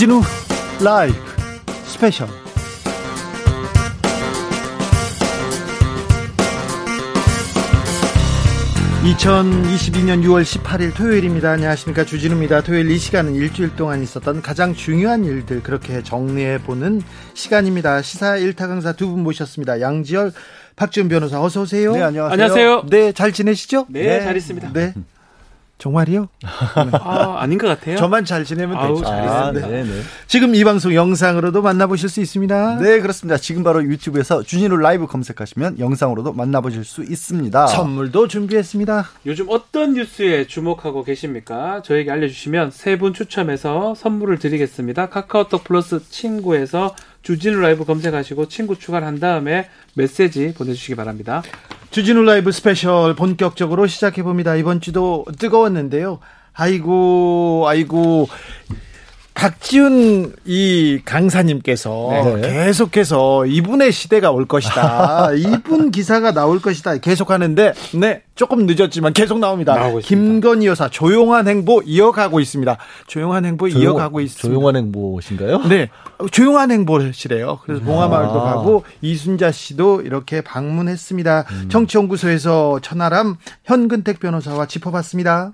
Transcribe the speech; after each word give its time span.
주진우 0.00 0.22
라이브 0.82 1.14
스페셜. 1.84 2.26
(2022년 9.04 10.22
6월 10.24 10.42
18일) 10.42 10.94
토요일입니다. 10.94 11.50
안녕하십니까. 11.50 12.04
주진우입니다. 12.04 12.62
토요일 12.62 12.90
이 12.90 12.98
시간은 12.98 13.34
일주일 13.34 13.76
동안 13.76 14.02
있었던 14.02 14.42
가장 14.42 14.74
중요한 14.74 15.24
일들 15.24 15.62
그렇게 15.62 16.02
정리해보는 16.02 17.02
시간입니다. 17.34 18.02
시사 18.02 18.36
일타 18.36 18.68
강사 18.68 18.92
두 18.92 19.10
분 19.10 19.22
모셨습니다. 19.22 19.80
양지열 19.80 20.32
박지훈 20.76 21.08
변호사 21.08 21.42
어서 21.42 21.62
오세요. 21.62 21.92
네 21.92 22.02
안녕하세요. 22.02 22.32
안녕하세요. 22.32 22.86
네 22.90 23.12
잘 23.12 23.32
지내시죠? 23.32 23.86
네, 23.88 24.20
잘 24.22 24.36
있습니다. 24.36 24.72
네 24.72 24.94
정말이요 25.80 26.28
아, 26.44 27.36
아닌 27.40 27.58
것 27.58 27.66
같아요. 27.66 27.96
저만 27.96 28.24
잘 28.24 28.44
지내면 28.44 28.76
아우, 28.76 28.94
되죠 28.94 29.04
잘 29.08 29.28
아, 29.28 29.50
네. 29.50 29.60
네, 29.60 29.82
네. 29.82 30.00
지금 30.28 30.54
이 30.54 30.62
방송 30.62 30.94
영상으로도 30.94 31.62
만나보실 31.62 32.08
수 32.08 32.20
있습니다. 32.20 32.76
네, 32.80 33.00
그렇습니다. 33.00 33.36
지금 33.38 33.64
바로 33.64 33.82
유튜브에서 33.82 34.42
주진우 34.42 34.76
라이브 34.76 35.06
검색하시면 35.06 35.78
영상으로도 35.80 36.34
만나보실 36.34 36.84
수 36.84 37.02
있습니다. 37.02 37.66
선물도 37.66 38.28
준비했습니다. 38.28 39.08
요즘 39.26 39.46
어떤 39.48 39.94
뉴스에 39.94 40.46
주목하고 40.46 41.02
계십니까? 41.02 41.82
저에게 41.82 42.10
알려주시면 42.12 42.70
세 42.70 43.00
분 43.00 43.14
추첨해서 43.14 43.94
선물을 43.94 44.38
드리겠습니다. 44.38 45.08
카카오톡 45.08 45.64
플러스 45.64 46.00
친구에서 46.10 46.94
주진우 47.22 47.58
라이브 47.60 47.86
검색하시고 47.86 48.48
친구 48.48 48.76
추가를 48.78 49.06
한 49.06 49.18
다음에 49.20 49.70
메시지 49.94 50.52
보내주시기 50.52 50.96
바랍니다. 50.96 51.42
주진우 51.90 52.22
라이브 52.22 52.52
스페셜 52.52 53.16
본격적으로 53.16 53.88
시작해 53.88 54.22
봅니다. 54.22 54.54
이번 54.54 54.80
주도 54.80 55.24
뜨거웠는데요. 55.40 56.20
아이고, 56.52 57.64
아이고. 57.66 58.28
박지훈 59.34 60.34
이 60.44 61.00
강사님께서 61.04 62.10
네. 62.40 62.40
계속해서 62.40 63.46
이분의 63.46 63.92
시대가 63.92 64.30
올 64.30 64.46
것이다. 64.46 65.30
이분 65.38 65.90
기사가 65.90 66.32
나올 66.32 66.60
것이다. 66.60 66.98
계속 66.98 67.30
하는데, 67.30 67.72
네, 67.94 68.22
조금 68.34 68.66
늦었지만 68.66 69.12
계속 69.12 69.38
나옵니다. 69.38 69.92
김건희 70.02 70.66
여사 70.66 70.88
조용한 70.88 71.48
행보 71.48 71.82
이어가고 71.82 72.40
있습니다. 72.40 72.76
조용한 73.06 73.44
행보 73.44 73.68
이어가고 73.68 74.20
있습니다. 74.20 74.48
조용한 74.48 74.76
행보신가요? 74.76 75.68
네, 75.68 75.88
조용한 76.30 76.70
행보시래요. 76.70 77.60
그래서 77.64 77.82
봉하마을도 77.84 78.40
아. 78.40 78.54
가고 78.54 78.84
이순자 79.00 79.52
씨도 79.52 80.02
이렇게 80.02 80.40
방문했습니다. 80.40 81.46
정치연구소에서 81.68 82.80
천하람 82.82 83.36
현근택 83.64 84.20
변호사와 84.20 84.66
짚어봤습니다. 84.66 85.52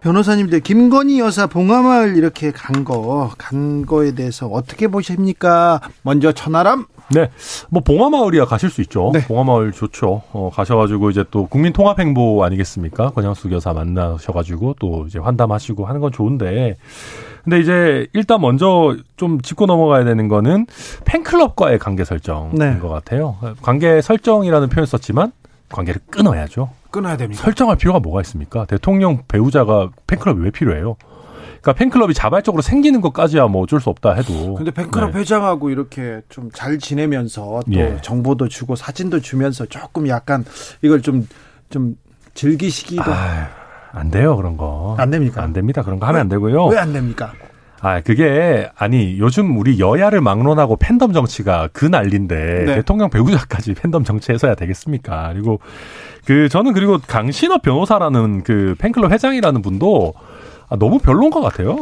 변호사님들 0.00 0.60
김건희 0.60 1.20
여사 1.20 1.46
봉화마을 1.46 2.16
이렇게 2.16 2.50
간 2.50 2.84
거, 2.84 3.30
간 3.36 3.84
거에 3.84 4.14
대해서 4.14 4.46
어떻게 4.46 4.88
보십니까? 4.88 5.80
먼저 6.02 6.32
천하람. 6.32 6.86
네, 7.12 7.28
뭐 7.70 7.82
봉화마을이야 7.82 8.44
가실 8.44 8.70
수 8.70 8.80
있죠. 8.82 9.10
네. 9.12 9.20
봉화마을 9.26 9.72
좋죠. 9.72 10.22
어, 10.32 10.50
가셔가지고 10.54 11.10
이제 11.10 11.24
또 11.30 11.46
국민통합행보 11.46 12.42
아니겠습니까? 12.44 13.10
권양숙 13.10 13.52
여사 13.52 13.72
만나셔가지고 13.72 14.76
또 14.78 15.06
이제 15.06 15.18
환담하시고 15.18 15.86
하는 15.86 16.00
건 16.00 16.12
좋은데, 16.12 16.76
근데 17.42 17.58
이제 17.58 18.06
일단 18.12 18.40
먼저 18.40 18.96
좀 19.16 19.40
짚고 19.40 19.66
넘어가야 19.66 20.04
되는 20.04 20.28
거는 20.28 20.66
팬클럽과의 21.04 21.78
관계 21.78 22.04
설정인 22.04 22.54
네. 22.54 22.78
것 22.78 22.88
같아요. 22.88 23.36
관계 23.60 24.00
설정이라는 24.00 24.68
표현 24.68 24.86
썼지만 24.86 25.32
관계를 25.68 26.00
끊어야죠. 26.10 26.70
끊어야 26.90 27.16
됩니다. 27.16 27.42
설정할 27.42 27.76
필요가 27.76 27.98
뭐가 28.00 28.20
있습니까? 28.22 28.64
대통령 28.66 29.22
배우자가 29.28 29.90
팬클럽이 30.06 30.42
왜 30.44 30.50
필요해요? 30.50 30.96
그러니까 31.62 31.72
팬클럽이 31.74 32.14
자발적으로 32.14 32.62
생기는 32.62 33.00
것까지야 33.02 33.46
뭐 33.48 33.62
어쩔 33.62 33.80
수 33.80 33.90
없다 33.90 34.14
해도. 34.14 34.54
근데 34.54 34.70
팬클럽 34.70 35.12
네. 35.12 35.18
회장하고 35.20 35.70
이렇게 35.70 36.22
좀 36.28 36.50
잘 36.54 36.78
지내면서 36.78 37.60
또 37.66 37.72
예. 37.78 37.98
정보도 38.02 38.48
주고 38.48 38.76
사진도 38.76 39.20
주면서 39.20 39.66
조금 39.66 40.08
약간 40.08 40.44
이걸 40.82 41.02
좀, 41.02 41.28
좀 41.68 41.96
즐기시기도 42.34 43.02
아유, 43.12 43.44
안 43.92 44.10
돼요 44.10 44.36
그런 44.36 44.56
거. 44.56 44.94
안 44.98 45.10
됩니까? 45.10 45.42
안 45.42 45.52
됩니다. 45.52 45.82
그런 45.82 45.98
거 46.00 46.06
하면 46.06 46.20
안 46.22 46.28
되고요. 46.28 46.66
왜 46.66 46.78
안 46.78 46.92
됩니까? 46.92 47.32
아 47.82 48.00
그게 48.02 48.68
아니 48.76 49.18
요즘 49.18 49.56
우리 49.58 49.80
여야를 49.80 50.20
막론하고 50.20 50.76
팬덤 50.76 51.12
정치가 51.12 51.68
그 51.72 51.86
난리인데 51.86 52.64
네. 52.66 52.74
대통령 52.76 53.08
배우자까지 53.08 53.74
팬덤 53.74 54.04
정치해서야 54.04 54.54
되겠습니까? 54.54 55.30
그리고 55.32 55.60
그 56.26 56.48
저는 56.50 56.74
그리고 56.74 56.98
강신업 56.98 57.62
변호사라는 57.62 58.42
그 58.42 58.74
팬클럽 58.78 59.10
회장이라는 59.12 59.62
분도 59.62 60.12
아, 60.68 60.76
너무 60.76 60.98
별론 60.98 61.30
것 61.30 61.40
같아요. 61.40 61.78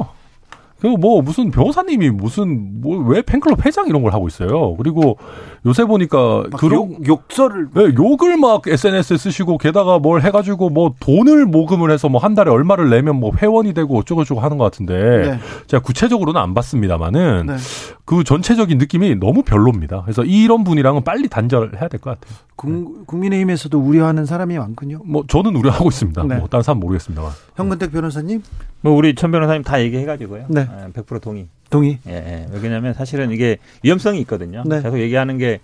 그뭐 0.80 1.22
무슨 1.22 1.50
변호사님이 1.50 2.10
무슨 2.10 2.80
뭐 2.80 3.02
왜 3.08 3.20
팬클럽 3.22 3.66
회장 3.66 3.88
이런 3.88 4.02
걸 4.02 4.12
하고 4.12 4.28
있어요. 4.28 4.76
그리고 4.76 5.18
요새 5.66 5.84
보니까 5.84 6.44
막 6.50 6.58
그런 6.60 6.92
욕, 6.92 7.08
욕설을 7.08 7.68
네, 7.74 7.94
욕을 7.96 8.36
막 8.36 8.62
SNS에 8.66 9.16
쓰시고 9.16 9.58
게다가 9.58 9.98
뭘 9.98 10.22
해가지고 10.22 10.70
뭐 10.70 10.94
돈을 11.00 11.46
모금을 11.46 11.90
해서 11.90 12.08
뭐 12.08 12.18
한 12.18 12.34
달에 12.34 12.50
얼마를 12.50 12.90
내면 12.90 13.16
뭐 13.16 13.30
회원이 13.36 13.74
되고 13.74 13.96
어쩌고저쩌고 13.98 14.40
하는 14.40 14.58
것 14.58 14.64
같은데 14.64 14.94
네. 15.32 15.38
제가 15.66 15.82
구체적으로는 15.82 16.40
안 16.40 16.52
봤습니다만은 16.54 17.46
네. 17.46 17.56
그 18.04 18.24
전체적인 18.24 18.78
느낌이 18.78 19.14
너무 19.16 19.42
별로입니다. 19.42 20.02
그래서 20.02 20.24
이런 20.24 20.64
분이랑은 20.64 21.04
빨리 21.04 21.28
단절해야 21.28 21.88
될 21.88 22.00
것 22.00 22.18
같아요. 22.20 22.36
국, 22.56 23.06
국민의힘에서도 23.06 23.78
우려하는 23.78 24.26
사람이 24.26 24.58
많군요. 24.58 25.00
뭐 25.04 25.24
저는 25.28 25.54
우려하고 25.56 25.88
있습니다. 25.88 26.22
네. 26.24 26.36
뭐 26.36 26.48
다른 26.48 26.62
사람 26.62 26.80
모르겠습니다만. 26.80 27.30
현근택 27.56 27.92
변호사님 27.92 28.42
뭐 28.80 28.92
우리 28.94 29.14
천 29.14 29.30
변호사님 29.30 29.62
다 29.62 29.80
얘기해가지고요. 29.80 30.46
네. 30.48 30.66
예, 30.86 30.92
100% 30.92 31.20
동의. 31.20 31.46
동의. 31.70 31.98
예, 32.08 32.12
예. 32.12 32.46
왜냐하면 32.62 32.94
사실은 32.94 33.30
이게 33.30 33.58
위험성이 33.82 34.20
있거든요. 34.20 34.62
네. 34.66 34.82
계속 34.82 34.98
얘기하는 34.98 35.38
게 35.38 35.60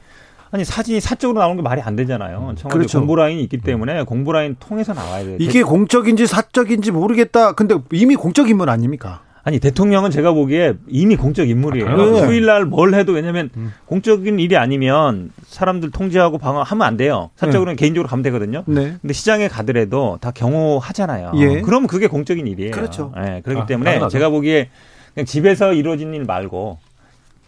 아니 0.50 0.64
사진이 0.64 1.00
사적으로 1.00 1.40
나오는 1.40 1.56
게 1.56 1.62
말이 1.62 1.80
안 1.82 1.96
되잖아요. 1.96 2.38
청와대 2.56 2.68
그렇죠. 2.68 2.98
공보 2.98 3.16
라인이 3.16 3.42
있기 3.42 3.58
때문에 3.58 4.04
공보 4.04 4.32
라인 4.32 4.56
통해서 4.60 4.94
나와야 4.94 5.24
돼요. 5.24 5.36
이게 5.40 5.62
공적인지 5.62 6.26
사적인지 6.26 6.92
모르겠다. 6.92 7.52
근데 7.52 7.76
이미 7.92 8.14
공적 8.14 8.48
인물 8.48 8.70
아닙니까? 8.70 9.22
아니 9.46 9.58
대통령은 9.60 10.10
제가 10.10 10.32
보기에 10.32 10.74
이미 10.88 11.16
공적 11.16 11.48
인물이에요. 11.48 11.86
아, 11.86 11.96
당연하죠. 11.96 12.26
휴일날 12.26 12.64
뭘 12.64 12.94
해도 12.94 13.12
왜냐하면 13.12 13.50
음. 13.56 13.72
공적인 13.84 14.38
일이 14.38 14.56
아니면 14.56 15.32
사람들 15.46 15.90
통제하고 15.90 16.38
방어하면 16.38 16.86
안 16.86 16.96
돼요. 16.96 17.30
사적으로는 17.36 17.76
개인적으로 17.76 18.08
가면 18.08 18.22
되거든요. 18.22 18.62
네. 18.66 18.94
근데 19.02 19.12
시장에 19.12 19.48
가더라도 19.48 20.18
다 20.22 20.30
경호하잖아요. 20.30 21.32
예. 21.36 21.60
그럼 21.60 21.86
그게 21.86 22.06
공적인 22.06 22.46
일이에요. 22.46 22.70
그렇죠. 22.70 23.12
예, 23.18 23.42
그렇기 23.44 23.62
아, 23.62 23.66
때문에 23.66 23.90
당연하죠. 23.90 24.10
제가 24.10 24.30
보기에 24.30 24.70
그냥 25.14 25.26
집에서 25.26 25.72
이루어진 25.72 26.12
일 26.14 26.24
말고 26.24 26.78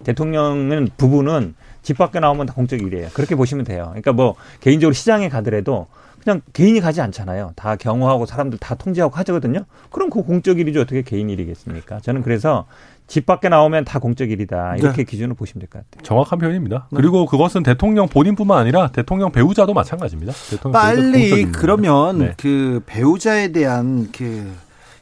대통령은 0.04 0.90
부부는 0.96 1.54
집 1.82 1.98
밖에 1.98 2.20
나오면 2.20 2.46
다 2.46 2.54
공적 2.54 2.80
일이에요. 2.80 3.08
그렇게 3.12 3.34
보시면 3.34 3.64
돼요. 3.64 3.86
그러니까 3.90 4.12
뭐 4.12 4.34
개인적으로 4.60 4.92
시장에 4.92 5.28
가더라도 5.28 5.86
그냥 6.22 6.40
개인이 6.52 6.80
가지 6.80 7.00
않잖아요. 7.00 7.52
다 7.54 7.76
경호하고 7.76 8.26
사람들 8.26 8.58
다 8.58 8.74
통제하고 8.74 9.14
하거든요. 9.16 9.64
그럼 9.90 10.10
그 10.10 10.22
공적 10.22 10.58
일이죠. 10.58 10.80
어떻게 10.80 11.02
개인 11.02 11.30
일이겠습니까? 11.30 12.00
저는 12.00 12.22
그래서 12.22 12.66
집 13.06 13.24
밖에 13.26 13.48
나오면 13.48 13.84
다 13.84 14.00
공적 14.00 14.32
일이다. 14.32 14.76
이렇게 14.78 15.04
기준으로 15.04 15.36
보시면 15.36 15.60
될 15.60 15.70
것 15.70 15.88
같아요. 15.88 16.02
정확한 16.02 16.40
표현입니다. 16.40 16.88
네. 16.90 16.96
그리고 16.96 17.26
그것은 17.26 17.62
대통령 17.62 18.08
본인뿐만 18.08 18.58
아니라 18.58 18.88
대통령 18.88 19.30
배우자도 19.30 19.72
마찬가지입니다. 19.72 20.32
대통령 20.50 20.72
빨리. 20.72 21.44
그러면 21.52 22.18
네. 22.18 22.34
그 22.36 22.82
배우자에 22.86 23.52
대한 23.52 24.08
그 24.10 24.52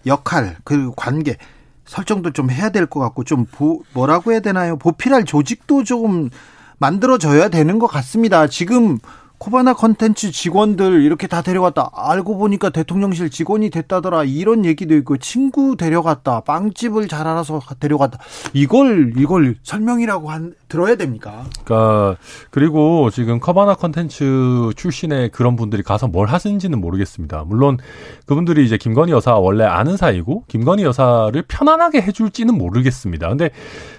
역할 0.06 0.56
그 0.64 0.92
관계 0.94 1.38
설정도 1.86 2.30
좀 2.32 2.50
해야 2.50 2.70
될 2.70 2.86
것 2.86 3.00
같고 3.00 3.24
좀 3.24 3.46
보, 3.46 3.82
뭐라고 3.92 4.32
해야 4.32 4.40
되나요? 4.40 4.76
보필할 4.76 5.24
조직도 5.24 5.84
좀 5.84 6.30
만들어져야 6.78 7.48
되는 7.48 7.78
것 7.78 7.86
같습니다. 7.86 8.46
지금 8.46 8.98
코바나 9.38 9.74
컨텐츠 9.74 10.30
직원들 10.32 11.02
이렇게 11.02 11.26
다 11.26 11.42
데려갔다. 11.42 11.90
알고 11.94 12.38
보니까 12.38 12.70
대통령실 12.70 13.28
직원이 13.30 13.68
됐다더라. 13.68 14.24
이런 14.24 14.64
얘기도 14.64 14.94
있고 14.96 15.18
친구 15.18 15.76
데려갔다. 15.76 16.40
빵집을 16.40 17.08
잘 17.08 17.26
알아서 17.26 17.60
데려갔다. 17.78 18.18
이걸 18.54 19.12
이걸 19.18 19.56
설명이라고 19.62 20.30
한 20.30 20.54
들어야 20.74 20.96
됩니까? 20.96 21.44
그러니까 21.64 22.16
그리고 22.50 23.08
지금 23.10 23.38
커바나 23.38 23.74
컨텐츠 23.74 24.72
출신의 24.74 25.28
그런 25.30 25.54
분들이 25.54 25.84
가서 25.84 26.08
뭘 26.08 26.26
하시는지는 26.26 26.80
모르겠습니다. 26.80 27.44
물론 27.46 27.78
그분들이 28.26 28.64
이제 28.64 28.76
김건희 28.76 29.12
여사 29.12 29.36
원래 29.36 29.62
아는 29.62 29.96
사이고 29.96 30.42
김건희 30.48 30.82
여사를 30.82 31.40
편안하게 31.46 32.02
해줄지는 32.02 32.58
모르겠습니다. 32.58 33.28
근데 33.28 33.50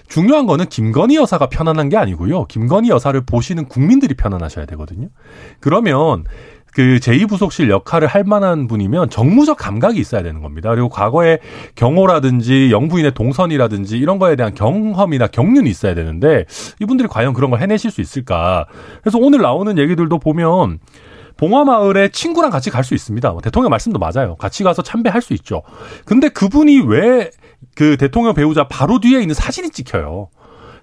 중요한 0.06 0.46
거는 0.46 0.66
김건희 0.66 1.16
여사가 1.16 1.48
편안한 1.48 1.88
게 1.88 1.96
아니고요. 1.96 2.44
김건희 2.44 2.90
여사를 2.90 3.18
보시는 3.24 3.68
국민들이 3.68 4.12
편안하셔야 4.14 4.66
되거든요. 4.66 5.08
그러면 5.60 6.24
그 6.76 6.98
제2부속실 7.00 7.70
역할을 7.70 8.06
할 8.06 8.22
만한 8.24 8.66
분이면 8.66 9.08
정무적 9.08 9.56
감각이 9.56 9.98
있어야 9.98 10.22
되는 10.22 10.42
겁니다. 10.42 10.68
그리고 10.68 10.90
과거에 10.90 11.38
경호라든지 11.74 12.70
영부인의 12.70 13.14
동선이라든지 13.14 13.96
이런 13.96 14.18
거에 14.18 14.36
대한 14.36 14.54
경험이나 14.54 15.28
경륜이 15.28 15.70
있어야 15.70 15.94
되는데 15.94 16.44
이분들이 16.78 17.08
과연 17.08 17.32
그런 17.32 17.50
걸 17.50 17.62
해내실 17.62 17.90
수 17.90 18.02
있을까. 18.02 18.66
그래서 19.00 19.16
오늘 19.16 19.40
나오는 19.40 19.78
얘기들도 19.78 20.18
보면 20.18 20.80
봉화마을에 21.38 22.10
친구랑 22.10 22.50
같이 22.50 22.68
갈 22.68 22.84
수 22.84 22.92
있습니다. 22.92 23.30
뭐 23.30 23.40
대통령 23.40 23.70
말씀도 23.70 23.98
맞아요. 23.98 24.36
같이 24.36 24.62
가서 24.62 24.82
참배할 24.82 25.22
수 25.22 25.32
있죠. 25.32 25.62
근데 26.04 26.28
그분이 26.28 26.80
왜 26.80 27.30
그 27.74 27.96
대통령 27.96 28.34
배우자 28.34 28.66
바로 28.68 29.00
뒤에 29.00 29.20
있는 29.20 29.34
사진이 29.34 29.70
찍혀요. 29.70 30.28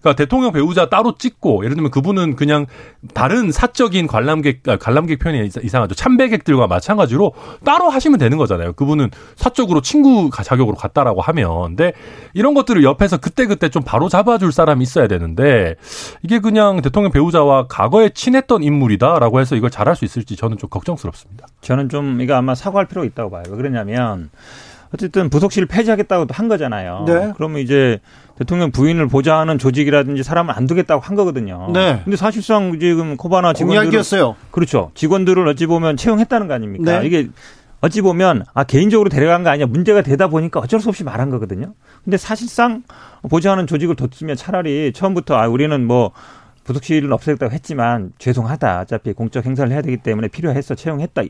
그러니까 0.04 0.16
대통령 0.18 0.52
배우자 0.52 0.90
따로 0.90 1.16
찍고 1.18 1.64
예를 1.64 1.76
들면 1.76 1.90
그분은 1.90 2.36
그냥 2.36 2.66
다른 3.14 3.52
사적인 3.52 4.08
관람객 4.08 4.68
아, 4.68 4.76
관람객 4.76 5.20
표현이 5.20 5.48
이상- 5.48 5.64
이상하죠 5.64 5.96
참배객들과 5.96 6.68
마찬가지로 6.68 7.32
따로 7.64 7.90
하시면 7.90 8.20
되는 8.20 8.38
거잖아요. 8.38 8.74
그분은 8.74 9.10
사적으로 9.38 9.82
친구 9.82 10.30
가- 10.30 10.44
자격으로 10.44 10.76
갔다라고 10.76 11.22
하면 11.22 11.64
근데 11.68 11.94
이런 12.34 12.54
것들을 12.54 12.84
옆에서 12.84 13.18
그때 13.18 13.46
그때 13.46 13.70
좀 13.70 13.82
바로 13.84 14.10
잡아줄 14.10 14.52
사람이 14.52 14.84
있어야 14.84 15.08
되는데 15.08 15.76
이게 16.22 16.40
그냥 16.40 16.82
대통령 16.82 17.12
배우자와 17.12 17.68
과거에 17.68 18.10
친했던 18.10 18.62
인물이다라고 18.62 19.40
해서 19.40 19.56
이걸 19.56 19.70
잘할 19.70 19.96
수 19.96 20.04
있을지 20.04 20.36
저는 20.36 20.58
좀 20.58 20.70
걱정스럽습니다. 20.70 21.48
저는 21.62 21.88
좀 21.88 22.20
이거 22.20 22.34
아마 22.36 22.56
사과할 22.56 22.88
필요가 22.88 23.06
있다고 23.06 23.30
봐요. 23.32 23.44
왜 23.50 23.56
그러냐면 23.56 24.30
어쨌든 24.94 25.30
부속실을 25.30 25.68
폐지하겠다고 25.68 26.28
한 26.30 26.48
거잖아요. 26.50 27.06
네. 27.08 27.32
그러면 27.38 27.62
이제 27.62 28.00
대통령 28.38 28.72
부인을 28.72 29.08
보좌하는 29.08 29.60
조직이라든지 29.60 30.24
사람을 30.24 30.56
안 30.56 30.66
두겠다고 30.66 31.02
한 31.02 31.16
거거든요. 31.16 31.70
네. 31.74 32.02
근데 32.04 32.18
사실상 32.18 32.80
지금 32.80 33.16
코바나 33.16 33.54
직원들 33.54 33.78
공약이었어요. 33.78 34.36
그렇죠. 34.52 34.92
직원들을 34.96 35.48
어찌 35.48 35.68
보면 35.68 35.98
채용했다는 35.98 36.48
거 36.48 36.54
아닙니까? 36.54 37.00
네. 37.00 37.06
이게 37.06 37.30
어찌 37.82 38.02
보면 38.02 38.46
아 38.54 38.64
개인적으로 38.64 39.10
데려간 39.10 39.44
거 39.44 39.50
아니야 39.50 39.66
문제가 39.66 40.02
되다 40.02 40.28
보니까 40.28 40.60
어쩔 40.62 40.80
수 40.80 40.90
없이 40.90 41.04
말한 41.04 41.30
거거든요. 41.30 41.74
근데 42.04 42.18
사실상 42.18 42.84
보좌하는 43.30 43.68
조직을 43.68 43.96
뒀으면 43.96 44.36
차라리 44.36 44.94
처음부터 44.94 45.36
아 45.36 45.48
우리는 45.48 45.86
뭐 45.86 46.12
부속실을 46.64 47.12
없애겠다고 47.12 47.54
했지만 47.54 48.14
죄송하다. 48.18 48.82
어차피 48.82 49.14
공적 49.14 49.46
행사를 49.46 49.70
해야 49.72 49.82
되기 49.82 49.98
때문에 49.98 50.30
필요해서 50.30 50.76
채용했다. 50.76 51.24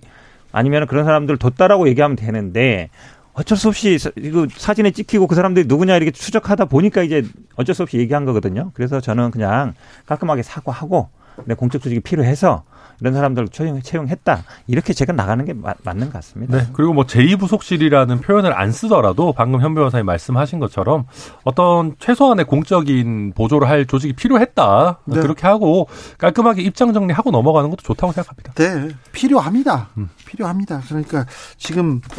아니면 0.51 0.85
그런 0.85 1.05
사람들을 1.05 1.39
뒀다라고 1.39 1.87
얘기하면 1.89 2.15
되는데 2.15 2.89
어쩔 3.33 3.57
수 3.57 3.67
없이 3.69 3.97
사- 3.97 4.11
이거 4.17 4.47
사진에 4.55 4.91
찍히고 4.91 5.27
그 5.27 5.35
사람들이 5.35 5.65
누구냐 5.67 5.95
이렇게 5.95 6.11
추적하다 6.11 6.65
보니까 6.65 7.01
이제 7.03 7.23
어쩔 7.55 7.73
수 7.75 7.83
없이 7.83 7.97
얘기한 7.97 8.25
거거든요. 8.25 8.71
그래서 8.73 8.99
저는 9.01 9.31
그냥 9.31 9.73
깔끔하게 10.05 10.43
사과하고 10.43 11.09
내 11.45 11.55
공적 11.55 11.81
조직이 11.81 11.99
필요해서 11.99 12.63
이런 13.01 13.15
사람들 13.15 13.47
채용, 13.47 13.81
채용했다. 13.81 14.43
이렇게 14.67 14.93
제가 14.93 15.13
나가는 15.13 15.43
게 15.45 15.53
마- 15.53 15.73
맞는 15.83 16.07
것 16.07 16.13
같습니다. 16.13 16.57
네. 16.57 16.67
그리고 16.73 16.93
뭐 16.93 17.05
제2부속실이라는 17.05 18.21
표현을 18.21 18.53
안 18.53 18.71
쓰더라도 18.71 19.33
방금 19.33 19.59
현 19.61 19.73
변호사님 19.73 20.05
말씀하신 20.05 20.59
것처럼 20.59 21.05
어떤 21.43 21.95
최소한의 21.97 22.45
공적인 22.45 23.33
보조를 23.35 23.67
할 23.67 23.87
조직이 23.87 24.13
필요했다. 24.13 24.99
네. 25.05 25.19
그렇게 25.21 25.47
하고 25.47 25.87
깔끔하게 26.19 26.61
입장 26.61 26.93
정리하고 26.93 27.31
넘어가는 27.31 27.67
것도 27.71 27.81
좋다고 27.81 28.13
생각합니다. 28.13 28.53
네, 28.53 28.95
필요합니다. 29.11 29.89
음. 29.97 30.09
필요합니다. 30.27 30.81
그러니까 30.87 31.25
지금 31.57 31.99
아, 32.07 32.13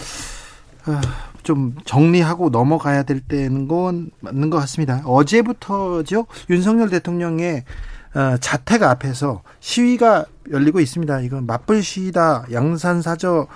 좀 1.42 1.74
정리하고 1.84 2.50
넘어가야 2.50 3.02
될 3.02 3.20
때는 3.20 3.68
건 3.68 4.10
맞는 4.20 4.50
것 4.50 4.58
같습니다. 4.60 5.02
어제부터죠 5.04 6.26
윤석열 6.50 6.90
대통령의 6.90 7.64
어, 8.14 8.36
자택 8.38 8.82
앞에서 8.82 9.42
시위가 9.60 10.24
열리고 10.50 10.80
있습니다. 10.80 11.20
이건 11.20 11.46
맞불 11.46 11.82
시위다 11.82 12.46
양산 12.52 13.02
사저 13.02 13.48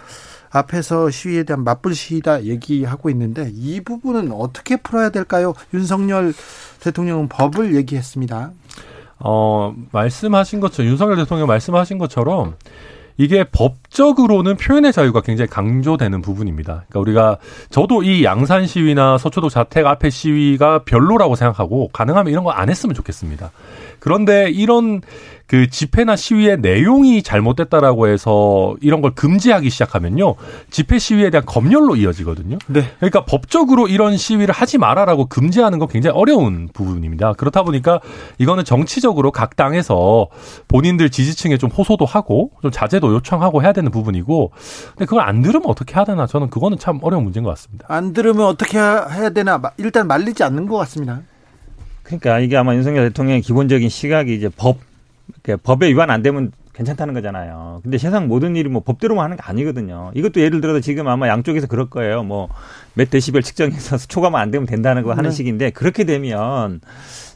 앞에서 0.51 1.11
시위에 1.11 1.45
대한 1.45 1.63
맞불 1.63 1.95
시위다 1.95 2.45
얘기하고 2.45 3.11
있는데 3.11 3.51
이 3.55 3.81
부분은 3.81 4.33
어떻게 4.33 4.77
풀어야 4.77 5.11
될까요? 5.11 5.55
윤석열 5.75 6.33
대통령은 6.81 7.29
법을 7.29 7.77
얘기했습니다. 7.77 8.53
어, 9.21 9.75
말씀하신 9.93 10.61
것처럼, 10.61 10.91
윤석열 10.91 11.17
대통령 11.17 11.49
말씀하신 11.49 11.99
것처럼, 11.99 12.55
이게 13.17 13.45
법 13.45 13.88
적으로는 13.91 14.57
표현의 14.57 14.93
자유가 14.93 15.21
굉장히 15.23 15.49
강조되는 15.49 16.21
부분입니다. 16.23 16.85
그러니까 16.89 17.01
우리가, 17.01 17.39
저도 17.71 18.03
이 18.03 18.25
양산 18.25 18.67
시위나 18.67 19.17
서초도 19.19 19.49
자택 19.49 19.87
앞에 19.87 20.11
시위가 20.11 20.85
별로라고 20.85 21.35
생각하고, 21.35 21.89
가능하면 21.93 22.31
이런 22.31 22.45
거 22.45 22.51
안 22.59 22.69
했으면 22.69 22.95
좋겠습니다. 22.95 23.51
그런데 24.01 24.51
이런 24.51 25.01
그 25.47 25.71
집회나 25.71 26.15
시위의 26.15 26.59
내용이 26.59 27.23
잘못됐다라고 27.23 28.09
해서 28.09 28.77
이런 28.83 29.01
걸 29.01 29.13
금지하기 29.15 29.71
시작하면요. 29.71 30.35
집회 30.71 30.99
시위에 30.99 31.31
대한 31.31 31.47
검열로 31.47 31.97
이어지거든요. 31.97 32.59
네. 32.67 32.85
그러니까 32.99 33.25
법적으로 33.25 33.89
이런 33.89 34.19
시위를 34.19 34.53
하지 34.53 34.77
마라라고 34.77 35.27
금지하는 35.27 35.79
건 35.79 35.89
굉장히 35.89 36.19
어려운 36.19 36.69
부분입니다. 36.75 37.33
그렇다 37.33 37.63
보니까 37.63 38.01
이거는 38.37 38.65
정치적으로 38.65 39.33
각 39.33 39.57
당에서 39.57 40.27
본인들 40.69 41.09
지지층에 41.09 41.57
좀 41.57 41.71
호소도 41.71 42.05
하고 42.05 42.51
좀 42.61 42.71
자제도 42.71 43.15
요청하고 43.15 43.63
해야 43.63 43.73
되는 43.79 43.91
부분이고 43.91 44.51
근데 44.91 45.05
그걸 45.05 45.23
안 45.23 45.41
들으면 45.43 45.67
어떻게 45.69 45.95
해야 45.95 46.05
되나 46.05 46.27
저는 46.27 46.51
그거는 46.51 46.79
참 46.79 46.99
어려운 47.03 47.25
문제인 47.25 47.45
것 47.45 47.51
같습니다. 47.51 47.87
안 47.89 48.13
들으면 48.13 48.47
어떻게 48.47 48.77
해야 48.79 49.31
되나 49.31 49.59
마- 49.59 49.71
일단 49.77 50.07
말리지 50.09 50.43
않는 50.45 50.67
것 50.67 50.77
같습니다. 50.79 51.21
그러니까 52.03 52.39
이게 52.41 52.57
아마 52.57 52.75
윤석열 52.75 53.09
대통령의 53.09 53.43
기본적인 53.43 53.89
시각이 53.89 54.35
이제 54.35 54.49
법, 54.57 54.79
그러니까 55.43 55.63
법에 55.65 55.89
위반 55.89 56.11
안 56.11 56.23
되면 56.23 56.53
괜찮다는 56.73 57.13
거잖아요. 57.13 57.81
근데 57.83 57.99
세상 57.99 58.29
모든 58.29 58.55
일이 58.57 58.69
뭐 58.69 58.83
법대로만 58.85 59.25
하는 59.25 59.37
게 59.37 59.43
아니거든요. 59.45 60.13
이것도 60.15 60.41
예를 60.41 60.61
들어서 60.61 60.81
지금 60.81 61.07
아마 61.09 61.29
양쪽에서 61.29 61.67
그럴 61.67 61.91
거예요. 61.91 62.23
뭐 62.23 62.49
몇 62.95 63.11
데시벨 63.11 63.43
측정해서 63.43 63.97
초과만 64.09 64.41
안 64.43 64.51
되면 64.51 64.67
된다는 64.67 65.03
거 65.05 65.11
하는 65.13 65.25
네. 65.25 65.31
식인데 65.31 65.71
그렇게 65.71 66.03
되면 66.05 66.81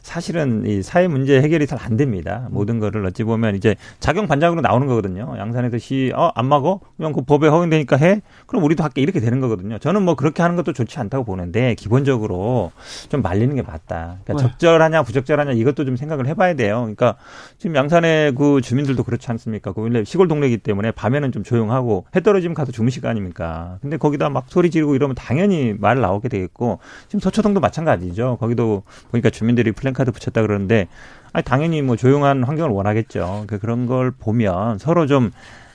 사실은 0.03 0.65
이 0.65 0.83
사회 0.83 1.07
문제 1.07 1.41
해결이 1.41 1.67
잘 1.67 1.83
안 1.83 1.97
됩니다. 1.97 2.47
모든 2.51 2.79
거를 2.79 3.05
어찌 3.05 3.23
보면 3.23 3.55
이제 3.55 3.75
작용 3.99 4.27
반작으로 4.27 4.61
나오는 4.61 4.87
거거든요. 4.87 5.35
양산에서 5.37 5.77
시, 5.79 6.13
어, 6.15 6.31
안 6.35 6.45
막어? 6.45 6.79
그냥 6.95 7.11
그 7.11 7.21
법에 7.21 7.47
허용되니까 7.47 7.97
해? 7.97 8.21
그럼 8.45 8.63
우리도 8.63 8.83
할게. 8.83 9.01
이렇게 9.01 9.19
되는 9.19 9.39
거거든요. 9.41 9.79
저는 9.79 10.03
뭐 10.03 10.15
그렇게 10.15 10.41
하는 10.41 10.55
것도 10.55 10.71
좋지 10.71 10.99
않다고 10.99 11.25
보는데 11.25 11.75
기본적으로 11.75 12.71
좀 13.09 13.21
말리는 13.21 13.53
게 13.55 13.61
맞다. 13.61 14.17
그러니까 14.23 14.33
네. 14.33 14.37
적절하냐, 14.37 15.03
부적절하냐 15.03 15.51
이것도 15.53 15.83
좀 15.85 15.95
생각을 15.97 16.27
해봐야 16.27 16.53
돼요. 16.53 16.81
그러니까 16.81 17.15
지금 17.57 17.75
양산의 17.75 18.35
그 18.35 18.61
주민들도 18.61 19.03
그렇지 19.03 19.29
않습니까? 19.31 19.73
그 19.73 19.81
원래 19.81 20.03
시골 20.03 20.27
동네이기 20.27 20.59
때문에 20.59 20.91
밤에는 20.91 21.31
좀 21.31 21.43
조용하고 21.43 22.05
해 22.15 22.21
떨어지면 22.21 22.53
가서 22.53 22.71
주무실 22.71 23.01
거 23.01 23.09
아닙니까? 23.09 23.77
근데 23.81 23.97
거기다 23.97 24.29
막 24.29 24.45
소리 24.47 24.69
지르고 24.69 24.95
이러면 24.95 25.15
당연히 25.15 25.73
말 25.77 25.99
나오게 25.99 26.29
되겠고 26.29 26.79
지금 27.07 27.19
서초동도 27.19 27.59
마찬가지죠. 27.59 28.37
거기도 28.39 28.83
보니까 29.11 29.29
주민들이 29.29 29.71
플랜 29.71 29.92
카드 29.93 30.11
붙였다 30.11 30.41
그러는데 30.41 30.87
아니 31.31 31.43
당연히 31.43 31.81
뭐 31.81 31.95
조용한 31.95 32.43
환경을 32.43 32.71
원하겠죠. 32.71 33.45
그 33.47 33.59
그런 33.59 33.85
걸 33.85 34.11
보면 34.11 34.77
서로 34.77 35.07
좀 35.07 35.31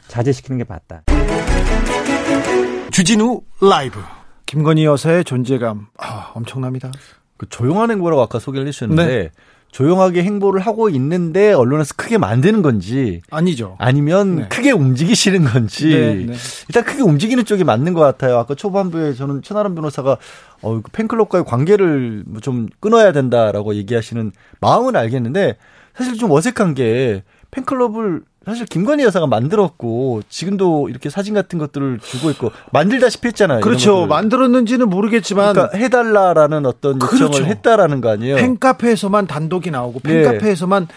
자제시키는 0.08 0.58
게 0.58 0.64
맞다. 0.68 1.02
주진우 2.90 3.42
라이브. 3.60 4.00
김건희 4.46 4.84
여사의 4.86 5.24
존재감 5.24 5.86
아, 5.98 6.32
엄청납니다. 6.34 6.90
그 7.36 7.48
조용한 7.48 7.90
행보라고 7.90 8.22
아까 8.22 8.38
소개를 8.38 8.66
해주셨는데 8.66 9.06
네. 9.06 9.30
조용하게 9.70 10.22
행보를 10.22 10.60
하고 10.60 10.88
있는데 10.88 11.52
언론에서 11.52 11.94
크게 11.96 12.18
만드는 12.18 12.62
건지 12.62 13.20
아니죠. 13.30 13.76
아니면 13.78 14.36
네. 14.36 14.48
크게 14.48 14.72
움직이시는 14.72 15.44
건지 15.44 15.88
네, 15.88 16.14
네. 16.14 16.34
일단 16.68 16.84
크게 16.84 17.02
움직이는 17.02 17.44
쪽이 17.44 17.64
맞는 17.64 17.94
것 17.94 18.00
같아요. 18.00 18.38
아까 18.38 18.54
초반부에 18.54 19.14
저는 19.14 19.42
최나람 19.42 19.74
변호사가 19.74 20.16
어, 20.62 20.80
그 20.82 20.90
팬클럽과의 20.90 21.44
관계를 21.44 22.24
뭐좀 22.26 22.68
끊어야 22.80 23.12
된다라고 23.12 23.74
얘기하시는 23.74 24.32
마음은 24.60 24.96
알겠는데 24.96 25.56
사실 25.94 26.16
좀 26.16 26.30
어색한 26.30 26.74
게 26.74 27.22
팬클럽을 27.50 28.22
사실 28.48 28.64
김건희 28.64 29.04
여사가 29.04 29.26
만들었고 29.26 30.22
지금도 30.30 30.88
이렇게 30.88 31.10
사진 31.10 31.34
같은 31.34 31.58
것들을 31.58 31.98
주고 32.02 32.30
있고 32.30 32.50
만들다시피 32.72 33.28
했잖아요. 33.28 33.60
그렇죠. 33.60 34.06
만들었는지는 34.06 34.88
모르겠지만 34.88 35.52
그러니까 35.52 35.76
해달라라는 35.76 36.64
어떤 36.64 36.94
요청을 36.96 37.08
그렇죠. 37.18 37.44
했다라는 37.44 38.00
거 38.00 38.10
아니에요. 38.10 38.36
팬카페에서만 38.36 39.26
단독이 39.26 39.70
나오고 39.70 40.00
네. 40.00 40.22
팬카페에서만 40.22 40.88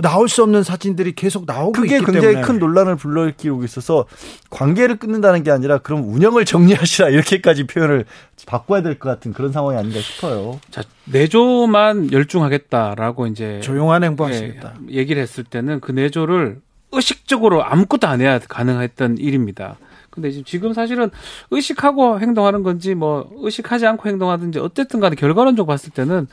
나올 0.00 0.28
수 0.28 0.44
없는 0.44 0.62
사진들이 0.62 1.12
계속 1.16 1.44
나오고 1.44 1.72
그게 1.72 1.96
있기 1.96 2.04
굉장히 2.06 2.26
때문에 2.34 2.40
큰 2.42 2.58
논란을 2.60 2.94
불러일으키고 2.94 3.64
있어서 3.64 4.06
관계를 4.48 4.94
끊는다는 4.96 5.42
게 5.42 5.50
아니라 5.50 5.78
그럼 5.78 6.04
운영을 6.12 6.44
정리하시라 6.44 7.08
이렇게까지 7.10 7.66
표현을 7.66 8.04
바꿔야 8.46 8.80
될 8.82 8.98
것 8.98 9.08
같은 9.08 9.32
그런 9.32 9.50
상황이 9.50 9.76
아닌가 9.76 9.98
싶어요. 9.98 10.60
자, 10.70 10.82
내조만 11.06 12.12
열중하겠다라고 12.12 13.26
이제 13.26 13.58
조용한 13.60 14.04
행보하시겠다. 14.04 14.74
예, 14.90 14.94
얘기를 14.94 15.20
했을 15.20 15.42
때는 15.42 15.80
그 15.80 15.90
내조를 15.90 16.60
의식적으로 16.92 17.64
아무것도 17.64 18.06
안 18.06 18.20
해야 18.20 18.38
가능했던 18.38 19.18
일입니다. 19.18 19.76
근데 20.10 20.30
지금 20.30 20.72
사실은 20.72 21.10
의식하고 21.50 22.20
행동하는 22.20 22.62
건지 22.62 22.94
뭐 22.94 23.30
의식하지 23.36 23.86
않고 23.86 24.08
행동하든지 24.08 24.58
어쨌든 24.58 25.00
간에 25.00 25.14
결과론적으로 25.14 25.70
봤을 25.72 25.92
때는 25.92 26.26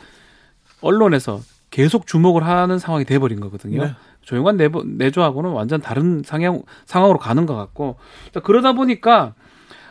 언론에서 0.81 1.41
계속 1.69 2.07
주목을 2.07 2.45
하는 2.45 2.79
상황이 2.79 3.05
돼버린 3.05 3.39
거거든요. 3.39 3.83
네. 3.83 3.91
조용한 4.21 4.57
내보, 4.57 4.83
내조하고는 4.83 5.51
완전 5.51 5.81
다른 5.81 6.23
상향, 6.25 6.63
상황으로 6.85 7.19
가는 7.19 7.45
것 7.45 7.55
같고 7.55 7.97
자, 8.33 8.39
그러다 8.39 8.73
보니까 8.73 9.35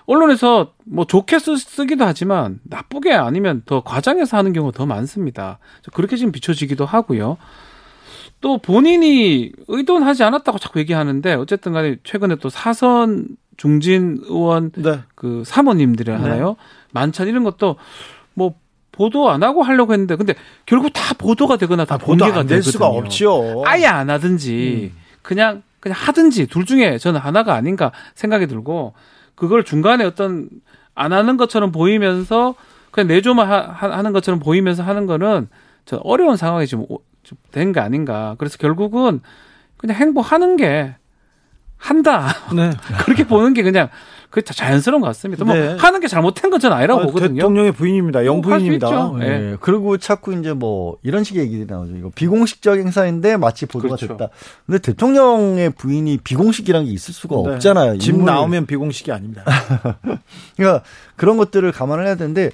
언론에서 0.07 0.73
뭐 0.85 1.07
좋게 1.07 1.39
쓰, 1.39 1.57
쓰기도 1.57 2.05
하지만 2.05 2.61
나쁘게 2.65 3.13
아니면 3.13 3.63
더 3.65 3.83
과장해서 3.83 4.37
하는 4.37 4.53
경우가 4.53 4.77
더 4.77 4.87
많습니다. 4.87 5.59
그렇게 5.93 6.17
지금 6.17 6.33
비춰지기도 6.33 6.85
하고요. 6.85 7.39
또 8.45 8.59
본인이 8.59 9.53
의도하지 9.69 10.23
않았다고 10.23 10.59
자꾸 10.59 10.79
얘기하는데 10.79 11.33
어쨌든 11.33 11.73
간에 11.73 11.97
최근에 12.05 12.37
또 12.37 12.51
사선 12.51 13.27
중진 13.57 14.19
의원 14.25 14.71
네. 14.77 15.01
그 15.15 15.45
사모님들이 15.47 16.11
하나요? 16.13 16.57
만찬 16.93 17.27
이런 17.29 17.43
것도 17.43 17.77
뭐 18.35 18.53
보도 18.93 19.31
안 19.31 19.43
하고 19.43 19.63
하려고 19.63 19.95
했는데 19.95 20.15
근데 20.17 20.35
결국 20.67 20.91
다 20.93 21.15
보도가 21.17 21.57
되거나 21.57 21.87
다 21.87 21.95
아, 21.95 21.97
보도 21.97 22.09
공개가 22.19 22.41
안될 22.41 22.59
되거든요. 22.59 22.71
수가 22.71 22.87
없죠. 22.89 23.63
아예 23.65 23.87
안 23.87 24.11
하든지 24.11 24.93
그냥 25.23 25.63
그냥 25.81 25.97
하든지 25.99 26.47
둘 26.49 26.67
중에 26.67 26.99
저는 26.99 27.21
하나가 27.21 27.55
아닌가 27.55 27.93
생각이 28.15 28.47
들고 28.47 28.93
그걸 29.37 29.65
중간에 29.65 30.05
어떤 30.05 30.51
안 30.95 31.15
하는 31.15 31.39
것처럼 31.39 31.73
보이면서 31.73 32.57
그냥 32.91 33.09
내조만 33.09 33.49
하, 33.51 33.57
하- 33.63 33.97
하는 33.97 34.13
것처럼 34.13 34.39
보이면서 34.39 34.83
하는 34.83 35.07
거는 35.07 35.49
저 35.87 35.97
어려운 36.05 36.37
상황이 36.37 36.67
지금 36.67 36.85
된 37.53 37.73
게 37.73 37.81
아닌가. 37.81 38.35
그래서 38.39 38.59
결국은 38.59 39.21
그냥 39.77 39.97
행보하는 39.97 40.57
게 40.57 40.95
한다. 41.77 42.29
네. 42.55 42.71
그렇게 43.05 43.27
보는 43.27 43.53
게 43.55 43.63
그냥 43.63 43.89
그게 44.31 44.45
다 44.45 44.53
자연스러운 44.55 45.01
것 45.01 45.07
같습니다. 45.09 45.45
뭐 45.45 45.55
네. 45.55 45.77
하는 45.79 46.01
게 46.01 46.09
잘못된 46.09 46.51
건 46.51 46.59
저는 46.59 46.77
아니라고 46.77 47.03
아, 47.03 47.07
보거든요. 47.07 47.35
대통령의 47.35 47.71
부인입니다. 47.73 48.25
영부인입니다. 48.27 48.89
할수 48.89 49.15
있죠. 49.19 49.25
예. 49.25 49.51
예. 49.53 49.57
그리고 49.61 49.97
자꾸 49.97 50.33
이제 50.35 50.53
뭐 50.53 50.97
이런 51.05 51.23
식의 51.23 51.45
얘기들이 51.45 51.67
나오죠. 51.71 51.95
이거 51.97 52.11
비공식적 52.15 52.79
행사인데 52.79 53.37
마치 53.37 53.67
보도가 53.67 53.95
그렇죠. 53.97 54.09
됐다. 54.17 54.31
근데 54.67 54.79
대통령의 54.81 55.71
부인이 55.71 56.19
비공식이라는 56.25 56.87
게 56.87 56.93
있을 56.93 57.15
수가 57.15 57.37
네. 57.45 57.55
없잖아요. 57.55 57.99
집 57.99 58.11
인물을. 58.15 58.33
나오면 58.35 58.67
비공식이 58.67 59.13
아닙니다. 59.13 59.45
그러니까 60.57 60.83
그런 61.17 61.37
것들을 61.37 61.71
감안을 61.71 62.07
해야 62.07 62.15
되는데 62.17 62.51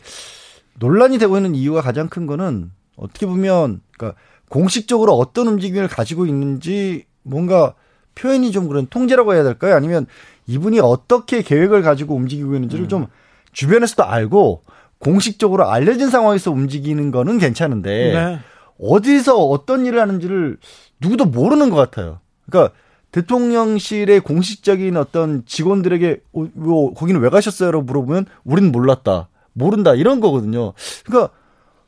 논란이 0.79 1.19
되고 1.19 1.37
있는 1.37 1.55
이유가 1.55 1.81
가장 1.83 2.09
큰 2.09 2.27
거는 2.27 2.71
어떻게 2.97 3.25
보면 3.27 3.81
그러니까 3.97 4.21
공식적으로 4.51 5.15
어떤 5.15 5.47
움직임을 5.47 5.87
가지고 5.87 6.27
있는지 6.27 7.05
뭔가 7.23 7.75
표현이 8.17 8.51
좀 8.51 8.67
그런 8.69 8.87
통제라고 8.89 9.33
해야 9.33 9.45
될까요? 9.45 9.77
아니면 9.77 10.07
이분이 10.47 10.81
어떻게 10.81 11.43
계획을 11.43 11.83
가지고 11.83 12.17
움직이고 12.17 12.55
있는지를 12.57 12.89
좀 12.89 13.07
주변에서도 13.53 14.05
알고 14.05 14.65
공식적으로 14.99 15.71
알려진 15.71 16.11
상황에서 16.11 16.51
움직이는 16.51 17.13
거는 17.13 17.39
괜찮은데 17.39 18.13
네. 18.13 18.39
어디서 18.81 19.37
어떤 19.37 19.87
일을 19.87 20.01
하는지를 20.01 20.59
누구도 21.01 21.27
모르는 21.27 21.71
것 21.71 21.77
같아요. 21.77 22.19
그러니까 22.47 22.75
대통령실의 23.13 24.21
공식적인 24.21 24.97
어떤 24.97 25.45
직원들에게 25.47 26.21
어, 26.33 26.47
뭐, 26.55 26.93
거기는 26.93 27.21
왜 27.21 27.29
가셨어요?라고 27.29 27.85
물어보면 27.85 28.27
우리는 28.45 28.73
몰랐다, 28.73 29.29
모른다 29.53 29.95
이런 29.95 30.21
거거든요. 30.21 30.73
그러니까 31.05 31.33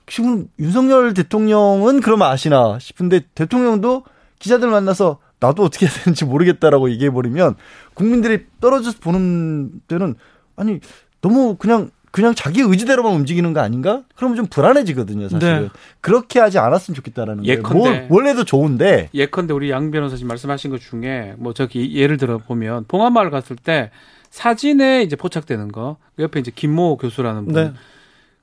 지금 0.06 0.47
윤석열 0.59 1.14
대통령은 1.14 2.00
그러면 2.00 2.28
아시나 2.28 2.78
싶은데 2.78 3.21
대통령도 3.35 4.04
기자들 4.38 4.68
만나서 4.68 5.18
나도 5.40 5.62
어떻게 5.64 5.87
해야 5.87 5.94
되는지 5.94 6.25
모르겠다라고 6.25 6.90
얘기해 6.90 7.11
버리면 7.11 7.54
국민들이 7.94 8.47
떨어져서 8.61 8.99
보는 9.00 9.71
때는 9.88 10.14
아니 10.56 10.80
너무 11.21 11.56
그냥 11.56 11.90
그냥 12.11 12.35
자기 12.35 12.61
의지대로만 12.61 13.14
움직이는 13.14 13.54
거 13.54 13.61
아닌가? 13.61 14.02
그러면 14.16 14.37
좀 14.37 14.44
불안해지거든요, 14.47 15.30
사실은. 15.30 15.62
네. 15.62 15.68
그렇게 16.02 16.40
하지 16.40 16.59
않았으면 16.59 16.94
좋겠다라는. 16.94 17.47
예컨대. 17.47 17.78
뭘- 17.78 18.06
원래도 18.11 18.44
좋은데 18.44 19.09
예컨대 19.14 19.54
우리 19.54 19.71
양 19.71 19.90
변호사님 19.90 20.26
말씀하신 20.26 20.71
것 20.71 20.80
중에 20.82 21.35
뭐 21.38 21.54
저기 21.54 21.94
예를 21.97 22.18
들어 22.18 22.37
보면 22.37 22.85
봉화마을 22.87 23.30
갔을 23.30 23.56
때 23.56 23.90
사진에 24.30 25.02
이제 25.02 25.16
포착되는 25.16 25.73
거 25.73 25.97
옆에 26.18 26.40
이제 26.40 26.50
김모 26.54 26.99
교수라는 26.99 27.47
분. 27.47 27.54
네. 27.54 27.73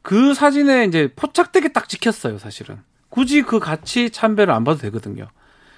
그 0.01 0.33
사진에 0.33 0.85
이제 0.85 1.11
포착되게 1.15 1.69
딱 1.69 1.89
찍혔어요, 1.89 2.37
사실은. 2.37 2.79
굳이 3.09 3.41
그 3.41 3.59
같이 3.59 4.09
참배를 4.11 4.53
안 4.53 4.63
봐도 4.63 4.79
되거든요. 4.79 5.27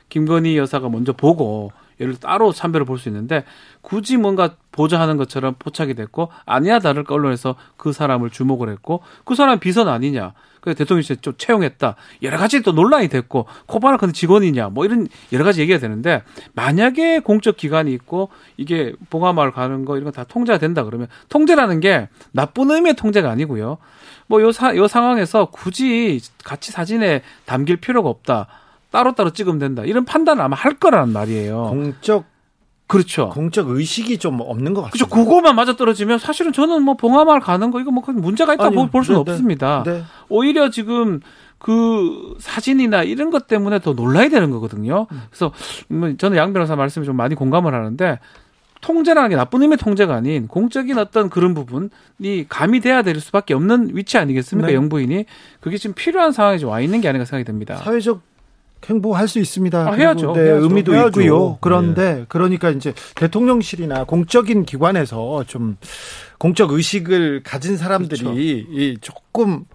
김건희 0.10 0.58
여사가 0.58 0.90
먼저 0.90 1.14
보고 1.14 1.72
예를 2.00 2.16
따로 2.16 2.52
참배를 2.52 2.86
볼 2.86 2.98
수 2.98 3.08
있는데 3.10 3.46
굳이 3.82 4.18
뭔가 4.18 4.56
보좌하는 4.72 5.18
것처럼 5.18 5.56
포착이 5.58 5.94
됐고 5.94 6.30
아니야 6.46 6.80
다를까 6.80 7.16
언론에서 7.16 7.56
그 7.78 7.94
사람을 7.94 8.30
주목을 8.32 8.70
했고 8.70 9.02
그 9.24 9.36
사람 9.36 9.60
비선 9.60 9.88
아니냐. 9.88 10.34
그래서 10.62 10.78
대통령실 10.78 11.18
좀 11.18 11.34
채용했다. 11.38 11.96
여러 12.22 12.38
가지 12.38 12.62
또 12.62 12.72
논란이 12.72 13.10
됐고 13.10 13.48
코바나 13.66 13.98
컨 13.98 14.14
직원이냐 14.14 14.70
뭐 14.70 14.86
이런 14.86 15.08
여러 15.34 15.44
가지 15.44 15.60
얘기가 15.62 15.80
되는데 15.80 16.24
만약에 16.54 17.20
공적 17.20 17.58
기관이 17.58 17.92
있고 17.94 18.30
이게 18.58 18.94
봉화마을 19.10 19.52
가는 19.52 19.84
거 19.86 19.98
이런 19.98 20.06
거 20.06 20.12
다 20.12 20.24
통제가 20.24 20.60
된다 20.60 20.84
그러면 20.84 21.08
통제라는 21.30 21.80
게 21.80 22.08
나쁜 22.32 22.70
의미의 22.72 22.96
통제가 22.96 23.30
아니고요. 23.30 23.78
뭐요 24.28 24.52
상황에서 24.88 25.46
굳이 25.52 26.22
같이 26.44 26.72
사진에 26.72 27.22
담길 27.46 27.78
필요가 27.78 28.10
없다. 28.10 28.48
따로 28.92 29.14
따로 29.16 29.32
찍으면 29.32 29.58
된다. 29.58 29.84
이런 29.84 30.06
판단을 30.06 30.44
아마 30.44 30.56
할 30.56 30.74
거란 30.76 31.12
말이에요. 31.14 31.68
공적 31.70 32.26
그렇죠. 32.92 33.30
공적 33.30 33.70
의식이 33.70 34.18
좀 34.18 34.42
없는 34.42 34.74
것 34.74 34.82
그렇죠. 34.82 35.06
같습니다. 35.06 35.16
그거만 35.16 35.56
맞아 35.56 35.78
떨어지면 35.78 36.20
사실은 36.20 36.52
저는 36.52 36.84
뭐 36.84 36.96
봉화마을 36.96 37.40
가는 37.40 37.72
거 37.72 37.80
이거 37.80 37.90
뭐큰 37.90 38.20
문제가 38.20 38.54
있다 38.54 38.66
아니요. 38.66 38.82
고볼 38.82 39.06
수는 39.06 39.20
네, 39.20 39.24
네. 39.24 39.32
없습니다. 39.32 39.84
네. 39.86 40.04
오히려 40.28 40.70
지금 40.70 41.22
그 41.58 42.36
사진이나 42.40 43.04
이런 43.04 43.30
것 43.30 43.48
때문에 43.48 43.80
더 43.80 43.94
놀라야 43.94 44.28
되는 44.28 44.52
거거든요. 44.52 45.08
그래서 45.30 45.54
뭐 45.88 46.14
저는 46.18 46.38
양 46.38 46.52
변호사 46.52 46.76
말씀에 46.76 47.06
좀 47.06 47.16
많이 47.16 47.34
공감을 47.34 47.74
하는데 47.74 48.20
통제라는 48.82 49.30
게 49.30 49.36
나쁜 49.38 49.62
의미의 49.62 49.78
통제가 49.78 50.16
아닌 50.16 50.48
공적인 50.48 50.98
어떤 50.98 51.30
그런 51.30 51.54
부분이 51.54 52.48
가미돼야 52.50 53.04
될 53.04 53.22
수밖에 53.22 53.54
없는 53.54 53.92
위치 53.94 54.18
아니겠습니까? 54.18 54.68
네. 54.68 54.74
영부인이 54.74 55.26
그게 55.62 55.78
지금 55.78 55.94
필요한 55.94 56.34
상황에 56.34 56.58
좀와 56.58 56.82
있는 56.82 57.00
게 57.00 57.08
아닌가 57.08 57.24
생각이 57.24 57.46
듭니다. 57.46 57.78
사회적 57.78 58.22
행보할 58.90 59.28
수 59.28 59.40
있습니다. 59.40 59.90
아, 59.90 59.94
해야죠. 59.94 60.34
네, 60.34 60.42
해야죠. 60.42 60.64
의미도 60.64 60.94
해야죠. 60.94 61.22
있고요. 61.22 61.58
그런데 61.62 62.26
그러니까 62.30 62.70
이제 62.70 62.94
대통령실이나 63.16 64.06
공적인 64.06 64.66
기관에서 64.66 65.44
좀 65.48 65.78
공적 66.40 66.72
의식을 66.72 67.44
가진 67.44 67.78
사람들이 67.78 68.22
그렇죠. 68.22 68.40
이 68.40 68.98
조금 69.02 69.66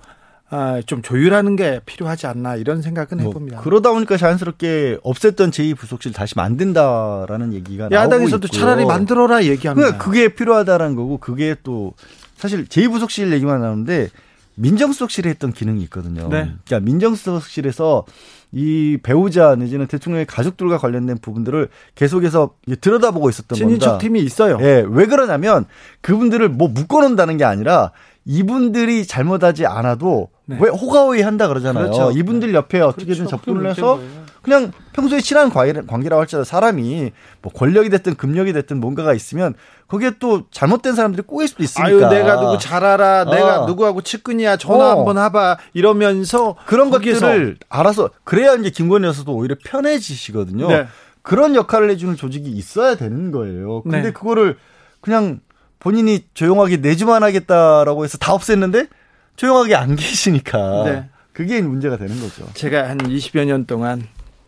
아, 0.49 0.81
좀 0.87 1.03
조율하는 1.03 1.57
게 1.57 1.81
필요하지 1.87 2.29
않나 2.29 2.55
이런 2.55 2.81
생각은 2.81 3.19
뭐 3.19 3.29
해봅니다. 3.29 3.61
그러다 3.63 3.91
보니까 3.91 4.17
자연스럽게 4.17 4.99
없앴던 5.03 5.51
제2부속실 5.51 6.15
다시 6.15 6.35
만든다라는 6.37 7.53
얘기가 7.53 7.89
나오고 7.89 7.95
야당에서도. 7.95 8.47
차라리 8.49 8.85
만들어라 8.85 9.45
얘기합니다. 9.45 9.75
그러니까 9.75 10.05
그게 10.05 10.29
필요하다라는 10.29 10.95
거고 10.95 11.19
그게 11.19 11.57
또 11.65 11.95
사실 12.37 12.67
제2부속실 12.67 13.33
얘기만 13.33 13.61
나오는데 13.61 14.09
민정수석실에 14.55 15.31
했던 15.31 15.53
기능이 15.53 15.83
있거든요. 15.85 16.29
네. 16.29 16.53
그러니까 16.65 16.81
민정수석실에서 16.81 18.05
이 18.53 18.99
배우자 19.03 19.55
내지는 19.57 19.87
대통령의 19.87 20.27
가족들과 20.27 20.79
관련된 20.79 21.19
부분들을 21.19 21.69
계속해서 21.95 22.55
들여다보고 22.81 23.29
있었던 23.29 23.59
겁니다. 23.59 23.67
친인척 23.67 23.99
팀이 23.99 24.21
있어요. 24.21 24.59
예, 24.61 24.85
왜 24.89 25.07
그러냐면 25.07 25.67
그분들을 26.01 26.49
뭐 26.49 26.69
묶어놓는다는 26.69 27.37
게 27.37 27.45
아니라 27.45 27.93
이분들이 28.25 29.07
잘못하지 29.07 29.67
않아도 29.67 30.29
네. 30.47 30.59
왜 30.61 30.69
호가호위 30.69 31.23
한다 31.23 31.49
그러잖아요. 31.49 31.91
그렇죠. 31.91 32.11
이분들 32.11 32.55
옆에 32.55 32.81
어떻게든 32.81 33.27
그렇죠. 33.27 33.31
접근을 33.31 33.71
해서 33.71 33.97
거예요. 33.97 34.26
그냥 34.47 34.71
평소에 34.93 35.21
친한 35.21 35.51
관계- 35.51 35.73
관계라고 35.85 36.21
할지라도 36.21 36.45
사람이 36.45 37.11
뭐 37.43 37.53
권력이 37.53 37.91
됐든 37.91 38.15
금력이 38.15 38.53
됐든 38.53 38.79
뭔가가 38.79 39.13
있으면 39.13 39.55
거기에 39.89 40.13
또 40.21 40.45
잘못된 40.53 40.95
사람들이 40.95 41.25
꼬일 41.27 41.49
수도 41.49 41.65
있으니까. 41.65 41.89
아유 41.89 41.99
내가 42.09 42.41
누구 42.41 42.57
잘 42.61 42.85
알아. 42.85 43.25
내가 43.25 43.63
어. 43.65 43.67
누구하고 43.67 44.03
측근이야. 44.03 44.57
전화 44.57 44.95
어. 44.95 44.99
한번 44.99 45.19
해봐. 45.19 45.59
이러면서 45.75 46.55
그런 46.67 46.91
것들을 46.91 47.57
알아서 47.69 48.11
그래야 48.23 48.55
이제 48.55 48.71
김건희 48.71 49.09
여사도 49.09 49.33
오히려 49.35 49.57
편해지시거든요. 49.65 50.69
네. 50.69 50.87
그런 51.23 51.57
역할을 51.57 51.91
해주는 51.91 52.15
조직이 52.15 52.51
있어야 52.51 52.95
되는 52.95 53.33
거예요. 53.33 53.83
근데 53.83 54.01
네. 54.01 54.13
그거를 54.13 54.59
그냥 55.01 55.41
본인이 55.81 56.25
조용하게 56.35 56.77
내주만 56.77 57.25
하겠다라고 57.25 58.05
해서 58.05 58.17
다 58.17 58.33
없앴는데 58.37 58.89
조용하게 59.35 59.75
안 59.75 59.97
계시니까 59.97 60.85
네. 60.85 61.09
그게 61.33 61.61
문제가 61.63 61.97
되는 61.97 62.19
거죠. 62.21 62.47
제가 62.55 62.89
한 62.89 62.99
20여 62.99 63.45
년 63.45 63.67
동안 63.67 64.07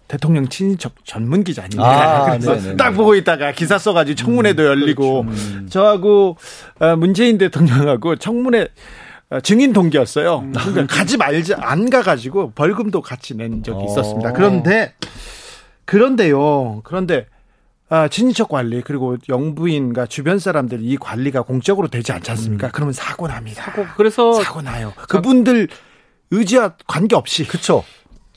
대통령 0.09 0.49
친인척 0.49 0.95
전문 1.05 1.45
기자입니다. 1.45 1.83
아, 1.83 2.31
그래서 2.33 2.55
네네네. 2.55 2.77
딱 2.77 2.93
보고 2.93 3.15
있다가 3.15 3.53
기사 3.53 3.79
써가지고 3.79 4.17
청문회도 4.17 4.65
열리고 4.65 5.21
음. 5.21 5.67
저하고 5.71 6.37
어, 6.81 6.97
문재인 6.97 7.39
대통령하고 7.39 8.17
청문회 8.17 8.69
어, 9.31 9.41
증인 9.41 9.75
동기였어요. 9.75 10.51
그러니까 10.53 10.87
가지 10.87 11.19
말자 11.19 11.57
안 11.61 11.91
가가지고 11.91 12.53
벌금도 12.53 13.03
같이 13.03 13.37
낸 13.37 13.63
적이 13.63 13.81
어. 13.83 13.85
있었습니다. 13.85 14.33
그런데 14.33 14.95
그런데요. 15.85 16.81
그런데 16.85 17.27
아, 17.91 18.09
친인척 18.09 18.49
관리 18.49 18.83
그리고 18.83 19.17
영부인과 19.29 20.07
주변 20.07 20.39
사람들 20.39 20.81
이 20.83 20.97
관리가 20.99 21.43
공적으로 21.43 21.89
되지 21.89 22.13
않지 22.13 22.31
않습니까? 22.33 22.71
그러면 22.71 22.93
사고 22.93 23.29
납니다. 23.29 23.63
사고 23.65 23.87
그래서 23.97 24.33
사고 24.35 24.61
나요. 24.61 24.93
그분들 25.09 25.69
의지와 26.31 26.75
관계 26.87 27.17
없이 27.17 27.47
그쵸. 27.47 27.85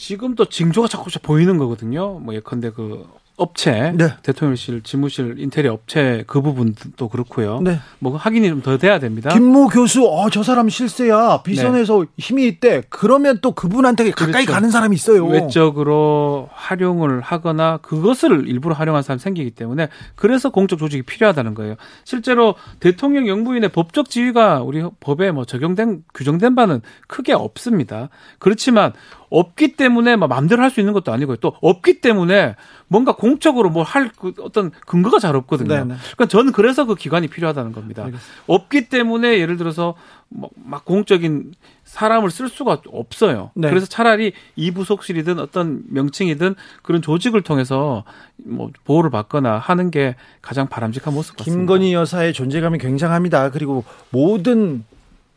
지금 0.01 0.33
또 0.33 0.45
징조가 0.45 0.87
자꾸 0.87 1.11
보이는 1.21 1.59
거거든요. 1.59 2.17
뭐 2.17 2.33
예컨대 2.33 2.71
그 2.71 3.07
업체, 3.41 3.91
네. 3.95 4.09
대통령실, 4.23 4.81
지무실, 4.83 5.35
인테리어 5.39 5.73
업체 5.73 6.23
그 6.27 6.41
부분도 6.41 7.07
그렇고요. 7.09 7.59
네. 7.61 7.79
뭐 7.99 8.15
확인이 8.15 8.47
좀 8.49 8.61
더 8.61 8.77
돼야 8.77 8.99
됩니다. 8.99 9.31
김모 9.31 9.69
교수, 9.69 10.05
어, 10.07 10.29
저 10.29 10.43
사람 10.43 10.69
실세야. 10.69 11.41
비선에서 11.43 12.05
힘이 12.17 12.47
있대. 12.47 12.83
그러면 12.89 13.39
또 13.41 13.53
그분한테 13.53 14.11
가까이 14.11 14.45
그렇죠. 14.45 14.51
가는 14.51 14.69
사람이 14.69 14.95
있어요. 14.95 15.25
외적으로 15.25 16.49
활용을 16.53 17.21
하거나 17.21 17.77
그것을 17.77 18.47
일부러 18.47 18.75
활용한 18.75 19.01
사람이 19.03 19.19
생기기 19.19 19.51
때문에 19.51 19.87
그래서 20.15 20.49
공적 20.51 20.77
조직이 20.79 21.01
필요하다는 21.03 21.53
거예요. 21.55 21.75
실제로 22.03 22.55
대통령 22.79 23.27
영부인의 23.27 23.69
법적 23.69 24.09
지위가 24.09 24.61
우리 24.61 24.83
법에 24.99 25.31
뭐 25.31 25.45
적용된 25.45 26.03
규정된 26.13 26.53
바는 26.55 26.81
크게 27.07 27.33
없습니다. 27.33 28.09
그렇지만 28.39 28.93
없기 29.29 29.75
때문에 29.77 30.17
막 30.17 30.27
마음대로 30.27 30.61
할 30.61 30.71
수 30.71 30.79
있는 30.79 30.93
것도 30.93 31.11
아니고요. 31.11 31.37
또 31.37 31.53
없기 31.61 31.99
때문에 32.01 32.55
뭔가 32.91 33.15
공적으로 33.15 33.69
뭐할그 33.69 34.33
어떤 34.41 34.69
근거가 34.85 35.17
잘 35.17 35.33
없거든요. 35.37 35.69
네네. 35.69 35.95
그러니까 35.95 36.25
저는 36.25 36.51
그래서 36.51 36.83
그 36.83 36.95
기관이 36.95 37.29
필요하다는 37.29 37.71
겁니다. 37.71 38.05
없기 38.47 38.89
때문에 38.89 39.39
예를 39.39 39.55
들어서 39.55 39.95
뭐막 40.27 40.83
공적인 40.83 41.53
사람을 41.85 42.31
쓸 42.31 42.49
수가 42.49 42.81
없어요. 42.87 43.51
네. 43.53 43.69
그래서 43.69 43.85
차라리 43.85 44.33
이 44.57 44.71
부속실이든 44.71 45.39
어떤 45.39 45.83
명칭이든 45.87 46.55
그런 46.81 47.01
조직을 47.01 47.43
통해서 47.43 48.03
뭐 48.35 48.71
보호를 48.83 49.09
받거나 49.09 49.57
하는 49.57 49.89
게 49.89 50.17
가장 50.41 50.67
바람직한 50.67 51.13
모습 51.13 51.37
같습니다. 51.37 51.59
김건희 51.59 51.93
여사의 51.93 52.33
존재감이 52.33 52.77
굉장합니다. 52.77 53.51
그리고 53.51 53.85
모든 54.09 54.83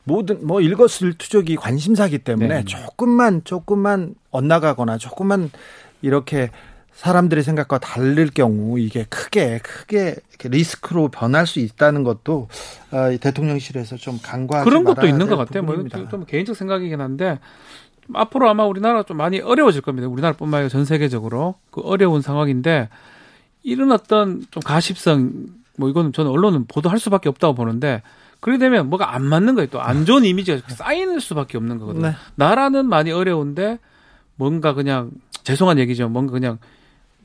모든 0.02 0.44
뭐 0.44 0.60
일거수일투족이 0.60 1.54
관심사기 1.54 2.18
때문에 2.18 2.48
네. 2.48 2.64
조금만 2.64 3.42
조금만 3.44 4.16
엇나가거나 4.32 4.98
조금만 4.98 5.52
이렇게 6.02 6.50
사람들의 6.94 7.42
생각과 7.42 7.78
다를 7.78 8.28
경우 8.32 8.78
이게 8.78 9.04
크게 9.04 9.58
크게 9.58 10.16
리스크로 10.44 11.08
변할 11.08 11.46
수 11.46 11.58
있다는 11.58 12.04
것도 12.04 12.48
아, 12.90 13.10
이 13.10 13.18
대통령실에서 13.18 13.96
좀 13.96 14.18
간과하지 14.22 14.68
그런 14.68 14.84
것도 14.84 15.06
있는 15.06 15.26
것될 15.26 15.36
같아요. 15.38 15.62
뭐 15.62 15.72
부분입니다. 15.72 15.98
이건 15.98 16.10
좀 16.10 16.24
개인적 16.24 16.54
생각이긴 16.56 17.00
한데 17.00 17.40
앞으로 18.12 18.48
아마 18.48 18.64
우리나라가 18.64 19.02
좀 19.02 19.16
많이 19.16 19.40
어려워질 19.40 19.80
겁니다. 19.82 20.08
우리나라뿐만 20.08 20.58
아니라 20.58 20.68
전 20.68 20.84
세계적으로 20.84 21.56
그 21.70 21.80
어려운 21.80 22.20
상황인데 22.22 22.88
이런 23.64 23.90
어떤 23.92 24.44
좀 24.50 24.62
가십성 24.62 25.32
뭐 25.76 25.88
이거는 25.88 26.12
저는 26.12 26.30
언론은 26.30 26.66
보도할 26.66 26.98
수밖에 27.00 27.28
없다고 27.28 27.54
보는데 27.54 28.02
그렇게 28.40 28.58
되면 28.58 28.88
뭐가 28.88 29.14
안 29.14 29.24
맞는 29.24 29.54
거예요. 29.56 29.68
또 29.68 29.80
안 29.80 30.04
좋은 30.04 30.22
이미지가 30.26 30.68
쌓이는 30.68 31.18
수밖에 31.18 31.56
없는 31.58 31.78
거거든요. 31.78 32.08
네. 32.08 32.14
나라는 32.36 32.86
많이 32.86 33.10
어려운데 33.10 33.78
뭔가 34.36 34.74
그냥 34.74 35.10
죄송한 35.42 35.78
얘기죠. 35.78 36.08
뭔가 36.08 36.32
그냥 36.32 36.58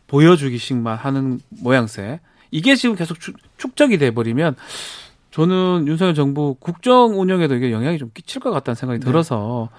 보여주기식만 0.09 0.97
하는 0.97 1.39
모양새. 1.49 2.19
이게 2.51 2.75
지금 2.75 2.95
계속 2.95 3.19
축, 3.19 3.35
축적이 3.57 3.97
돼 3.97 4.11
버리면 4.11 4.55
저는 5.31 5.85
윤석열 5.87 6.15
정부 6.15 6.55
국정 6.59 7.19
운영에도 7.19 7.55
이게 7.55 7.71
영향이 7.71 7.97
좀 7.97 8.09
끼칠 8.13 8.41
것 8.41 8.51
같다는 8.51 8.75
생각이 8.75 8.99
들어서 8.99 9.69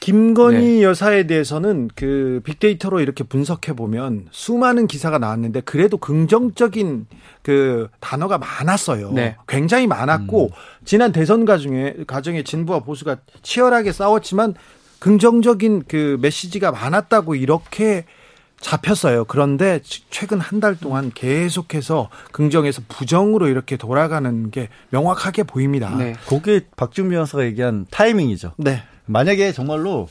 김건희 0.00 0.82
여사에 0.82 1.28
대해서는 1.28 1.88
그 1.94 2.40
빅데이터로 2.42 2.98
이렇게 2.98 3.22
분석해 3.22 3.74
보면 3.74 4.26
수많은 4.32 4.88
기사가 4.88 5.18
나왔는데 5.18 5.60
그래도 5.60 5.96
긍정적인 5.96 7.06
그 7.42 7.88
단어가 8.00 8.36
많았어요. 8.36 9.12
네. 9.12 9.36
굉장히 9.46 9.86
많았고 9.86 10.50
지난 10.84 11.12
대선 11.12 11.44
과정에 11.44 11.94
과정에 12.08 12.42
진보와 12.42 12.80
보수가 12.80 13.18
치열하게 13.42 13.92
싸웠지만 13.92 14.54
긍정적인 14.98 15.84
그 15.86 16.18
메시지가 16.20 16.72
많았다고 16.72 17.36
이렇게 17.36 18.04
잡혔어요. 18.62 19.24
그런데 19.26 19.80
치- 19.82 20.02
최근 20.10 20.40
한 20.40 20.60
달 20.60 20.76
동안 20.78 21.10
계속해서 21.14 22.08
긍정에서 22.30 22.82
부정으로 22.88 23.48
이렇게 23.48 23.76
돌아가는 23.76 24.50
게 24.50 24.68
명확하게 24.90 25.42
보입니다. 25.42 25.94
네. 25.96 26.14
그게 26.28 26.60
박준미 26.76 27.10
변호사가 27.10 27.44
얘기한 27.44 27.86
타이밍이죠. 27.90 28.52
네. 28.58 28.82
만약에 29.06 29.52
정말로 29.52 30.08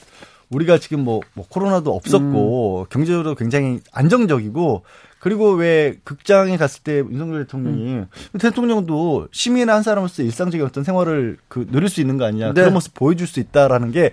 우리가 0.49 0.77
지금 0.77 1.05
뭐, 1.05 1.21
뭐 1.33 1.45
코로나도 1.47 1.95
없었고 1.95 2.87
경제적으로 2.89 3.35
굉장히 3.35 3.79
안정적이고 3.93 4.83
그리고 5.19 5.51
왜 5.53 5.95
극장에 6.03 6.57
갔을 6.57 6.83
때 6.83 6.97
윤석열 6.97 7.45
대통령이 7.45 8.05
대통령도 8.37 9.29
시민의 9.31 9.73
한 9.73 9.83
사람으로서 9.83 10.23
일상적인 10.23 10.65
어떤 10.65 10.83
생활을 10.83 11.37
그 11.47 11.65
누릴 11.71 11.87
수 11.87 12.01
있는 12.01 12.17
거 12.17 12.25
아니냐 12.25 12.47
네. 12.47 12.53
그런 12.53 12.73
모습 12.73 12.93
보여줄 12.93 13.27
수 13.27 13.39
있다라는 13.39 13.91
게 13.91 14.11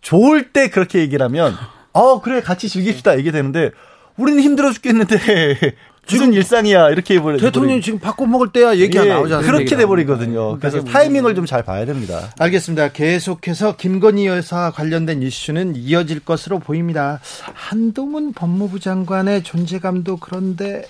좋을 0.00 0.52
때 0.52 0.70
그렇게 0.70 1.00
얘기를 1.00 1.22
하면 1.24 1.52
어 1.94 2.20
그래 2.20 2.40
같이 2.42 2.68
즐깁시다 2.68 3.14
이게 3.14 3.30
되는데 3.30 3.70
우리는 4.16 4.40
힘들어 4.42 4.70
죽겠는데 4.72 5.16
지금 6.06 6.34
일상이야 6.34 6.90
이렇게 6.90 7.14
해버려 7.14 7.38
대통령이 7.38 7.80
지금 7.80 7.98
바꿔 7.98 8.26
먹을 8.26 8.52
때야 8.52 8.76
얘기가 8.76 9.06
예, 9.06 9.10
않습니까? 9.12 9.40
그렇게 9.40 9.74
돼버리거든요. 9.74 10.58
그래서 10.58 10.80
그게 10.80 10.90
타이밍을 10.90 11.34
좀 11.34 11.46
잘 11.46 11.62
봐야 11.62 11.86
됩니다. 11.86 12.30
알겠습니다. 12.38 12.88
계속해서 12.92 13.76
김건희 13.76 14.26
여사 14.26 14.70
관련된 14.70 15.22
이슈는 15.22 15.76
이어질 15.76 16.20
것으로 16.20 16.58
보입니다. 16.58 17.20
한동훈 17.54 18.34
법무부 18.34 18.80
장관의 18.80 19.42
존재감도 19.44 20.18
그런데 20.18 20.82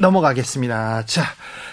넘어가겠습니다. 0.00 1.04
자, 1.06 1.22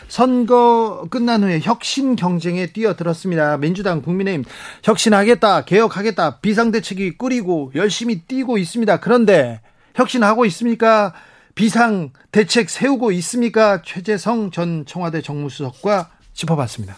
선거 0.08 1.06
끝난 1.10 1.44
후에 1.44 1.60
혁신 1.62 2.16
경쟁에 2.16 2.68
뛰어들었습니다. 2.68 3.58
민주당, 3.58 4.02
국민의힘 4.02 4.44
혁신하겠다, 4.84 5.66
개혁하겠다, 5.66 6.40
비상대책이 6.40 7.18
꾸리고 7.18 7.72
열심히 7.76 8.22
뛰고 8.22 8.58
있습니다. 8.58 9.00
그런데 9.00 9.62
혁신하고 9.96 10.46
있습니까? 10.46 11.14
비상 11.56 12.12
대책 12.32 12.70
세우고 12.70 13.12
있습니까? 13.14 13.82
최재성 13.84 14.52
전 14.52 14.86
청와대 14.86 15.22
정무수석과 15.22 16.10
짚어봤습니다. 16.34 16.98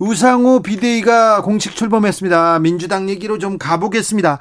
우상호 0.00 0.60
비대위가 0.60 1.42
공식 1.42 1.76
출범했습니다. 1.76 2.58
민주당 2.58 3.08
얘기로 3.08 3.38
좀 3.38 3.58
가보겠습니다. 3.58 4.40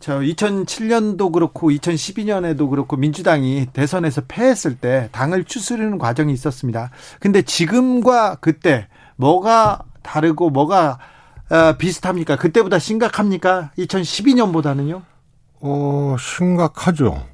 저 0.00 0.20
2007년도 0.20 1.30
그렇고 1.30 1.70
2012년에도 1.70 2.70
그렇고 2.70 2.96
민주당이 2.96 3.66
대선에서 3.74 4.22
패했을 4.26 4.76
때 4.78 5.10
당을 5.12 5.44
추스르는 5.44 5.98
과정이 5.98 6.32
있었습니다. 6.32 6.90
근데 7.20 7.42
지금과 7.42 8.36
그때 8.36 8.88
뭐가 9.16 9.84
다르고 10.02 10.48
뭐가 10.48 10.98
어, 11.50 11.76
비슷합니까? 11.76 12.36
그때보다 12.36 12.78
심각합니까? 12.78 13.72
2012년보다는요? 13.76 15.02
어, 15.60 16.16
심각하죠. 16.18 17.26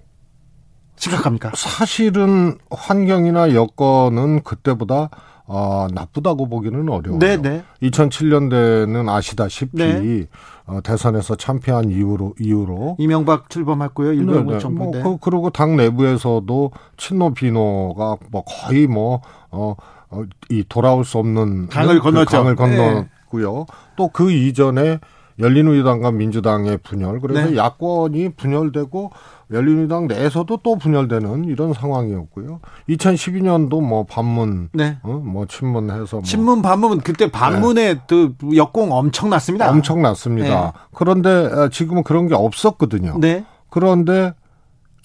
심각합니까? 0.97 1.53
사실은 1.55 2.59
환경이나 2.71 3.55
여건은 3.55 4.43
그때보다 4.43 5.11
어, 5.49 5.87
나쁘다고 5.93 6.49
보기는 6.49 6.89
어려워요. 6.89 7.19
네, 7.19 7.37
네. 7.37 7.63
2007년대는 7.83 9.09
아시다시피 9.09 9.77
네. 9.77 10.27
어, 10.67 10.81
대선에서 10.83 11.37
참패한 11.37 11.91
이후로 11.91 12.35
이후로 12.41 12.97
이명박 12.99 13.49
출범했고요. 13.49 14.11
네, 14.11 14.17
일본 14.17 14.47
네. 14.49 14.59
정부 14.59 14.85
뭐, 14.85 14.93
때. 14.93 15.03
그, 15.03 15.17
그리고 15.21 15.51
당 15.51 15.77
내부에서도 15.77 16.73
친노 16.97 17.35
비노가 17.35 18.17
뭐 18.31 18.45
거의 18.45 18.89
뭐, 18.89 19.21
어, 19.51 19.77
어, 20.11 20.23
이 20.51 20.65
돌아올 20.69 21.05
수 21.05 21.19
없는 21.19 21.69
강을 21.69 21.99
그 21.99 22.03
건넜죠. 22.03 22.37
강을 22.37 22.57
네. 22.57 22.77
건넜고요. 22.77 23.67
또그 23.97 24.33
이전에 24.33 24.99
열린우리당과 25.39 26.13
민주당의 26.13 26.79
분열, 26.79 27.21
그래서 27.21 27.51
네. 27.51 27.57
야권이 27.57 28.31
분열되고 28.31 29.11
열린우리당 29.53 30.07
내에서도 30.09 30.59
또 30.63 30.77
분열되는 30.77 31.45
이런 31.45 31.73
상황이었고요. 31.73 32.61
2012년도 32.89 33.83
뭐 33.83 34.05
반문, 34.05 34.71
네. 34.73 34.99
어, 35.03 35.21
뭐 35.25 35.47
친문해서 35.47 36.17
뭐 36.17 36.23
친문 36.23 36.63
반문 36.63 37.01
그때 37.01 37.31
반문에 37.31 38.01
그 38.09 38.35
역공 38.55 38.93
엄청났습니다. 38.93 39.71
엄청났습니다. 39.71 40.49
네. 40.49 40.73
그런데 40.95 41.31
어, 41.31 41.69
지금은 41.69 42.03
그런 42.03 42.29
게 42.29 42.35
없었거든요. 42.35 43.19
네. 43.21 43.45
그런데 43.69 44.33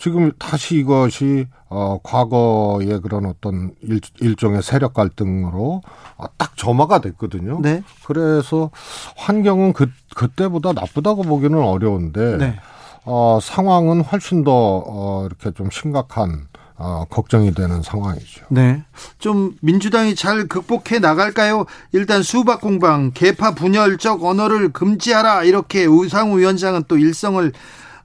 지금 0.02 0.32
다시 0.40 0.78
이것이 0.78 1.46
어 1.70 2.00
과거의 2.02 3.00
그런 3.02 3.28
어떤 3.28 3.72
일, 3.82 4.02
일종의 4.20 4.64
세력 4.64 4.96
갈등으로 4.96 5.84
어, 6.18 6.26
딱 6.38 6.58
점화가 6.58 7.02
됐거든요. 7.02 7.60
네. 7.62 7.84
그래서 8.04 8.72
환경은 9.16 9.74
그 9.74 9.92
그때보다 10.16 10.74
나쁘다고 10.74 11.22
보기는 11.22 11.56
어려운데 11.56 12.38
네. 12.38 12.60
어 13.06 13.38
상황은 13.40 14.02
훨씬 14.02 14.44
더 14.44 14.52
어, 14.52 15.28
이렇게 15.28 15.52
좀 15.52 15.70
심각한 15.70 16.48
어, 16.78 17.06
걱정이 17.08 17.54
되는 17.54 17.84
상황이죠. 17.84 18.48
네. 18.50 18.84
좀 19.20 19.56
민주당이 19.62 20.16
잘 20.16 20.48
극복해 20.48 20.98
나갈까요? 20.98 21.66
일단 21.92 22.24
수박 22.24 22.60
공방, 22.60 23.12
개파 23.14 23.54
분열적 23.54 24.24
언어를 24.24 24.74
금지하라 24.74 25.44
이렇게 25.44 25.86
우상우 25.86 26.40
위원장은 26.40 26.86
또 26.88 26.98
일성을 26.98 27.52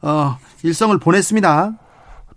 어 0.03 0.37
일성을 0.63 0.99
보냈습니다. 0.99 1.86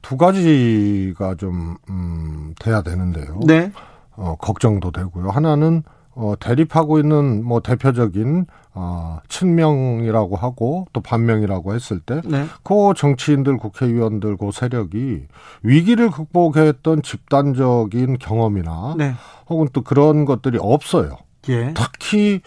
두 0.02 0.18
가지가 0.18 1.36
좀 1.36 1.78
음, 1.90 2.54
돼야 2.60 2.82
되는데요. 2.82 3.40
네. 3.46 3.72
어, 4.16 4.36
걱정도 4.40 4.92
되고요. 4.92 5.30
하나는 5.30 5.84
어, 6.16 6.34
대립하고 6.40 7.00
있는 7.00 7.46
뭐 7.46 7.62
대표적인 7.62 8.46
어, 8.74 9.20
친명이라고 9.30 10.36
하고 10.36 10.86
또 10.94 11.02
반명이라고 11.02 11.74
했을 11.74 12.00
때, 12.00 12.22
네. 12.26 12.46
그 12.64 12.94
정치인들, 12.96 13.58
국회의원들, 13.58 14.38
그 14.38 14.52
세력이 14.52 15.28
위기를 15.64 16.12
극복했던 16.12 17.02
집단적인 17.02 18.18
경험이나 18.20 18.96
네. 18.98 19.14
혹은 19.50 19.68
또 19.74 19.82
그런 19.82 20.26
것들이 20.26 20.58
없어요. 20.62 21.18
예. 21.50 21.74
특히 21.74 22.42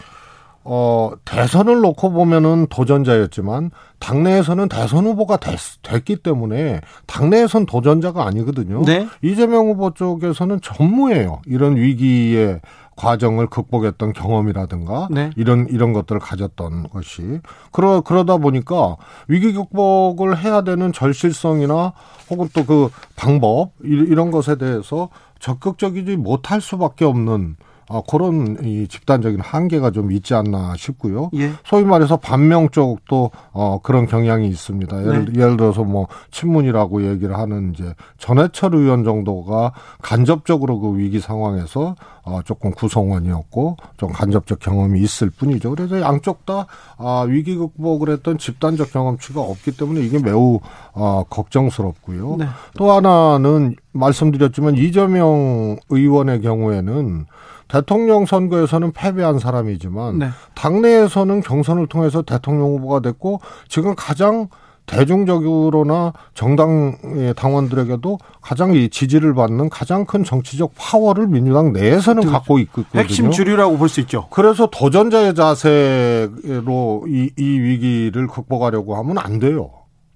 어 0.65 1.11
대선을 1.25 1.81
놓고 1.81 2.11
보면은 2.11 2.67
도전자였지만 2.69 3.71
당내에서는 3.99 4.69
대선 4.69 5.05
후보가 5.05 5.37
됐, 5.37 5.57
됐기 5.81 6.17
때문에 6.17 6.79
당내에선 7.05 7.65
도전자가 7.65 8.25
아니거든요. 8.25 8.83
네. 8.85 9.07
이재명 9.21 9.67
후보 9.67 9.91
쪽에서는 9.93 10.61
전무예요. 10.61 11.41
이런 11.45 11.75
위기의 11.75 12.61
과정을 12.95 13.47
극복했던 13.47 14.13
경험이라든가 14.13 15.07
네. 15.09 15.31
이런 15.35 15.67
이런 15.69 15.93
것들을 15.93 16.19
가졌던 16.21 16.89
것이 16.89 17.39
그러 17.71 18.01
그러다 18.01 18.37
보니까 18.37 18.97
위기 19.27 19.51
극복을 19.53 20.37
해야 20.37 20.61
되는 20.61 20.93
절실성이나 20.93 21.93
혹은 22.29 22.47
또 22.53 22.63
그 22.65 22.89
방법 23.15 23.71
이- 23.83 23.87
이런 23.89 24.31
것에 24.31 24.55
대해서 24.57 25.09
적극적이지 25.39 26.15
못할 26.17 26.61
수밖에 26.61 27.03
없는 27.03 27.57
아, 27.93 28.01
그런 28.09 28.57
이 28.63 28.87
집단적인 28.87 29.39
한계가 29.39 29.91
좀 29.91 30.11
있지 30.11 30.33
않나 30.33 30.73
싶고요. 30.75 31.29
예. 31.35 31.51
소위 31.63 31.83
말해서 31.83 32.17
반명 32.17 32.69
쪽도 32.69 33.29
어 33.51 33.79
그런 33.83 34.07
경향이 34.07 34.47
있습니다. 34.47 34.99
예를, 35.01 35.35
예를 35.35 35.57
들어서 35.57 35.83
뭐 35.83 36.07
친문이라고 36.31 37.07
얘기를 37.07 37.37
하는 37.37 37.71
이제 37.71 37.93
전해철 38.17 38.73
의원 38.73 39.03
정도가 39.03 39.73
간접적으로 40.01 40.79
그 40.79 40.97
위기 40.97 41.19
상황에서 41.19 41.95
어 42.23 42.41
조금 42.43 42.71
구성원이었고 42.71 43.77
좀 43.97 44.11
간접적 44.11 44.59
경험이 44.59 44.99
있을 45.01 45.29
뿐이죠. 45.29 45.75
그래서 45.75 46.01
양쪽 46.01 46.47
다 46.47 46.65
아, 46.97 47.25
위기 47.27 47.55
극복을 47.55 48.09
했던 48.09 48.39
집단적 48.39 48.91
경험치가 48.91 49.39
없기 49.39 49.77
때문에 49.77 50.01
이게 50.01 50.17
매우 50.17 50.59
어 50.93 51.23
걱정스럽고요. 51.29 52.37
네. 52.39 52.47
또 52.75 52.91
하나는 52.91 53.75
말씀드렸지만 53.91 54.77
이재명 54.77 55.77
의원의 55.89 56.41
경우에는 56.41 57.25
대통령 57.73 58.27
선거에서는 58.27 58.91
패배한 58.91 59.39
사람이지만 59.39 60.19
네. 60.19 60.29
당내에서는 60.53 61.41
경선을 61.41 61.87
통해서 61.87 62.21
대통령 62.21 62.67
후보가 62.67 62.99
됐고 62.99 63.41
지금 63.67 63.95
가장 63.95 64.47
대중적으로나 64.85 66.13
정당의 66.35 67.33
당원들에게도 67.35 68.19
가장 68.41 68.75
이 68.75 68.89
지지를 68.89 69.33
받는 69.33 69.69
가장 69.69 70.05
큰 70.05 70.23
정치적 70.23 70.73
파워를 70.77 71.25
민주당 71.27 71.73
내에서는 71.73 72.27
갖고 72.27 72.59
있거든요. 72.59 73.01
핵심 73.01 73.31
주류라고 73.31 73.77
볼 73.77 73.89
수 73.89 74.01
있죠. 74.01 74.27
그래서 74.29 74.67
도전자의 74.67 75.33
자세로 75.33 77.05
이, 77.07 77.31
이 77.39 77.43
위기를 77.43 78.27
극복하려고 78.27 78.97
하면 78.97 79.17
안 79.17 79.39
돼요. 79.39 79.71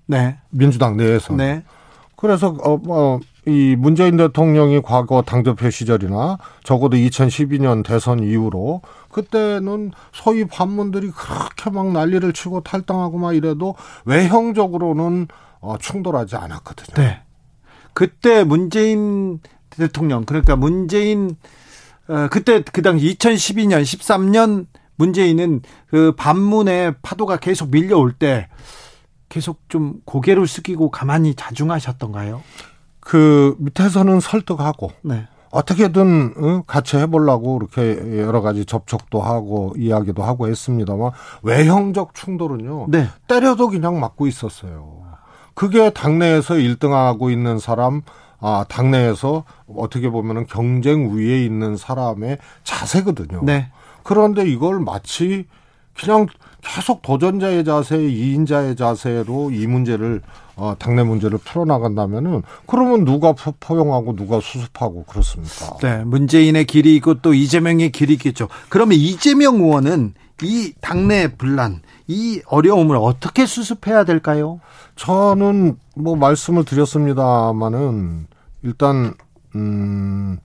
네. 0.06 0.38
민주당 0.52 0.96
내에서. 0.96 1.34
는 1.34 1.38
네. 1.38 1.63
그래서 2.17 2.56
어, 2.63 2.78
뭐, 2.78 3.20
이 3.47 3.77
문재인 3.77 4.17
대통령이 4.17 4.81
과거 4.81 5.21
당대표 5.21 5.69
시절이나 5.69 6.38
적어도 6.65 6.97
2012년 6.97 7.81
대선 7.81 8.19
이후로 8.19 8.81
그때는 9.10 9.93
소위 10.12 10.45
반문들이 10.45 11.12
그렇게 11.12 11.69
막 11.69 11.93
난리를 11.93 12.33
치고 12.33 12.62
탈당하고 12.62 13.17
막 13.17 13.33
이래도 13.33 13.75
외형적으로는 14.03 15.29
어, 15.62 15.77
충돌하지 15.79 16.36
않았거든요. 16.36 16.95
네. 17.01 17.21
그때 17.93 18.43
문재인 18.43 19.39
대통령 19.69 20.25
그러니까 20.25 20.57
문재인 20.57 21.38
어, 22.10 22.27
그때 22.29 22.62
그 22.62 22.81
당시 22.81 23.15
2012년 23.15 23.81
13년 23.81 24.67
문재인은 24.97 25.62
그 25.88 26.13
반문의 26.17 26.95
파도가 27.01 27.38
계속 27.38 27.71
밀려올 27.71 28.12
때 28.12 28.49
계속 29.29 29.62
좀 29.69 30.01
고개를 30.03 30.47
숙이고 30.47 30.91
가만히 30.91 31.33
자중하셨던가요? 31.33 32.43
그 33.08 33.56
밑에서는 33.60 34.20
설득하고 34.20 34.91
네. 35.02 35.28
어떻게든 35.52 36.34
응, 36.38 36.63
같이 36.67 36.98
해보려고 36.98 37.58
이렇게 37.58 38.20
여러 38.20 38.41
가지 38.41 38.65
접촉도 38.65 39.22
하고 39.22 39.74
이야기도 39.78 40.24
하고 40.24 40.50
했습니다만 40.50 41.12
외형적 41.41 42.13
충돌은요. 42.13 42.88
네. 42.89 43.08
때려도 43.30 43.70
그냥 43.70 44.02
맞고 44.02 44.28
있었어요. 44.28 45.04
그게 45.54 45.89
당내에서 45.89 46.56
1등하고 46.56 47.32
있는 47.32 47.60
사람, 47.60 48.02
아, 48.41 48.65
당내에서 48.67 49.46
어떻게 49.74 50.10
보면은 50.10 50.46
경쟁 50.46 51.15
위에 51.15 51.46
있는 51.46 51.78
사람의 51.78 52.39
자세거든요. 52.65 53.39
네. 53.43 53.72
그런데 54.04 54.46
이걸 54.46 54.82
마치 54.82 55.48
그냥 55.98 56.28
계속 56.62 57.02
도전자의 57.02 57.63
자세, 57.63 57.98
이인자의 57.98 58.76
자세로 58.76 59.52
이 59.52 59.65
문제를 59.65 60.22
어, 60.58 60.76
당내 60.78 61.04
문제를 61.04 61.38
풀어나간다면은 61.38 62.41
그러면 62.65 63.06
누가 63.06 63.32
포- 63.34 63.54
포용하고 63.60 64.15
누가 64.15 64.39
수습하고 64.41 65.04
그렇습니까? 65.06 65.78
네. 65.82 66.04
문재인의 66.04 66.65
길이 66.65 66.96
있고 66.98 67.15
또 67.22 67.34
이재명의 67.34 67.91
길이 67.91 68.13
있겠죠. 68.13 68.48
그러면 68.70 68.98
이재명 68.98 69.58
의원은 69.62 70.15
이 70.43 70.74
당내 70.82 71.36
분란, 71.36 71.82
이 72.08 72.41
어려움을 72.48 72.96
어떻게 72.98 73.46
수습해야 73.46 74.04
될까요? 74.04 74.60
저는 74.96 75.78
뭐 75.96 76.15
말씀을 76.15 76.63
드렸습니다마는 76.65 78.28
일단 78.63 79.13
음. 79.56 80.38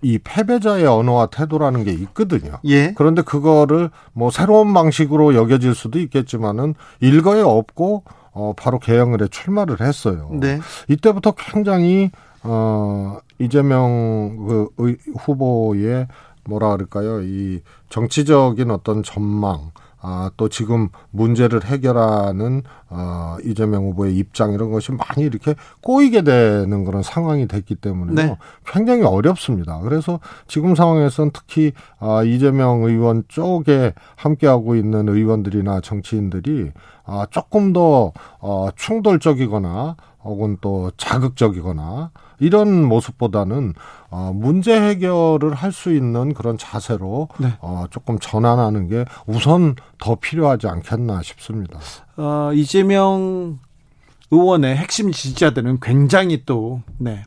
이 0.00 0.18
패배자의 0.18 0.86
언어와 0.86 1.26
태도라는 1.26 1.84
게 1.84 1.92
있거든요. 1.92 2.52
예. 2.66 2.94
그런데 2.96 3.20
그거를 3.20 3.90
뭐 4.14 4.30
새로운 4.30 4.72
방식으로 4.72 5.34
여겨질 5.34 5.74
수도 5.74 5.98
있겠지만은 5.98 6.74
일거에 7.00 7.42
없고 7.42 8.04
어 8.38 8.52
바로 8.54 8.78
개혁을에 8.78 9.28
출마를 9.28 9.80
했어요. 9.80 10.28
네. 10.32 10.60
이때부터 10.88 11.32
굉장히 11.32 12.10
어 12.42 13.18
이재명 13.38 14.36
그 14.46 14.68
의- 14.76 14.98
후보의 15.18 16.06
뭐라 16.44 16.72
그럴까요? 16.76 17.22
이 17.22 17.62
정치적인 17.88 18.70
어떤 18.70 19.02
전망 19.02 19.70
아, 20.08 20.30
또 20.36 20.48
지금 20.48 20.88
문제를 21.10 21.64
해결하는 21.64 22.62
어, 22.90 23.36
이재명 23.44 23.86
후보의 23.86 24.16
입장 24.16 24.52
이런 24.52 24.70
것이 24.70 24.92
많이 24.92 25.26
이렇게 25.26 25.56
꼬이게 25.82 26.22
되는 26.22 26.84
그런 26.84 27.02
상황이 27.02 27.48
됐기 27.48 27.74
때문에 27.74 28.14
네. 28.14 28.36
굉장히 28.64 29.02
어렵습니다. 29.02 29.80
그래서 29.80 30.20
지금 30.46 30.76
상황에서는 30.76 31.32
특히 31.34 31.72
아, 31.98 32.22
이재명 32.22 32.84
의원 32.84 33.24
쪽에 33.26 33.94
함께하고 34.14 34.76
있는 34.76 35.08
의원들이나 35.08 35.80
정치인들이 35.80 36.70
아, 37.04 37.26
조금 37.32 37.72
더 37.72 38.12
어, 38.38 38.68
충돌적이거나 38.76 39.96
혹은 40.26 40.58
또 40.60 40.90
자극적이거나 40.96 42.10
이런 42.38 42.84
모습보다는 42.84 43.72
어, 44.10 44.32
문제 44.34 44.78
해결을 44.78 45.54
할 45.54 45.72
수 45.72 45.92
있는 45.92 46.32
그런 46.34 46.56
자세로 46.58 47.28
네. 47.38 47.54
어, 47.60 47.84
조금 47.90 48.18
전환하는 48.18 48.88
게 48.88 49.04
우선 49.26 49.76
더 49.98 50.14
필요하지 50.16 50.68
않겠나 50.68 51.22
싶습니다. 51.22 51.78
어, 52.16 52.50
이재명 52.54 53.58
의원의 54.30 54.76
핵심 54.76 55.12
지지자들은 55.12 55.78
굉장히 55.80 56.42
또, 56.46 56.82
네. 56.98 57.24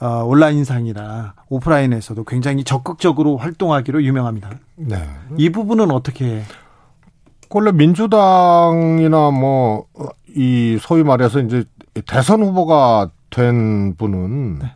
어, 0.00 0.22
온라인상이나 0.24 1.34
오프라인에서도 1.48 2.22
굉장히 2.24 2.62
적극적으로 2.62 3.36
활동하기로 3.36 4.04
유명합니다. 4.04 4.50
네. 4.76 5.08
이 5.36 5.50
부분은 5.50 5.90
어떻게, 5.90 6.42
원래 7.50 7.72
민주당이나 7.72 9.30
뭐 9.30 9.86
이 10.34 10.78
소위 10.80 11.02
말해서 11.02 11.40
이제 11.40 11.64
대선 12.06 12.42
후보가 12.42 13.10
된 13.30 13.94
분은 13.96 14.58
네. 14.60 14.72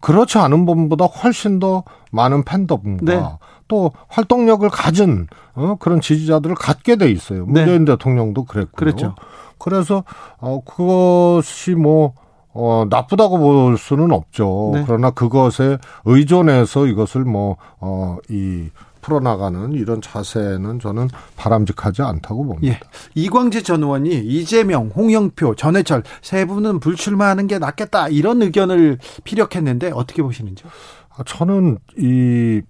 그렇지 0.00 0.38
않은 0.38 0.66
분보다 0.66 1.06
훨씬 1.06 1.58
더 1.58 1.84
많은 2.10 2.44
팬덤과 2.44 2.98
네. 3.02 3.22
또 3.68 3.92
활동력을 4.08 4.68
가진 4.70 5.26
어, 5.54 5.76
그런 5.78 6.00
지지자들을 6.00 6.54
갖게 6.56 6.96
돼 6.96 7.10
있어요. 7.10 7.44
네. 7.46 7.60
문재인 7.60 7.84
대통령도 7.84 8.44
그랬고요. 8.44 8.76
그랬죠. 8.76 9.14
그래서 9.58 10.04
어 10.38 10.60
그것이 10.64 11.74
뭐 11.74 12.14
어, 12.52 12.84
나쁘다고 12.88 13.38
볼 13.38 13.78
수는 13.78 14.10
없죠. 14.12 14.72
네. 14.74 14.82
그러나 14.86 15.10
그것에 15.10 15.78
의존해서 16.04 16.86
이것을 16.86 17.24
뭐, 17.24 17.56
어, 17.78 18.16
이, 18.28 18.68
풀어나가는 19.10 19.72
이런 19.72 20.00
자세는 20.00 20.78
저는 20.78 21.08
바람직하지 21.36 22.02
않다고 22.02 22.44
봅니다. 22.44 22.74
예. 22.74 22.80
이광재 23.20 23.62
전 23.62 23.82
의원이 23.82 24.10
이재명, 24.20 24.88
홍영표, 24.94 25.56
전해철 25.56 26.04
세 26.22 26.44
분은 26.44 26.78
불출마하는 26.78 27.48
게 27.48 27.58
낫겠다 27.58 28.08
이런 28.08 28.40
의견을 28.40 28.98
피력했는데 29.24 29.90
어떻게 29.92 30.22
보시는지요? 30.22 30.70
아, 31.16 31.24
저는 31.26 31.78
이, 31.98 32.62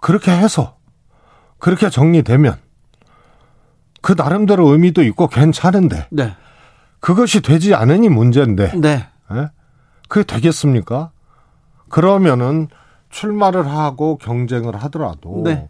그렇게 0.00 0.30
해서, 0.30 0.76
그렇게 1.58 1.88
정리되면, 1.88 2.56
그 4.02 4.12
나름대로 4.12 4.68
의미도 4.68 5.02
있고 5.04 5.28
괜찮은데, 5.28 6.08
네. 6.10 6.36
그것이 7.00 7.40
되지 7.40 7.74
않으니 7.74 8.10
문제인데, 8.10 8.72
네. 8.78 9.08
예? 9.32 9.48
그게 10.08 10.24
되겠습니까? 10.24 11.12
그러면은 11.88 12.68
출마를 13.12 13.68
하고 13.68 14.16
경쟁을 14.16 14.74
하더라도 14.82 15.42
네. 15.44 15.68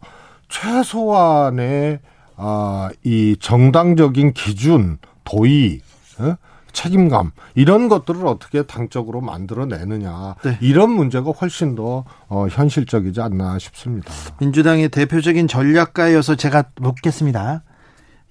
최소한의 0.48 2.00
아, 2.36 2.88
이 3.04 3.36
정당적인 3.38 4.32
기준, 4.32 4.98
도의, 5.24 5.80
어? 6.18 6.36
책임감 6.72 7.32
이런 7.54 7.88
것들을 7.90 8.26
어떻게 8.26 8.62
당적으로 8.62 9.20
만들어내느냐 9.20 10.36
네. 10.42 10.56
이런 10.62 10.90
문제가 10.90 11.30
훨씬 11.30 11.74
더 11.74 12.04
어, 12.28 12.46
현실적이지 12.48 13.20
않나 13.20 13.58
싶습니다. 13.58 14.10
민주당의 14.40 14.88
대표적인 14.88 15.48
전략가여서 15.48 16.36
제가 16.36 16.64
묻겠습니다. 16.80 17.62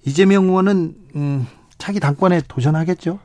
이재명 0.04 0.46
의원은 0.46 0.94
음, 1.14 1.46
차기 1.78 2.00
당권에 2.00 2.42
도전하겠죠? 2.48 3.20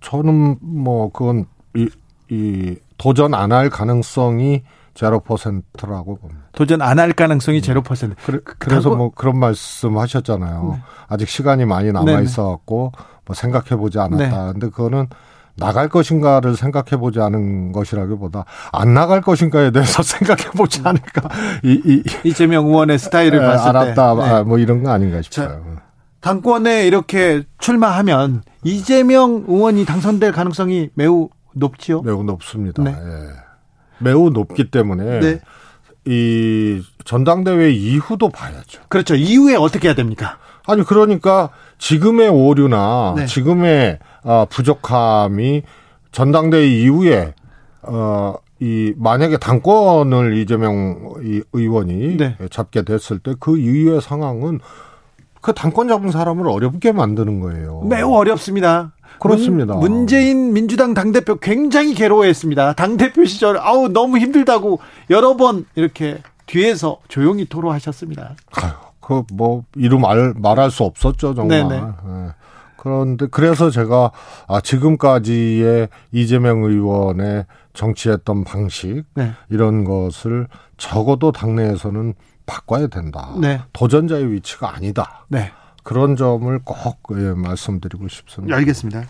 저는 0.00 0.56
뭐 0.60 1.12
그건 1.12 1.46
이, 1.76 1.88
이 2.28 2.76
도전 2.98 3.34
안 3.34 3.52
할 3.52 3.70
가능성이 3.70 4.64
제로 4.94 5.20
퍼센트라고 5.20 6.16
봅니다. 6.18 6.42
도전 6.52 6.80
안 6.82 6.98
할 6.98 7.12
가능성이 7.12 7.60
제로 7.62 7.82
퍼센트. 7.82 8.14
그래, 8.24 8.38
그래서 8.58 8.82
당권- 8.90 8.98
뭐 8.98 9.10
그런 9.14 9.38
말씀 9.38 9.98
하셨잖아요. 9.98 10.80
아직 11.08 11.28
시간이 11.28 11.64
많이 11.64 11.90
남아 11.92 12.04
네네. 12.04 12.22
있어 12.24 12.48
갖고 12.48 12.92
뭐 13.26 13.34
생각해 13.34 13.76
보지 13.76 13.98
않았다. 13.98 14.46
네. 14.46 14.52
근데 14.52 14.68
그거는 14.68 15.08
나갈 15.56 15.88
것인가를 15.88 16.56
생각해 16.56 16.96
보지 17.00 17.20
않은 17.20 17.72
것이라기보다 17.72 18.44
안 18.72 18.92
나갈 18.94 19.20
것인가에 19.20 19.70
대해서 19.70 20.02
생각해 20.04 20.50
보지 20.56 20.80
않을까. 20.84 21.28
이, 21.62 21.80
이, 21.84 22.02
이재명 22.28 22.66
의원의 22.66 22.98
스타일을 22.98 23.42
에, 23.42 23.46
봤을 23.46 23.64
때 23.72 23.78
알았다. 23.78 24.14
네. 24.14 24.22
아, 24.22 24.42
뭐 24.44 24.58
이런 24.58 24.82
거 24.82 24.90
아닌가 24.90 25.22
싶어요. 25.22 25.62
당권에 26.20 26.86
이렇게 26.86 27.42
출마하면 27.58 28.42
이재명 28.64 29.44
의원이 29.46 29.84
당선될 29.84 30.32
가능성이 30.32 30.90
매우 30.94 31.28
높지요. 31.54 32.02
매우 32.02 32.22
높습니다. 32.24 32.82
네. 32.82 32.90
예. 32.90 33.43
매우 34.04 34.30
높기 34.30 34.70
때문에 34.70 35.20
네. 35.20 35.40
이 36.06 36.82
전당대회 37.04 37.70
이후도 37.70 38.28
봐야죠. 38.28 38.82
그렇죠. 38.88 39.14
이후에 39.14 39.56
어떻게 39.56 39.88
해야 39.88 39.94
됩니까? 39.94 40.38
아니 40.66 40.84
그러니까 40.84 41.50
지금의 41.78 42.28
오류나 42.28 43.14
네. 43.16 43.26
지금의 43.26 43.98
아, 44.22 44.46
부족함이 44.48 45.62
전당대회 46.12 46.66
이후에 46.66 47.34
어 47.82 48.34
이 48.64 48.94
만약에 48.96 49.36
당권을 49.36 50.38
이재명 50.38 51.14
이 51.22 51.42
의원이 51.52 52.16
네. 52.16 52.36
잡게 52.50 52.82
됐을 52.82 53.18
때 53.18 53.34
그 53.38 53.58
이후의 53.58 54.00
상황은 54.00 54.60
그 55.42 55.52
당권 55.52 55.88
잡은 55.88 56.10
사람을 56.10 56.48
어렵게 56.48 56.92
만드는 56.92 57.40
거예요. 57.40 57.82
매우 57.82 58.14
어렵습니다. 58.14 58.92
그렇습니다. 59.20 59.74
문, 59.74 59.92
문재인 59.92 60.52
민주당 60.52 60.94
당대표 60.94 61.36
굉장히 61.36 61.94
괴로워했습니다. 61.94 62.74
당대표 62.74 63.24
시절 63.24 63.58
아우 63.58 63.88
너무 63.88 64.18
힘들다고 64.18 64.80
여러 65.10 65.36
번 65.36 65.66
이렇게 65.74 66.20
뒤에서 66.46 66.98
조용히 67.08 67.46
토로하셨습니다. 67.46 68.34
그뭐 69.00 69.64
이루 69.76 69.98
말 69.98 70.34
말할 70.36 70.70
수 70.70 70.84
없었죠 70.84 71.34
정말. 71.34 71.68
네네. 71.68 71.76
예. 71.76 72.34
그런데 72.76 73.26
그래서 73.30 73.70
제가 73.70 74.10
아 74.46 74.60
지금까지의 74.60 75.88
이재명 76.12 76.64
의원의 76.64 77.46
정치했던 77.72 78.44
방식 78.44 79.04
네. 79.14 79.32
이런 79.48 79.84
것을 79.84 80.48
적어도 80.76 81.32
당내에서는 81.32 82.14
바꿔야 82.46 82.86
된다. 82.88 83.34
네. 83.40 83.60
도전자의 83.72 84.30
위치가 84.30 84.74
아니다. 84.74 85.24
네. 85.28 85.50
그런 85.84 86.16
점을 86.16 86.58
꼭 86.64 86.98
예, 87.12 87.32
말씀드리고 87.34 88.08
싶습니다. 88.08 88.56
알겠습니다. 88.56 89.04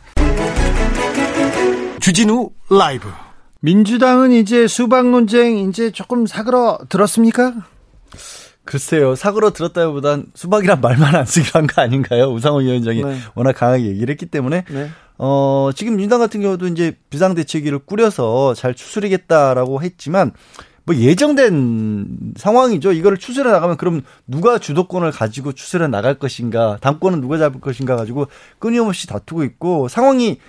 주진우 2.01 2.51
라이브. 2.71 3.09
민주당은 3.61 4.33
이제 4.33 4.67
수박 4.67 5.07
논쟁 5.09 5.57
이제 5.57 5.91
조금 5.91 6.27
사그러 6.27 6.79
들었습니까? 6.91 7.55
글쎄요, 8.65 9.15
사고로 9.15 9.51
들었다기보단 9.51 10.27
수박이란 10.35 10.81
말만 10.81 11.15
안 11.15 11.25
쓰기로 11.27 11.53
한 11.55 11.67
거 11.67 11.81
아닌가요? 11.83 12.27
우상호 12.33 12.59
위원장이 12.59 13.03
네. 13.03 13.19
워낙 13.35 13.53
강하게 13.53 13.85
얘기를 13.87 14.11
했기 14.13 14.27
때문에. 14.27 14.65
네. 14.69 14.91
어, 15.19 15.71
지금 15.75 15.97
민주당 15.97 16.19
같은 16.19 16.41
경우도 16.43 16.67
이제 16.69 16.97
비상대책위를 17.11 17.81
꾸려서 17.81 18.53
잘 18.55 18.75
추스리겠다라고 18.75 19.83
했지만, 19.83 20.33
뭐 20.85 20.95
예정된 20.95 22.35
상황이죠. 22.37 22.93
이거를 22.93 23.17
추스려 23.19 23.51
나가면 23.51 23.77
그럼 23.77 24.03
누가 24.27 24.59
주도권을 24.59 25.13
가지고 25.13 25.53
추스려 25.53 25.89
나갈 25.89 26.19
것인가, 26.19 26.79
당권은 26.81 27.21
누가 27.21 27.39
잡을 27.39 27.61
것인가 27.61 27.97
가지고 27.97 28.27
끊임없이 28.59 29.07
다투고 29.07 29.45
있고 29.45 29.89
상황이 29.89 30.41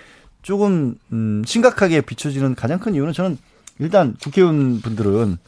조금 0.42 0.96
음, 1.12 1.42
심각하게 1.46 2.02
비춰지는 2.02 2.54
가장 2.54 2.78
큰 2.78 2.94
이유는 2.94 3.12
저는 3.12 3.38
일단 3.78 4.14
국회의원 4.22 4.80
분들은 4.80 5.38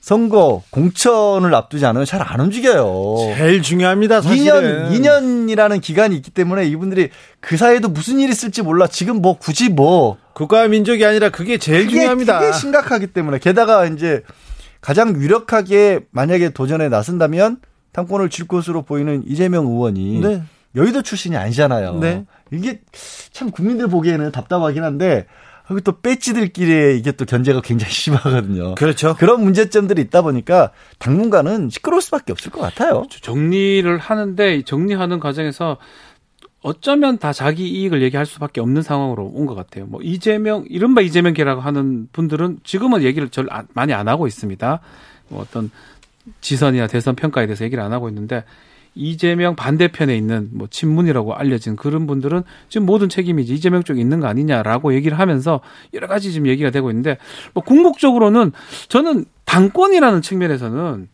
선거 0.00 0.62
공천을 0.70 1.54
앞두지 1.54 1.84
않으면 1.86 2.04
잘 2.06 2.22
안 2.22 2.40
움직여요. 2.40 3.34
제일 3.36 3.62
중요합니다. 3.62 4.20
2년, 4.20 4.90
2년이라는 4.90 5.80
기간이 5.80 6.16
있기 6.16 6.30
때문에 6.30 6.66
이분들이 6.66 7.10
그 7.40 7.56
사이에도 7.56 7.88
무슨 7.88 8.18
일이 8.18 8.32
있을지 8.32 8.62
몰라. 8.62 8.86
지금 8.86 9.22
뭐 9.22 9.38
굳이 9.38 9.68
뭐. 9.68 10.18
국가와 10.34 10.68
민족이 10.68 11.04
아니라 11.04 11.30
그게 11.30 11.56
제일 11.58 11.86
그게, 11.86 11.98
중요합니다. 11.98 12.40
그게 12.40 12.52
심각하기 12.52 13.08
때문에. 13.08 13.38
게다가 13.38 13.86
이제 13.86 14.22
가장 14.80 15.14
유력하게 15.16 16.00
만약에 16.10 16.50
도전에 16.50 16.88
나선다면 16.88 17.58
당권을 17.92 18.28
질 18.28 18.46
것으로 18.46 18.82
보이는 18.82 19.22
이재명 19.26 19.66
의원이 19.66 20.20
네. 20.20 20.42
여의도 20.74 21.02
출신이 21.02 21.36
아니잖아요. 21.36 21.98
네. 22.00 22.26
이게 22.52 22.80
참 23.32 23.50
국민들 23.50 23.88
보기에는 23.88 24.30
답답하긴 24.32 24.84
한데 24.84 25.26
여기 25.70 25.80
또 25.82 25.92
배지들끼리 26.00 26.98
이게 26.98 27.12
또 27.12 27.24
견제가 27.24 27.60
굉장히 27.60 27.92
심하거든요. 27.94 28.74
그렇죠. 28.76 29.14
그런 29.16 29.42
문제점들이 29.42 30.00
있다 30.02 30.22
보니까 30.22 30.70
당분간은 30.98 31.70
시끄러울 31.70 32.00
수밖에 32.02 32.32
없을 32.32 32.50
것 32.52 32.60
같아요. 32.60 33.04
정리를 33.22 33.98
하는데 33.98 34.56
이 34.56 34.62
정리하는 34.64 35.18
과정에서 35.20 35.78
어쩌면 36.62 37.18
다 37.18 37.32
자기 37.32 37.68
이익을 37.68 38.02
얘기할 38.02 38.26
수밖에 38.26 38.60
없는 38.60 38.82
상황으로 38.82 39.30
온 39.34 39.46
것 39.46 39.54
같아요. 39.54 39.86
뭐 39.86 40.00
이재명 40.02 40.64
이른바 40.68 41.00
이재명계라고 41.00 41.60
하는 41.60 42.08
분들은 42.12 42.60
지금은 42.64 43.02
얘기를 43.02 43.28
절 43.28 43.46
안- 43.50 43.66
많이 43.74 43.92
안 43.92 44.08
하고 44.08 44.26
있습니다. 44.26 44.80
뭐 45.28 45.40
어떤 45.42 45.70
지선이나 46.40 46.86
대선 46.88 47.14
평가에 47.14 47.46
대해서 47.46 47.64
얘기를 47.64 47.82
안 47.84 47.92
하고 47.92 48.08
있는데 48.08 48.42
이재명 48.96 49.54
반대편에 49.54 50.16
있는 50.16 50.48
뭐 50.52 50.66
친문이라고 50.68 51.34
알려진 51.34 51.76
그런 51.76 52.06
분들은 52.06 52.42
지금 52.68 52.86
모든 52.86 53.08
책임이 53.08 53.44
이재명 53.44 53.82
쪽에 53.84 54.00
있는 54.00 54.18
거 54.20 54.26
아니냐라고 54.26 54.94
얘기를 54.94 55.18
하면서 55.18 55.60
여러 55.94 56.08
가지 56.08 56.32
지금 56.32 56.48
얘기가 56.48 56.70
되고 56.70 56.90
있는데 56.90 57.18
뭐 57.54 57.62
궁극적으로는 57.62 58.52
저는 58.88 59.26
당권이라는 59.44 60.22
측면에서는 60.22 61.08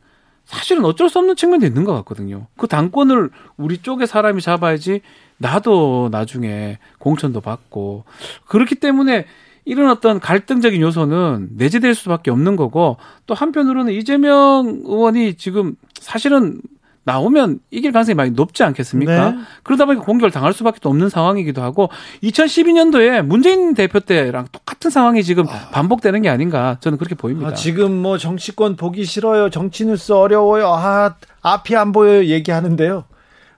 사실은 0.44 0.84
어쩔 0.84 1.08
수 1.08 1.18
없는 1.18 1.36
측면도 1.36 1.66
있는 1.66 1.84
것 1.84 1.92
같거든요. 1.94 2.46
그 2.56 2.66
당권을 2.66 3.30
우리 3.56 3.78
쪽에 3.78 4.06
사람이 4.06 4.40
잡아야지 4.40 5.00
나도 5.38 6.08
나중에 6.12 6.78
공천도 6.98 7.40
받고 7.40 8.04
그렇기 8.46 8.76
때문에 8.76 9.26
이런 9.64 9.90
어떤 9.90 10.18
갈등적인 10.20 10.80
요소는 10.80 11.50
내재될 11.56 11.94
수밖에 11.94 12.30
없는 12.30 12.56
거고 12.56 12.96
또 13.26 13.34
한편으로는 13.34 13.92
이재명 13.92 14.82
의원이 14.84 15.34
지금 15.34 15.76
사실은 15.94 16.60
나오면 17.04 17.58
이길 17.70 17.90
가능성이 17.92 18.14
많이 18.14 18.30
높지 18.30 18.62
않겠습니까? 18.62 19.30
네. 19.30 19.38
그러다 19.64 19.86
보니까 19.86 20.04
공격을 20.04 20.30
당할 20.30 20.52
수밖에 20.52 20.78
없는 20.84 21.08
상황이기도 21.08 21.60
하고 21.62 21.90
2012년도에 22.22 23.22
문재인 23.22 23.74
대표 23.74 24.00
때랑 24.00 24.46
똑같은 24.52 24.90
상황이 24.90 25.22
지금 25.24 25.44
반복되는 25.72 26.22
게 26.22 26.28
아닌가 26.28 26.76
저는 26.80 26.98
그렇게 26.98 27.14
보입니다. 27.14 27.50
아, 27.50 27.54
지금 27.54 27.92
뭐 27.92 28.18
정치권 28.18 28.76
보기 28.76 29.04
싫어요. 29.04 29.50
정치 29.50 29.84
뉴스 29.84 30.12
어려워요. 30.12 30.68
아, 30.68 31.16
앞이 31.42 31.74
안 31.76 31.92
보여요. 31.92 32.24
얘기하는데요. 32.26 33.04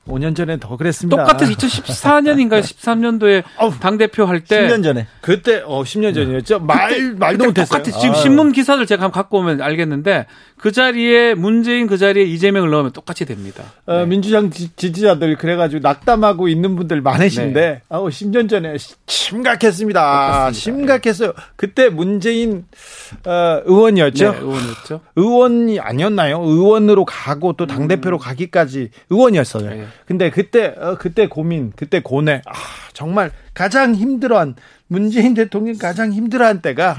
5년 0.06 0.36
전에 0.36 0.58
더 0.60 0.76
그랬습니다. 0.76 1.16
똑같은 1.24 1.48
2014년인가요? 1.48 2.60
13년도에 2.60 3.42
당 3.80 3.96
대표 3.96 4.26
할 4.26 4.44
때 4.44 4.68
10년 4.68 4.82
전에. 4.82 5.06
그때 5.22 5.62
어 5.64 5.82
10년 5.82 6.14
전이었죠. 6.14 6.60
말 6.60 7.14
말도 7.18 7.46
못했어요. 7.46 7.78
똑같이 7.82 7.98
지금. 7.98 8.14
신문 8.14 8.52
기사들 8.52 8.84
제가 8.84 9.04
한번 9.04 9.14
갖고 9.22 9.38
오면 9.38 9.62
알겠는데 9.62 10.26
그 10.64 10.72
자리에 10.72 11.34
문재인 11.34 11.86
그 11.86 11.98
자리에 11.98 12.24
이재명을 12.24 12.70
넣으면 12.70 12.92
똑같이 12.92 13.26
됩니다. 13.26 13.64
어, 13.84 13.98
네. 13.98 14.06
민주당 14.06 14.48
지, 14.48 14.74
지자들 14.74 15.36
그래가지고 15.36 15.80
낙담하고 15.82 16.48
있는 16.48 16.74
분들 16.74 17.02
많으신데 17.02 17.60
네. 17.60 17.82
아우 17.90 18.08
10년 18.08 18.48
전에 18.48 18.78
시- 18.78 18.94
심각했습니다. 19.06 20.00
똑같습니다. 20.00 20.52
심각했어요. 20.52 21.32
그때 21.56 21.90
문재인 21.90 22.64
어, 23.26 23.60
의원이었죠. 23.66 24.32
네, 24.32 24.38
의원이었죠. 24.38 25.00
의원이 25.16 25.80
아니었나요? 25.80 26.40
의원으로 26.42 27.04
가고 27.04 27.52
또당 27.52 27.86
대표로 27.86 28.16
가기까지 28.16 28.88
의원이었어요. 29.10 29.68
네. 29.68 29.84
근데 30.06 30.30
그때 30.30 30.74
어, 30.78 30.96
그때 30.98 31.26
고민, 31.26 31.74
그때 31.76 32.00
고뇌, 32.00 32.40
아, 32.46 32.52
정말 32.94 33.32
가장 33.52 33.94
힘들어한 33.94 34.54
문재인 34.86 35.34
대통령 35.34 35.76
가장 35.76 36.10
힘들어한 36.10 36.62
때가 36.62 36.96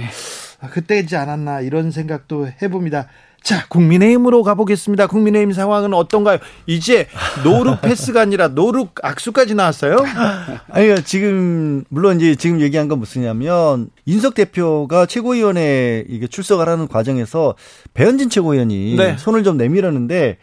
아, 0.62 0.69
그때지 0.69 1.15
않았나 1.15 1.62
이런 1.62 1.89
생각도 1.89 2.47
해봅니다. 2.62 3.08
자, 3.45 3.67
국민의힘으로 3.67 4.41
가보겠습니다. 4.41 5.05
국민의힘 5.05 5.53
상황은 5.53 5.93
어떤가요? 5.93 6.39
이제 6.65 7.08
no 7.43 7.55
look 7.55 7.78
패스가 7.79 8.21
아니라 8.21 8.47
no 8.47 8.61
look 8.61 8.88
악수까지 9.03 9.53
나왔어요. 9.53 9.97
아니, 10.71 11.03
지금, 11.03 11.84
물론 11.89 12.19
이제 12.19 12.34
지금 12.34 12.60
얘기한 12.60 12.88
건 12.88 12.97
뭐냐면, 12.97 13.91
이준석 14.08 14.34
대표가 14.34 15.05
최고위원회 15.05 16.05
이게 16.10 16.25
출석을 16.25 16.67
하는 16.67 16.88
과정에서 16.88 17.53
배현진 17.93 18.31
최고위원이 18.31 18.95
네. 18.95 19.15
손을 19.15 19.43
좀 19.43 19.58
내밀었는데, 19.58 20.39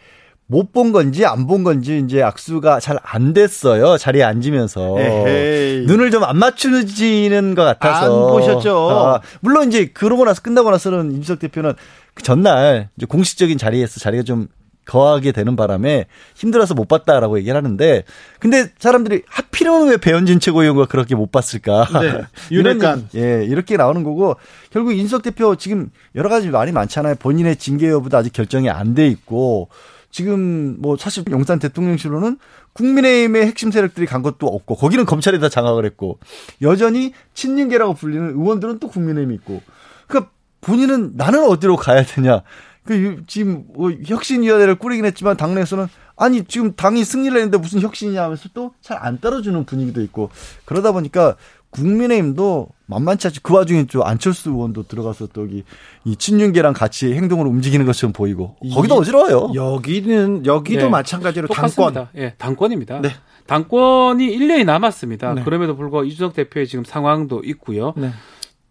못 0.53 0.71
본 0.71 0.91
건지 0.91 1.25
안 1.25 1.47
본 1.47 1.63
건지 1.63 2.01
이제 2.05 2.21
악수가 2.21 2.79
잘 2.79 2.97
안 3.03 3.33
됐어요. 3.33 3.97
자리에 3.97 4.23
앉으면서. 4.23 4.99
에헤이. 4.99 5.85
눈을 5.87 6.11
좀 6.11 6.23
안 6.23 6.37
맞추지는 6.37 7.55
것 7.55 7.63
같아서. 7.63 8.27
안 8.27 8.31
보셨죠? 8.31 8.89
아, 8.91 9.21
물론 9.41 9.67
이제 9.67 9.85
그러고 9.93 10.25
나서 10.25 10.41
끝나고 10.41 10.71
나서는 10.71 11.11
이준석 11.11 11.39
대표는 11.39 11.73
그 12.13 12.23
전날 12.23 12.89
이제 12.97 13.05
공식적인 13.05 13.57
자리에서 13.57 13.99
자리가 13.99 14.23
좀 14.23 14.47
거하게 14.85 15.31
되는 15.31 15.55
바람에 15.55 16.07
힘들어서 16.35 16.73
못 16.73 16.89
봤다라고 16.89 17.37
얘기를 17.39 17.55
하는데 17.55 18.03
근데 18.39 18.67
사람들이 18.79 19.21
하필이면 19.29 19.87
왜 19.87 19.95
배현진 19.97 20.41
최고위원과 20.41 20.87
그렇게 20.87 21.15
못 21.15 21.31
봤을까? 21.31 21.87
네. 22.01 22.21
얘기- 22.51 23.17
예, 23.17 23.45
이렇게 23.45 23.77
나오는 23.77 24.03
거고 24.03 24.35
결국 24.71 24.91
인석 24.93 25.23
대표 25.23 25.55
지금 25.55 25.89
여러 26.15 26.27
가지 26.27 26.49
말이 26.49 26.73
많잖아요. 26.73 27.15
본인의 27.15 27.55
징계 27.55 27.89
여부도 27.89 28.17
아직 28.17 28.33
결정이 28.33 28.69
안 28.69 28.93
돼 28.93 29.07
있고 29.07 29.69
지금 30.13 30.75
뭐 30.79 30.95
사실 30.95 31.23
용산 31.31 31.57
대통령실로는 31.57 32.37
국민의힘의 32.73 33.47
핵심 33.47 33.71
세력들이 33.71 34.05
간 34.05 34.21
것도 34.21 34.45
없고 34.45 34.75
거기는 34.75 35.05
검찰이 35.05 35.39
다 35.39 35.49
장악을 35.49 35.85
했고 35.85 36.19
여전히 36.61 37.13
친윤계라고 37.33 37.95
불리는 37.95 38.29
의원들은 38.39 38.77
또 38.77 38.89
국민의힘이 38.89 39.33
있고 39.35 39.61
그러니까 40.07 40.31
본인은 40.61 41.13
나는 41.15 41.43
어디로 41.49 41.77
가야 41.77 42.03
되냐. 42.05 42.43
그 42.85 42.95
유- 42.95 43.25
지금 43.25 43.65
뭐 43.73 43.91
혁신위원회를 44.05 44.75
꾸리긴 44.75 45.03
했지만 45.05 45.35
당내에서는 45.35 45.87
아니 46.23 46.43
지금 46.45 46.73
당이 46.75 47.03
승리를 47.03 47.35
했는데 47.35 47.57
무슨 47.57 47.81
혁신이냐 47.81 48.23
하면서 48.23 48.49
또 48.53 48.71
잘 48.81 48.97
안 49.01 49.19
따라주는 49.19 49.65
분위기도 49.65 50.01
있고 50.01 50.29
그러다 50.65 50.91
보니까 50.91 51.35
국민의힘도 51.71 52.67
만만치 52.85 53.27
않지 53.27 53.39
그 53.41 53.53
와중에 53.55 53.85
또 53.91 54.03
안철수 54.05 54.49
의원도 54.51 54.83
들어가서 54.87 55.27
또 55.33 55.41
여기 55.43 55.63
이 56.05 56.15
친윤계랑 56.15 56.73
같이 56.73 57.13
행동을 57.13 57.47
움직이는 57.47 57.85
것처럼 57.85 58.13
보이고 58.13 58.55
거기도 58.73 58.95
어지러워요. 58.95 59.51
여기는 59.55 60.45
여기도 60.45 60.83
네. 60.83 60.89
마찬가지로 60.89 61.47
똑같습니다. 61.47 62.05
당권. 62.05 62.21
예, 62.21 62.33
당권입니다. 62.37 63.01
네. 63.01 63.09
당권이 63.47 64.37
1년이 64.37 64.65
남았습니다. 64.65 65.33
네. 65.33 65.43
그럼에도 65.43 65.75
불구하고 65.75 66.05
이준석 66.07 66.33
대표의 66.35 66.67
지금 66.67 66.83
상황도 66.85 67.41
있고요. 67.45 67.93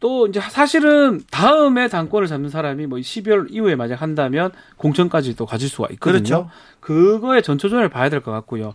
네. 0.02 0.08
또 0.08 0.26
이제 0.26 0.40
사실은 0.40 1.20
다음에 1.30 1.86
당권을 1.86 2.26
잡는 2.26 2.50
사람이 2.50 2.86
뭐 2.86 2.98
12월 2.98 3.46
이후에 3.50 3.76
만약 3.76 4.02
한다면 4.02 4.50
공천까지 4.76 5.36
또 5.36 5.46
가질 5.46 5.68
수가 5.68 5.88
있거든요. 5.92 6.22
그렇죠. 6.22 6.50
그거의 6.80 7.42
전초전을 7.42 7.88
봐야 7.88 8.08
될 8.08 8.20
것 8.20 8.32
같고요. 8.32 8.74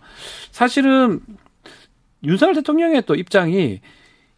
사실은 0.50 1.20
윤석열 2.24 2.54
대통령의 2.54 3.02
또 3.06 3.14
입장이 3.14 3.80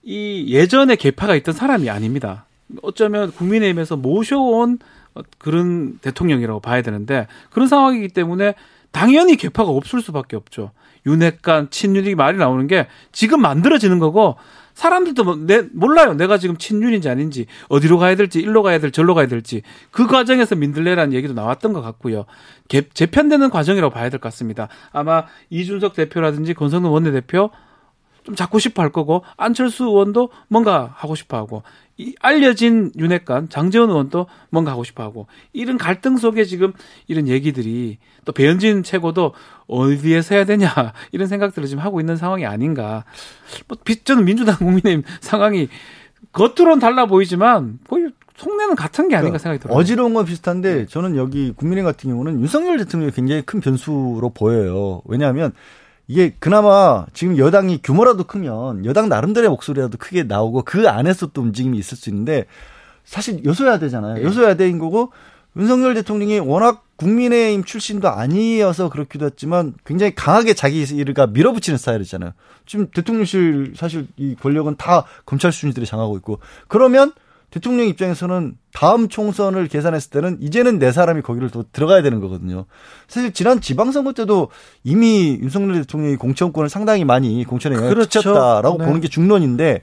이 0.02 0.46
예전에 0.48 0.96
개파가 0.96 1.36
있던 1.36 1.54
사람이 1.54 1.88
아닙니다. 1.88 2.46
어쩌면 2.82 3.30
국민의힘에서 3.32 3.96
모셔온 3.96 4.78
어, 5.14 5.20
그런 5.38 5.98
대통령이라고 5.98 6.60
봐야 6.60 6.82
되는데 6.82 7.26
그런 7.50 7.68
상황이기 7.68 8.08
때문에 8.08 8.54
당연히 8.90 9.36
개파가 9.36 9.70
없을 9.70 10.00
수밖에 10.00 10.36
없죠. 10.36 10.72
윤핵관, 11.06 11.70
친윤이 11.70 12.14
말이 12.16 12.36
나오는 12.36 12.66
게 12.66 12.86
지금 13.12 13.40
만들어지는 13.40 13.98
거고 13.98 14.36
사람들도 14.74 15.24
뭐 15.24 15.36
내, 15.36 15.62
몰라요. 15.72 16.14
내가 16.14 16.38
지금 16.38 16.56
친윤인지 16.56 17.08
아닌지 17.08 17.46
어디로 17.68 17.98
가야 17.98 18.16
될지 18.16 18.40
일로 18.40 18.62
가야 18.62 18.78
될지 18.78 18.94
절로 18.94 19.14
가야 19.14 19.26
될지 19.26 19.62
그 19.90 20.06
과정에서 20.06 20.54
민들레라는 20.56 21.12
얘기도 21.12 21.34
나왔던 21.34 21.72
것 21.72 21.82
같고요. 21.82 22.24
개, 22.68 22.88
재편되는 22.88 23.50
과정이라고 23.50 23.92
봐야 23.92 24.08
될 24.08 24.20
것 24.20 24.28
같습니다. 24.30 24.68
아마 24.92 25.24
이준석 25.50 25.94
대표라든지 25.94 26.54
권성동 26.54 26.92
원내대표 26.92 27.50
좀 28.30 28.36
잡고 28.36 28.60
싶어 28.60 28.82
할 28.82 28.90
거고 28.92 29.24
안철수 29.36 29.84
의원도 29.84 30.30
뭔가 30.48 30.92
하고 30.94 31.16
싶어 31.16 31.36
하고 31.36 31.64
이 31.96 32.14
알려진 32.20 32.92
윤핵관 32.96 33.48
장재원 33.48 33.90
의원도 33.90 34.26
뭔가 34.50 34.70
하고 34.70 34.84
싶어 34.84 35.02
하고 35.02 35.26
이런 35.52 35.76
갈등 35.78 36.16
속에 36.16 36.44
지금 36.44 36.72
이런 37.08 37.26
얘기들이 37.26 37.98
또 38.24 38.30
배현진 38.32 38.84
최고도 38.84 39.34
어디에서 39.66 40.36
해야 40.36 40.44
되냐 40.44 40.68
이런 41.10 41.26
생각들을 41.26 41.66
지금 41.66 41.82
하고 41.82 41.98
있는 41.98 42.16
상황이 42.16 42.46
아닌가 42.46 43.04
뭐 43.66 43.76
비- 43.84 44.04
저는 44.04 44.24
민주당 44.24 44.56
국민의힘 44.58 45.02
상황이 45.20 45.68
겉으로는 46.32 46.78
달라 46.78 47.06
보이지만 47.06 47.80
거의 47.88 48.10
속내는 48.36 48.76
같은 48.76 49.08
게 49.08 49.16
아닌가 49.16 49.36
생각이 49.38 49.60
들어요. 49.60 49.76
어지러운 49.76 50.14
건 50.14 50.24
비슷한데 50.24 50.86
저는 50.86 51.16
여기 51.16 51.52
국민의힘 51.56 51.84
같은 51.84 52.08
경우는 52.10 52.40
윤석열 52.40 52.78
대통령이 52.78 53.12
굉장히 53.12 53.42
큰 53.42 53.60
변수로 53.60 54.30
보여요. 54.32 55.02
왜냐하면 55.04 55.52
이게 56.10 56.34
그나마 56.40 57.06
지금 57.12 57.38
여당이 57.38 57.82
규모라도 57.84 58.24
크면 58.24 58.84
여당 58.84 59.08
나름대로의 59.08 59.48
목소리라도 59.48 59.96
크게 59.96 60.24
나오고 60.24 60.62
그 60.62 60.88
안에서 60.88 61.28
또 61.28 61.40
움직임이 61.40 61.78
있을 61.78 61.96
수 61.96 62.10
있는데 62.10 62.46
사실 63.04 63.44
여소야대잖아요. 63.44 64.24
여소야대인 64.24 64.80
거고 64.80 65.12
윤석열 65.56 65.94
대통령이 65.94 66.40
워낙 66.40 66.82
국민의힘 66.96 67.62
출신도 67.62 68.08
아니어서 68.08 68.88
그렇기도 68.88 69.26
했지만 69.26 69.74
굉장히 69.86 70.12
강하게 70.16 70.52
자기 70.52 70.82
일가 70.82 71.28
밀어붙이는 71.28 71.78
스타일이잖아요. 71.78 72.32
지금 72.66 72.88
대통령실 72.90 73.74
사실 73.76 74.08
이 74.16 74.34
권력은 74.34 74.78
다 74.78 75.04
검찰 75.24 75.52
수준들이 75.52 75.86
장하고 75.86 76.16
있고 76.16 76.40
그러면 76.66 77.12
대통령 77.50 77.86
입장에서는 77.88 78.56
다음 78.72 79.08
총선을 79.08 79.66
계산했을 79.68 80.10
때는 80.10 80.38
이제는 80.40 80.78
내 80.78 80.92
사람이 80.92 81.22
거기를 81.22 81.50
또 81.50 81.64
들어가야 81.72 82.00
되는 82.02 82.20
거거든요. 82.20 82.66
사실 83.08 83.32
지난 83.32 83.60
지방선거 83.60 84.12
때도 84.12 84.48
이미 84.84 85.38
윤석열 85.40 85.80
대통령이 85.82 86.16
공천권을 86.16 86.68
상당히 86.68 87.04
많이 87.04 87.44
공천에 87.44 87.74
영향을 87.74 87.94
그렇죠. 87.94 88.20
끼쳤다라고 88.20 88.78
네. 88.78 88.86
보는 88.86 89.00
게 89.00 89.08
중론인데 89.08 89.82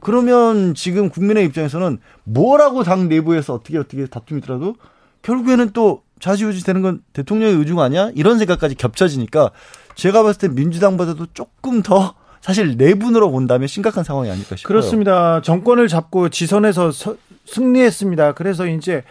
그러면 0.00 0.74
지금 0.74 1.10
국민의 1.10 1.44
입장에서는 1.46 1.98
뭐라고 2.24 2.84
당 2.84 3.08
내부에서 3.08 3.54
어떻게 3.54 3.78
어떻게 3.78 4.06
다툼이 4.06 4.40
있더라도 4.40 4.76
결국에는 5.22 5.70
또 5.72 6.02
좌지우지 6.20 6.64
되는 6.64 6.80
건 6.80 7.02
대통령의 7.12 7.56
의중 7.56 7.80
아니야? 7.80 8.10
이런 8.14 8.38
생각까지 8.38 8.76
겹쳐지니까 8.76 9.50
제가 9.94 10.22
봤을 10.22 10.40
때 10.40 10.48
민주당보다도 10.48 11.26
조금 11.34 11.82
더 11.82 12.14
사실 12.44 12.76
내분으로 12.76 13.30
본다면 13.30 13.66
심각한 13.68 14.04
상황이 14.04 14.28
아닐까 14.30 14.54
싶어요. 14.54 14.68
그렇습니다. 14.68 15.40
정권을 15.40 15.88
잡고 15.88 16.28
지선에서 16.28 16.90
서- 16.92 17.16
승리했습니다. 17.46 18.32
그래서 18.34 18.66
이제 18.66 19.02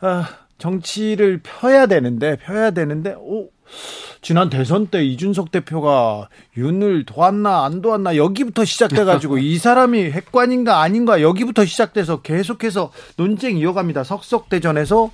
아, 0.00 0.26
정치를 0.56 1.40
펴야 1.42 1.84
되는데 1.84 2.36
펴야 2.36 2.70
되는데 2.70 3.14
오 3.18 3.50
지난 4.22 4.48
대선 4.48 4.86
때 4.86 5.04
이준석 5.04 5.50
대표가 5.50 6.30
윤을 6.56 7.04
도왔나 7.04 7.66
안 7.66 7.82
도왔나 7.82 8.16
여기부터 8.16 8.64
시작돼 8.64 9.04
가지고 9.04 9.36
이 9.36 9.58
사람이 9.58 10.04
핵관인가 10.10 10.80
아닌가 10.80 11.20
여기부터 11.20 11.66
시작돼서 11.66 12.22
계속해서 12.22 12.90
논쟁 13.18 13.58
이어갑니다. 13.58 14.02
석석대전에서 14.04 15.10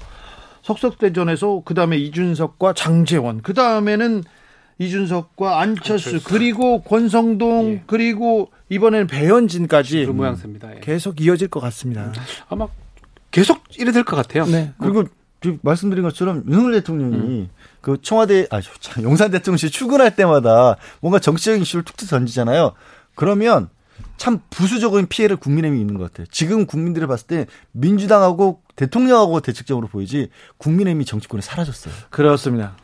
석석대전에서 0.62 1.62
그 1.64 1.74
다음에 1.74 1.96
이준석과 1.96 2.74
장재원 2.74 3.42
그 3.42 3.52
다음에는 3.52 4.22
이준석과 4.78 5.60
안철수, 5.60 6.08
안철수. 6.10 6.28
그리고 6.28 6.82
권성동 6.82 7.66
예. 7.72 7.82
그리고 7.86 8.50
이번에는 8.68 9.06
배현진까지 9.06 10.00
그런 10.02 10.16
모양새입니다. 10.16 10.76
예. 10.76 10.80
계속 10.80 11.20
이어질 11.20 11.48
것 11.48 11.60
같습니다. 11.60 12.12
아마 12.48 12.66
계속 13.30 13.62
이래 13.78 13.92
될 13.92 14.04
것 14.04 14.16
같아요. 14.16 14.46
네. 14.46 14.72
그리고 14.78 15.04
지금 15.40 15.58
말씀드린 15.62 16.02
것처럼 16.02 16.42
윤석열 16.48 16.72
대통령이 16.72 17.16
음. 17.16 17.48
그 17.80 17.98
청와대 18.00 18.46
아 18.50 18.60
저, 18.80 19.02
용산 19.02 19.30
대통령실 19.30 19.70
출근할 19.70 20.16
때마다 20.16 20.76
뭔가 21.00 21.18
정치적인 21.18 21.62
이슈를 21.62 21.84
툭툭 21.84 22.08
던지잖아요. 22.08 22.72
그러면 23.14 23.68
참 24.16 24.40
부수적인 24.50 25.06
피해를 25.08 25.36
국민의힘이 25.36 25.80
있는 25.80 25.98
것 25.98 26.04
같아요. 26.12 26.26
지금 26.30 26.66
국민들이 26.66 27.06
봤을 27.06 27.26
때 27.26 27.46
민주당하고 27.72 28.62
대통령하고 28.76 29.40
대책적으로 29.40 29.86
보이지 29.88 30.30
국민의힘이 30.58 31.04
정치권에 31.04 31.42
사라졌어요. 31.42 31.92
그렇습니다. 32.10 32.76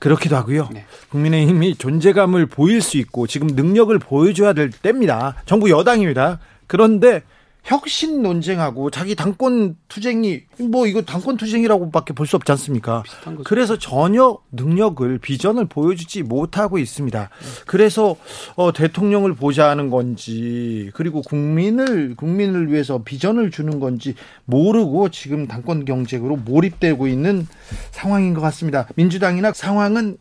그렇기도 0.00 0.34
하고요. 0.34 0.68
네. 0.72 0.84
국민의힘이 1.10 1.76
존재감을 1.76 2.46
보일 2.46 2.82
수 2.82 2.96
있고 2.96 3.28
지금 3.28 3.46
능력을 3.48 3.96
보여줘야 4.00 4.52
될 4.54 4.70
때입니다. 4.70 5.36
정부 5.46 5.70
여당입니다. 5.70 6.40
그런데 6.66 7.22
혁신 7.62 8.22
논쟁하고 8.22 8.90
자기 8.90 9.14
당권 9.14 9.76
투쟁이 9.88 10.42
뭐 10.58 10.86
이거 10.86 11.02
당권 11.02 11.36
투쟁이라고밖에 11.36 12.14
볼 12.14 12.26
수 12.26 12.36
없지 12.36 12.50
않습니까? 12.52 13.02
그래서 13.44 13.76
전혀 13.78 14.38
능력을 14.52 15.18
비전을 15.18 15.66
보여주지 15.66 16.22
못하고 16.22 16.78
있습니다. 16.78 17.28
그래서 17.66 18.16
어, 18.56 18.72
대통령을 18.72 19.34
보자는 19.34 19.90
건지 19.90 20.90
그리고 20.94 21.22
국민을 21.22 22.14
국민을 22.16 22.70
위해서 22.72 23.02
비전을 23.02 23.50
주는 23.50 23.80
건지 23.80 24.14
모르고 24.44 25.10
지금 25.10 25.46
당권 25.48 25.84
경쟁으로 25.84 26.36
몰입되고 26.36 27.06
있는 27.08 27.46
상황인 27.90 28.34
것 28.34 28.40
같습니다. 28.40 28.86
민주당이나 28.96 29.52
상황은 29.52 30.16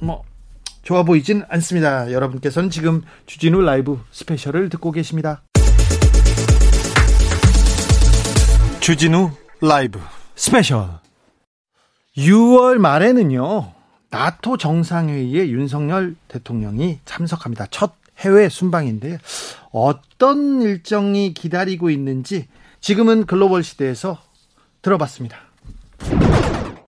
뭐 0.00 0.22
좋아 0.82 1.02
보이진 1.02 1.44
않습니다. 1.48 2.12
여러분께서는 2.12 2.68
지금 2.68 3.02
주진우 3.26 3.62
라이브 3.62 4.00
스페셜을 4.10 4.68
듣고 4.68 4.90
계십니다. 4.92 5.42
주진우 8.84 9.30
라이브 9.62 9.98
스페셜 10.36 10.90
6월 12.18 12.76
말에는요 12.76 13.72
나토 14.10 14.58
정상회의에 14.58 15.48
윤석열 15.48 16.16
대통령이 16.28 16.98
참석합니다. 17.06 17.68
첫 17.70 17.94
해외 18.18 18.50
순방인데요. 18.50 19.16
어떤 19.72 20.60
일정이 20.60 21.32
기다리고 21.32 21.88
있는지 21.88 22.46
지금은 22.82 23.24
글로벌 23.24 23.64
시대에서 23.64 24.18
들어봤습니다. 24.82 25.38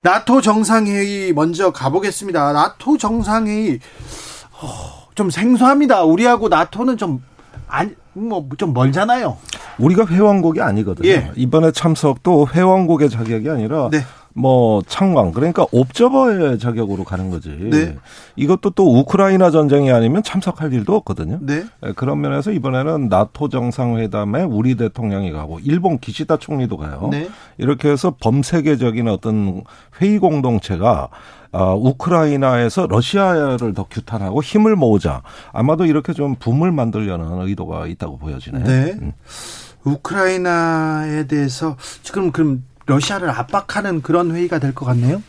나토 0.02 0.42
정상회의 0.42 1.32
먼저 1.32 1.72
가보겠습니다. 1.72 2.52
나토 2.52 2.98
정상회의 2.98 3.80
어, 4.60 5.08
좀 5.14 5.30
생소합니다. 5.30 6.02
우리하고 6.02 6.50
나토는 6.50 6.98
좀 6.98 7.24
아니 7.66 7.94
뭐좀 8.12 8.74
멀잖아요. 8.74 9.38
우리가 9.78 10.06
회원국이 10.06 10.60
아니거든요. 10.60 11.08
예. 11.08 11.30
이번에 11.36 11.72
참석도 11.72 12.48
회원국의 12.54 13.10
자격이 13.10 13.48
아니라 13.50 13.88
네. 13.90 14.00
뭐 14.36 14.82
창광 14.86 15.32
그러니까 15.32 15.64
옵저버의 15.72 16.58
자격으로 16.58 17.04
가는 17.04 17.30
거지. 17.30 17.48
네. 17.70 17.96
이것도 18.36 18.70
또 18.70 18.98
우크라이나 18.98 19.50
전쟁이 19.50 19.90
아니면 19.90 20.22
참석할 20.22 20.74
일도 20.74 20.94
없거든요. 20.96 21.38
네. 21.40 21.64
예, 21.86 21.92
그런 21.92 22.20
면에서 22.20 22.52
이번에는 22.52 23.08
나토 23.08 23.48
정상회담에 23.48 24.42
우리 24.42 24.74
대통령이 24.74 25.32
가고 25.32 25.58
일본 25.60 25.98
기시다 25.98 26.36
총리도 26.36 26.76
가요. 26.76 27.08
네. 27.10 27.28
이렇게 27.56 27.88
해서 27.88 28.14
범세계적인 28.20 29.08
어떤 29.08 29.62
회의 30.02 30.18
공동체가 30.18 31.08
아, 31.52 31.72
우크라이나에서 31.72 32.86
러시아를 32.88 33.72
더 33.72 33.84
규탄하고 33.84 34.42
힘을 34.42 34.76
모으자. 34.76 35.22
아마도 35.52 35.86
이렇게 35.86 36.12
좀 36.12 36.34
붐을 36.34 36.72
만들려는 36.72 37.40
의도가 37.48 37.86
있다고 37.86 38.18
보여지네요. 38.18 38.64
네. 38.64 38.92
음. 39.00 39.12
우크라이나에 39.86 41.26
대해서 41.26 41.76
지금 42.02 42.32
그럼 42.32 42.64
러시아를 42.86 43.30
압박하는 43.30 44.02
그런 44.02 44.34
회의가 44.34 44.58
될 44.58 44.74
것 44.74 44.84
같네요. 44.86 45.22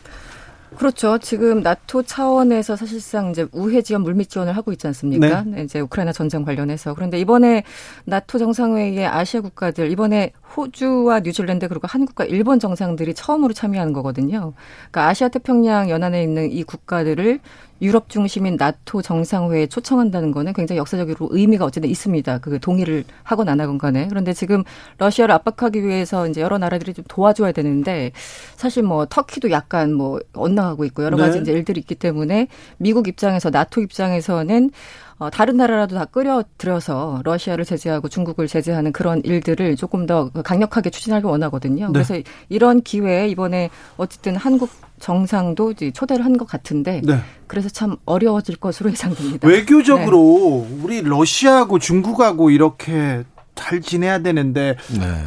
그렇죠. 0.76 1.18
지금 1.18 1.62
나토 1.62 2.02
차원에서 2.04 2.76
사실상 2.76 3.30
이제 3.30 3.46
우회 3.52 3.80
지원, 3.82 4.02
물밑 4.02 4.28
지원을 4.28 4.54
하고 4.56 4.70
있지 4.70 4.86
않습니까? 4.88 5.42
네, 5.46 5.64
이제 5.64 5.80
우크라이나 5.80 6.12
전쟁 6.12 6.44
관련해서. 6.44 6.94
그런데 6.94 7.18
이번에 7.18 7.64
나토 8.04 8.38
정상회의에 8.38 9.06
아시아 9.06 9.40
국가들 9.40 9.90
이번에 9.90 10.32
호주와 10.56 11.20
뉴질랜드 11.20 11.68
그리고 11.68 11.86
한국과 11.86 12.24
일본 12.24 12.58
정상들이 12.58 13.14
처음으로 13.14 13.52
참여하는 13.52 13.92
거거든요. 13.92 14.52
그러니까 14.90 15.08
아시아 15.08 15.28
태평양 15.28 15.90
연안에 15.90 16.22
있는 16.22 16.50
이 16.50 16.62
국가들을 16.64 17.40
유럽 17.80 18.08
중심인 18.08 18.56
나토 18.56 19.02
정상회의에 19.02 19.68
초청한다는 19.68 20.32
거는 20.32 20.52
굉장히 20.52 20.78
역사적으로 20.78 21.28
의미가 21.30 21.64
어쨌든 21.64 21.88
있습니다. 21.88 22.38
그 22.38 22.58
동의를 22.58 23.04
하건 23.22 23.48
안 23.48 23.60
하건 23.60 23.78
간에. 23.78 24.08
그런데 24.08 24.32
지금 24.32 24.64
러시아를 24.98 25.34
압박하기 25.34 25.84
위해서 25.84 26.26
이제 26.26 26.40
여러 26.40 26.58
나라들이 26.58 26.92
좀 26.92 27.04
도와줘야 27.08 27.52
되는데 27.52 28.10
사실 28.56 28.82
뭐 28.82 29.06
터키도 29.06 29.50
약간 29.50 29.94
뭐 29.94 30.18
엇나가고 30.34 30.84
있고 30.86 31.04
여러 31.04 31.16
가지 31.16 31.38
네. 31.38 31.42
이제 31.42 31.52
일들이 31.52 31.80
있기 31.80 31.94
때문에 31.94 32.48
미국 32.78 33.06
입장에서 33.06 33.50
나토 33.50 33.80
입장에서는 33.80 34.70
어, 35.18 35.30
다른 35.30 35.56
나라라도 35.56 35.96
다 35.96 36.04
끌어들여서 36.04 37.22
러시아를 37.24 37.64
제재하고 37.64 38.08
중국을 38.08 38.46
제재하는 38.46 38.92
그런 38.92 39.20
일들을 39.24 39.74
조금 39.76 40.06
더 40.06 40.30
강력하게 40.30 40.90
추진하길 40.90 41.26
원하거든요. 41.26 41.86
네. 41.86 41.92
그래서 41.92 42.14
이런 42.48 42.82
기회에 42.82 43.28
이번에 43.28 43.70
어쨌든 43.96 44.36
한국 44.36 44.70
정상도 45.00 45.70
이제 45.72 45.90
초대를 45.90 46.24
한 46.24 46.38
것 46.38 46.46
같은데 46.46 47.00
네. 47.04 47.18
그래서 47.48 47.68
참 47.68 47.96
어려워질 48.04 48.56
것으로 48.56 48.90
예상됩니다. 48.92 49.48
외교적으로 49.48 50.66
우리 50.82 51.02
러시아하고 51.02 51.78
중국하고 51.80 52.50
이렇게 52.50 53.24
잘 53.56 53.80
지내야 53.80 54.20
되는데 54.20 54.76
네. 55.00 55.24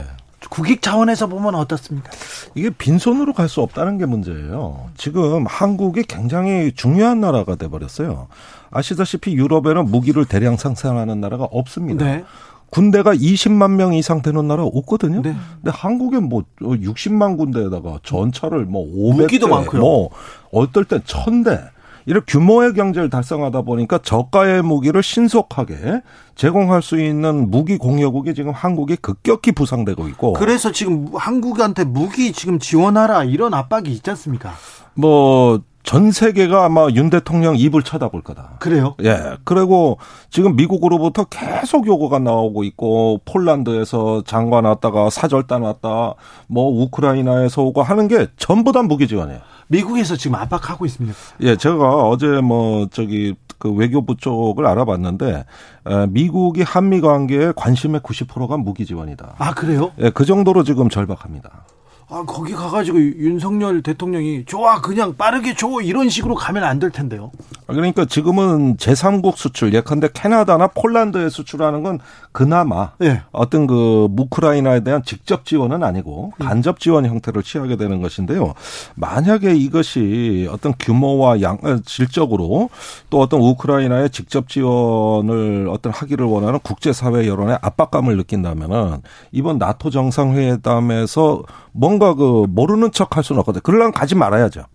국익 0.50 0.82
차원에서 0.82 1.28
보면 1.28 1.56
어떻습니까? 1.56 2.10
이게 2.56 2.70
빈손으로 2.70 3.34
갈 3.34 3.48
수 3.48 3.62
없다는 3.62 3.98
게 3.98 4.06
문제예요. 4.06 4.89
지금 4.98 5.46
한국이 5.46 6.04
굉장히 6.04 6.72
중요한 6.76 7.20
나라가 7.22 7.56
돼 7.56 7.68
버렸어요. 7.68 8.28
아시다시피 8.72 9.34
유럽에는 9.34 9.86
무기를 9.86 10.26
대량 10.26 10.58
생산하는 10.58 11.20
나라가 11.22 11.44
없습니다. 11.46 12.06
네. 12.06 12.24
군대가 12.70 13.14
20만 13.14 13.72
명 13.72 13.94
이상 13.94 14.22
되는 14.22 14.48
나라 14.48 14.64
없거든요. 14.64 15.22
네. 15.22 15.36
근데 15.62 15.72
한국에 15.72 16.20
뭐 16.20 16.44
60만 16.62 17.38
군대에다가 17.38 18.00
전차를 18.04 18.66
뭐 18.66 18.86
500대, 18.86 19.18
무기도 19.24 19.48
많고요. 19.50 19.82
뭐 19.82 20.10
어떨 20.54 20.86
땐 20.86 21.02
1000대 21.02 21.68
이런 22.06 22.24
규모의 22.28 22.74
경제를 22.74 23.10
달성하다 23.10 23.62
보니까 23.62 23.99
저가의 23.99 24.62
무기를 24.62 25.04
신속하게 25.04 26.02
제공할 26.36 26.82
수 26.82 26.99
있는 26.99 27.49
무기 27.52 27.78
공여국이 27.78 28.34
지금 28.34 28.52
한국이 28.52 28.95
급격히 28.95 29.52
부상되고 29.52 30.08
있고 30.10 30.34
그래서 30.34 30.72
지금 30.72 31.08
한국한테 31.14 31.84
무기 31.84 32.32
지금 32.32 32.60
지원하라 32.60 33.26
이런 33.26 33.54
압박이 33.54 33.89
있지 33.91 34.10
않습니까? 34.10 34.54
뭐 34.93 35.60
전 35.84 36.12
세계가 36.12 36.66
아마 36.66 36.88
윤 36.93 37.10
대통령 37.10 37.58
입을 37.58 37.82
쳐다볼 37.84 38.22
거다. 38.22 38.58
그래요? 38.60 38.95
예. 39.04 39.38
그리고 39.43 39.97
지금 40.30 40.56
미국으로부터 40.56 41.26
계속 41.26 41.88
요구가 41.88 42.20
나오고 42.20 42.64
있고 42.66 43.22
폴란드에서 43.26 44.24
장관 44.26 44.66
왔다가 44.66 45.10
사절단 45.10 45.64
왔다 45.64 46.14
뭐 46.47 46.70
우크라이나에서 46.84 47.64
오고 47.64 47.82
하는 47.82 48.08
게 48.08 48.28
전부 48.38 48.72
다 48.72 48.84
무기 48.84 49.08
지원이에요. 49.08 49.39
미국에서 49.72 50.17
지금 50.17 50.36
압박하고 50.36 50.86
있습니다. 50.86 51.17
예, 51.41 51.55
제가 51.55 52.07
어제 52.07 52.28
뭐 52.41 52.88
저기 52.91 53.36
그 53.57 53.72
외교부 53.72 54.17
쪽을 54.17 54.65
알아봤는데 54.65 55.45
에, 55.88 56.07
미국이 56.07 56.61
한미 56.61 56.99
관계에 56.99 57.53
관심의 57.55 58.01
90%가 58.01 58.57
무기 58.57 58.86
지원이다. 58.86 59.36
아 59.38 59.53
그래요? 59.53 59.91
예, 59.99 60.09
그 60.09 60.26
정도로 60.26 60.63
지금 60.63 60.89
절박합니다. 60.89 61.65
아 62.14 62.24
거기 62.28 62.51
가가지고 62.51 62.99
윤석열 62.99 63.82
대통령이 63.82 64.43
좋아 64.45 64.82
그냥 64.82 65.16
빠르게 65.16 65.55
줘 65.55 65.80
이런 65.82 66.09
식으로 66.09 66.36
가면 66.36 66.62
안 66.66 66.82
될 66.82 66.89
텐데요. 66.89 67.30
그러니까 67.68 68.05
지금은 68.05 68.76
제3국 68.78 69.36
수출, 69.38 69.72
예컨대 69.74 70.09
캐나다나 70.14 70.68
폴란드에 70.68 71.30
수출하는 71.30 71.84
건 71.84 71.99
그나마 72.32 72.91
예. 73.03 73.22
어떤 73.32 73.68
그 73.68 74.07
우크라이나에 74.18 74.80
대한 74.80 75.03
직접 75.03 75.45
지원은 75.45 75.84
아니고 75.84 76.34
간접 76.39 76.80
지원 76.80 77.05
형태를 77.05 77.43
취하게 77.43 77.76
되는 77.78 78.01
것인데요. 78.01 78.55
만약에 78.95 79.53
이것이 79.53 80.49
어떤 80.51 80.74
규모와 80.80 81.41
양 81.41 81.59
어, 81.64 81.78
질적으로 81.86 82.70
또 83.12 83.20
어떤 83.22 83.39
우크라이나의 83.41 84.09
직접 84.09 84.49
지원을 84.49 85.68
어떤 85.70 85.93
하기를 85.93 86.26
원하는 86.26 86.59
국제사회 86.64 87.28
여론의 87.28 87.59
압박감을 87.62 88.18
느낀다면은 88.18 89.01
이번 89.32 89.59
나토 89.59 89.91
정상회담에서 89.91 91.43
뭔가 91.74 92.01
그 92.16 92.45
모르는 92.49 92.91
척 92.91 93.16
할 93.18 93.24
수는 93.24 93.39
없거든요. 93.39 93.62
그러려면 93.62 93.91
가지 93.91 94.16
말아야죠. 94.16 94.66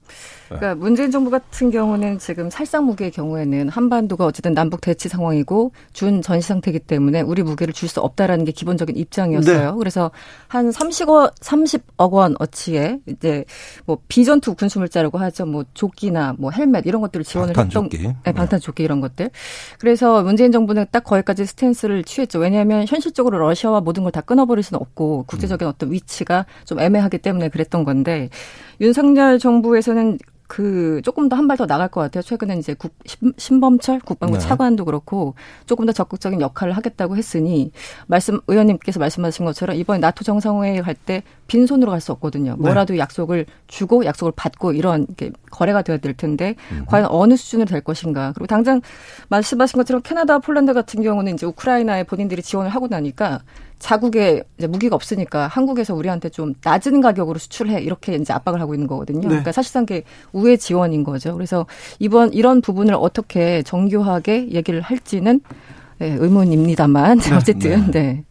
그러니까 0.48 0.74
문재인 0.74 1.10
정부 1.10 1.30
같은 1.30 1.70
경우는 1.70 2.18
지금 2.18 2.50
살상 2.50 2.84
무기의 2.86 3.10
경우에는 3.10 3.68
한반도가 3.68 4.26
어쨌든 4.26 4.52
남북 4.54 4.80
대치 4.80 5.08
상황이고 5.08 5.72
준 5.92 6.22
전시 6.22 6.48
상태이기 6.48 6.80
때문에 6.80 7.20
우리 7.22 7.42
무기를 7.42 7.72
줄 7.72 7.86
수 7.86 8.00
없다라는 8.00 8.44
게 8.44 8.50
기본적인 8.50 8.96
입장이었어요. 8.96 9.70
네. 9.70 9.78
그래서 9.78 10.10
한 10.48 10.70
30억 10.70 11.34
30억 11.40 12.10
원 12.10 12.34
어치의 12.40 12.98
이제 13.06 13.44
뭐 13.84 13.98
비전투 14.08 14.56
군수물자라고 14.56 15.18
하죠. 15.18 15.46
뭐 15.46 15.64
조끼나 15.72 16.34
뭐 16.36 16.50
헬멧 16.50 16.84
이런 16.84 17.00
것들을 17.00 17.24
지원을 17.24 17.54
방탄조끼. 17.54 17.98
했던 17.98 18.16
네, 18.24 18.32
방탄 18.32 18.58
조끼 18.58 18.82
이런 18.82 19.00
것들. 19.00 19.30
그래서 19.78 20.24
문재인 20.24 20.50
정부는 20.50 20.86
딱 20.90 21.04
거기까지 21.04 21.46
스탠스를 21.46 22.02
취했죠. 22.02 22.40
왜냐하면 22.40 22.86
현실적으로 22.88 23.38
러시아와 23.38 23.80
모든 23.80 24.02
걸 24.02 24.10
다 24.16 24.22
끊어버릴 24.22 24.64
수는 24.64 24.80
없고 24.80 25.24
국제적인 25.26 25.68
어떤 25.68 25.92
위치가 25.92 26.46
좀 26.64 26.80
애매하기 26.80 27.18
때문에 27.18 27.50
그랬던 27.50 27.84
건데 27.84 28.30
윤석열 28.80 29.38
정부에서는 29.38 30.18
그 30.48 31.00
조금 31.04 31.28
더 31.28 31.36
한 31.36 31.46
발 31.48 31.56
더 31.56 31.66
나갈 31.66 31.88
것 31.88 32.00
같아요. 32.00 32.22
최근에 32.22 32.56
이제 32.58 32.74
국, 32.74 32.92
신- 33.04 33.32
신범철 33.36 34.00
국방부 34.00 34.38
네. 34.38 34.44
차관도 34.44 34.84
그렇고 34.84 35.34
조금 35.66 35.86
더 35.86 35.92
적극적인 35.92 36.40
역할을 36.40 36.72
하겠다고 36.76 37.16
했으니 37.16 37.72
말씀 38.06 38.40
의원님께서 38.46 39.00
말씀하신 39.00 39.44
것처럼 39.44 39.76
이번 39.76 40.00
나토 40.00 40.22
정상회의 40.24 40.82
갈 40.82 40.94
때 41.06 41.22
빈손으로 41.46 41.90
갈 41.90 42.00
수 42.00 42.12
없거든요. 42.12 42.56
뭐라도 42.58 42.96
약속을 42.98 43.46
주고 43.66 44.04
약속을 44.04 44.32
받고 44.36 44.72
이런 44.72 45.06
게 45.16 45.30
거래가 45.50 45.82
되어야 45.82 45.98
될 45.98 46.14
텐데 46.14 46.54
과연 46.86 47.06
어느 47.10 47.36
수준으로 47.36 47.66
될 47.68 47.80
것인가. 47.80 48.32
그리고 48.34 48.46
당장 48.46 48.80
말씀하신 49.28 49.76
것처럼 49.78 50.02
캐나다, 50.02 50.38
폴란드 50.38 50.72
같은 50.74 51.02
경우는 51.02 51.34
이제 51.34 51.46
우크라이나에 51.46 52.04
본인들이 52.04 52.42
지원을 52.42 52.70
하고 52.70 52.88
나니까 52.88 53.40
자국에 53.78 54.42
이제 54.56 54.66
무기가 54.66 54.96
없으니까 54.96 55.48
한국에서 55.48 55.94
우리한테 55.94 56.30
좀 56.30 56.54
낮은 56.64 57.02
가격으로 57.02 57.38
수출해 57.38 57.80
이렇게 57.82 58.14
이제 58.14 58.32
압박을 58.32 58.58
하고 58.60 58.72
있는 58.74 58.86
거거든요. 58.86 59.20
네. 59.20 59.28
그러니까 59.28 59.52
사실상 59.52 59.84
그게 59.84 60.02
우회 60.36 60.56
지원인 60.56 61.02
거죠. 61.02 61.32
그래서 61.34 61.66
이번 61.98 62.32
이런 62.34 62.60
부분을 62.60 62.94
어떻게 62.94 63.62
정교하게 63.62 64.50
얘기를 64.52 64.80
할지는 64.82 65.40
네, 65.98 66.14
의문입니다만 66.18 67.20
어쨌든 67.34 67.90
네. 67.90 68.24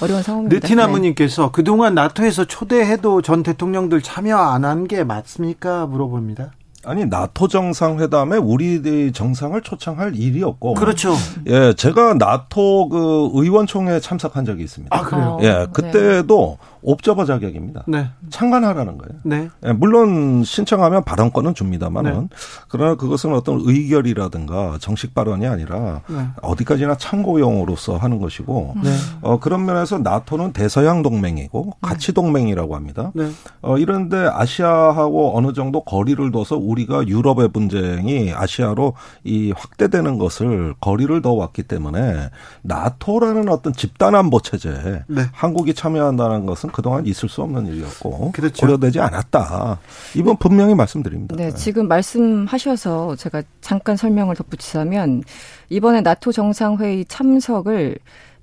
어려운 0.00 0.22
상황입니다. 0.22 0.54
네. 0.54 0.60
느티나무님께서 0.60 1.50
그동안 1.50 1.94
나토에서 1.96 2.44
초대해도 2.44 3.22
전 3.22 3.42
대통령들 3.42 4.00
참여 4.02 4.36
안 4.36 4.64
한 4.64 4.86
게 4.86 5.02
맞습니까? 5.02 5.86
물어봅니다. 5.86 6.52
아니 6.84 7.04
나토 7.06 7.48
정상회담에 7.48 8.36
우리 8.36 9.10
정상을 9.12 9.60
초청할 9.62 10.14
일이 10.14 10.44
없고 10.44 10.74
그렇죠. 10.74 11.12
예, 11.48 11.74
제가 11.74 12.14
나토 12.14 12.88
그 12.88 13.30
의원총회에 13.34 13.98
참석한 13.98 14.44
적이 14.44 14.62
있습니다. 14.62 14.96
아 14.96 15.02
그래요? 15.02 15.24
어, 15.24 15.38
예, 15.42 15.48
네. 15.52 15.66
그때도 15.72 16.56
옵저버 16.82 17.24
자격입니다. 17.24 17.84
네. 17.86 18.10
참관하라는 18.30 18.98
거예요. 18.98 19.20
네. 19.24 19.48
예, 19.64 19.72
물론 19.72 20.42
신청하면 20.44 21.04
발언권은 21.04 21.54
줍니다만은 21.54 22.12
네. 22.12 22.28
그러나 22.68 22.94
그것은 22.94 23.32
어떤 23.34 23.60
의결이라든가 23.62 24.78
정식 24.80 25.14
발언이 25.14 25.46
아니라 25.46 26.02
네. 26.08 26.26
어디까지나 26.42 26.96
참고용으로서 26.96 27.96
하는 27.96 28.18
것이고 28.18 28.74
네. 28.82 28.90
어, 29.22 29.38
그런 29.40 29.64
면에서 29.64 29.98
나토는 29.98 30.52
대서양 30.52 31.02
동맹이고 31.02 31.74
가치 31.80 32.12
동맹이라고 32.12 32.74
합니다. 32.76 33.12
네. 33.14 33.30
어, 33.62 33.78
이런데 33.78 34.16
아시아하고 34.16 35.36
어느 35.36 35.52
정도 35.52 35.82
거리를 35.82 36.30
둬서 36.30 36.56
우리가 36.56 37.06
유럽의 37.06 37.48
분쟁이 37.48 38.32
아시아로 38.34 38.94
이 39.24 39.52
확대되는 39.56 40.18
것을 40.18 40.74
거리를 40.80 41.20
더 41.22 41.32
왔기 41.32 41.64
때문에 41.64 42.30
나토라는 42.62 43.48
어떤 43.48 43.72
집단 43.72 44.14
안보 44.14 44.40
체제에 44.40 45.02
네. 45.06 45.22
한국이 45.32 45.74
참여한다는 45.74 46.46
것은 46.46 46.70
그동안 46.78 47.04
있을 47.06 47.28
수 47.28 47.42
없는 47.42 47.66
일이었고 47.66 48.30
그렇죠. 48.30 48.64
고려되지 48.64 49.00
않았다. 49.00 49.80
이번 50.14 50.36
분명히 50.36 50.76
말씀드립니다. 50.76 51.34
네, 51.34 51.50
지금 51.50 51.88
말씀하셔서 51.88 53.16
제가 53.16 53.42
잠깐 53.60 53.96
설명을 53.96 54.36
덧붙이자면 54.36 55.24
이번에 55.70 56.02
나토 56.02 56.30
정상회의 56.30 57.04
참석을 57.06 57.98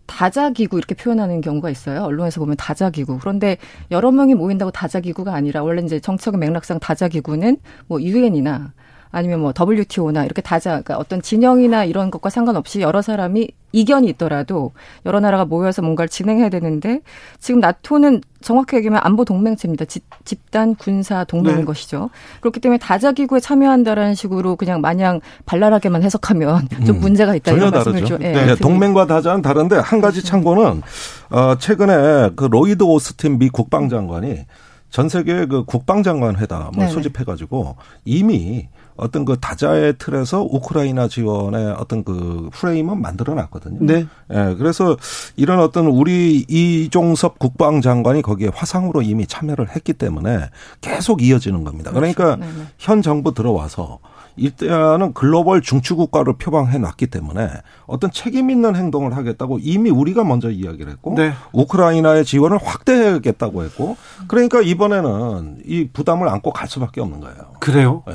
다자기구 0.05 0.77
이렇게 0.77 0.95
표현하는 0.95 1.39
경우가 1.39 1.69
있어요. 1.69 2.03
언론에서 2.03 2.41
보면 2.41 2.57
다자기구. 2.57 3.19
그런데 3.19 3.57
여러 3.89 4.11
명이 4.11 4.35
모인다고 4.35 4.69
다자기구가 4.69 5.33
아니라 5.33 5.63
원래 5.63 5.81
이제 5.81 6.01
정책의 6.01 6.37
맥락상 6.37 6.79
다자기구는 6.81 7.55
뭐 7.87 8.01
유엔이나 8.01 8.73
아니면 9.15 9.39
뭐 9.39 9.53
WTO나 9.57 10.25
이렇게 10.25 10.41
다자 10.41 10.71
그러니까 10.71 10.97
어떤 10.97 11.21
진영이나 11.21 11.85
이런 11.85 12.11
것과 12.11 12.29
상관없이 12.29 12.81
여러 12.81 13.01
사람이 13.01 13.47
이견이 13.71 14.09
있더라도 14.09 14.73
여러 15.05 15.21
나라가 15.21 15.45
모여서 15.45 15.81
뭔가를 15.81 16.09
진행해야 16.09 16.49
되는데 16.49 16.99
지금 17.39 17.61
나토는 17.61 18.19
정확히 18.41 18.75
얘기하면 18.75 18.99
안보 19.05 19.23
동맹체입니다. 19.23 19.85
집, 19.85 20.03
집단 20.25 20.75
군사 20.75 21.23
동맹인 21.23 21.59
네. 21.59 21.65
것이죠. 21.65 22.09
그렇기 22.41 22.59
때문에 22.59 22.77
다자 22.77 23.13
기구에 23.13 23.39
참여한다라는 23.39 24.15
식으로 24.15 24.57
그냥 24.57 24.81
마냥 24.81 25.21
발랄하게만 25.45 26.03
해석하면 26.03 26.67
좀 26.85 26.97
음, 26.97 26.99
문제가 26.99 27.35
있다 27.35 27.51
전혀 27.51 27.67
이런 27.67 27.71
말씀을. 27.71 28.03
좀 28.03 28.21
예, 28.21 28.33
네, 28.33 28.45
드리고 28.47 28.55
동맹과 28.57 29.07
다자는 29.07 29.41
다른데 29.41 29.77
한 29.77 30.01
가지 30.01 30.25
참고는 30.25 30.81
어 31.29 31.55
최근에 31.57 32.31
그 32.35 32.49
로이드 32.51 32.83
오스틴 32.83 33.39
미 33.39 33.47
국방장관이 33.47 34.45
전 34.89 35.07
세계 35.07 35.45
그 35.45 35.63
국방장관 35.63 36.37
회담을 36.37 36.71
네네. 36.73 36.87
소집해가지고 36.89 37.77
이미 38.03 38.67
어떤 38.97 39.25
그 39.25 39.37
다자의 39.39 39.95
틀에서 39.97 40.41
우크라이나 40.43 41.07
지원의 41.07 41.75
어떤 41.77 42.03
그 42.03 42.49
프레임은 42.53 43.01
만들어 43.01 43.33
놨거든요. 43.33 43.79
네. 43.81 44.07
예, 44.31 44.55
그래서 44.57 44.95
이런 45.35 45.59
어떤 45.59 45.87
우리 45.87 46.45
이종섭 46.47 47.39
국방장관이 47.39 48.21
거기에 48.21 48.49
화상으로 48.53 49.01
이미 49.01 49.27
참여를 49.27 49.75
했기 49.75 49.93
때문에 49.93 50.49
계속 50.81 51.21
이어지는 51.21 51.63
겁니다. 51.63 51.91
그러니까 51.91 52.37
네네. 52.37 52.51
현 52.77 53.01
정부 53.01 53.33
들어와서 53.33 53.99
일단은 54.37 55.13
글로벌 55.13 55.61
중추 55.61 55.95
국가를 55.95 56.33
표방해 56.37 56.77
놨기 56.77 57.07
때문에 57.07 57.49
어떤 57.85 58.11
책임 58.11 58.49
있는 58.49 58.75
행동을 58.75 59.15
하겠다고 59.15 59.59
이미 59.61 59.89
우리가 59.89 60.23
먼저 60.23 60.49
이야기를 60.49 60.91
했고 60.91 61.15
네. 61.15 61.33
우크라이나의 61.53 62.25
지원을 62.25 62.59
확대하겠다고 62.61 63.63
했고 63.63 63.97
그러니까 64.27 64.61
이번에는 64.61 65.61
이 65.65 65.89
부담을 65.91 66.27
안고 66.27 66.51
갈 66.51 66.67
수밖에 66.67 67.01
없는 67.01 67.21
거예요. 67.21 67.37
그래요? 67.59 68.03
예. 68.09 68.13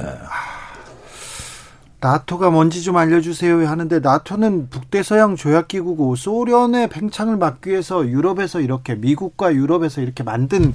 나토가 2.01 2.51
뭔지 2.51 2.83
좀 2.83 2.97
알려주세요 2.97 3.67
하는데 3.69 3.99
나토는 4.01 4.71
북대서양 4.71 5.37
조약기구고 5.37 6.17
소련의 6.17 6.89
팽창을 6.89 7.37
막기 7.37 7.71
위해서 7.71 8.07
유럽에서 8.07 8.61
이렇게 8.61 8.95
미국과 8.95 9.55
유럽에서 9.55 10.01
이렇게 10.01 10.23
만든 10.23 10.75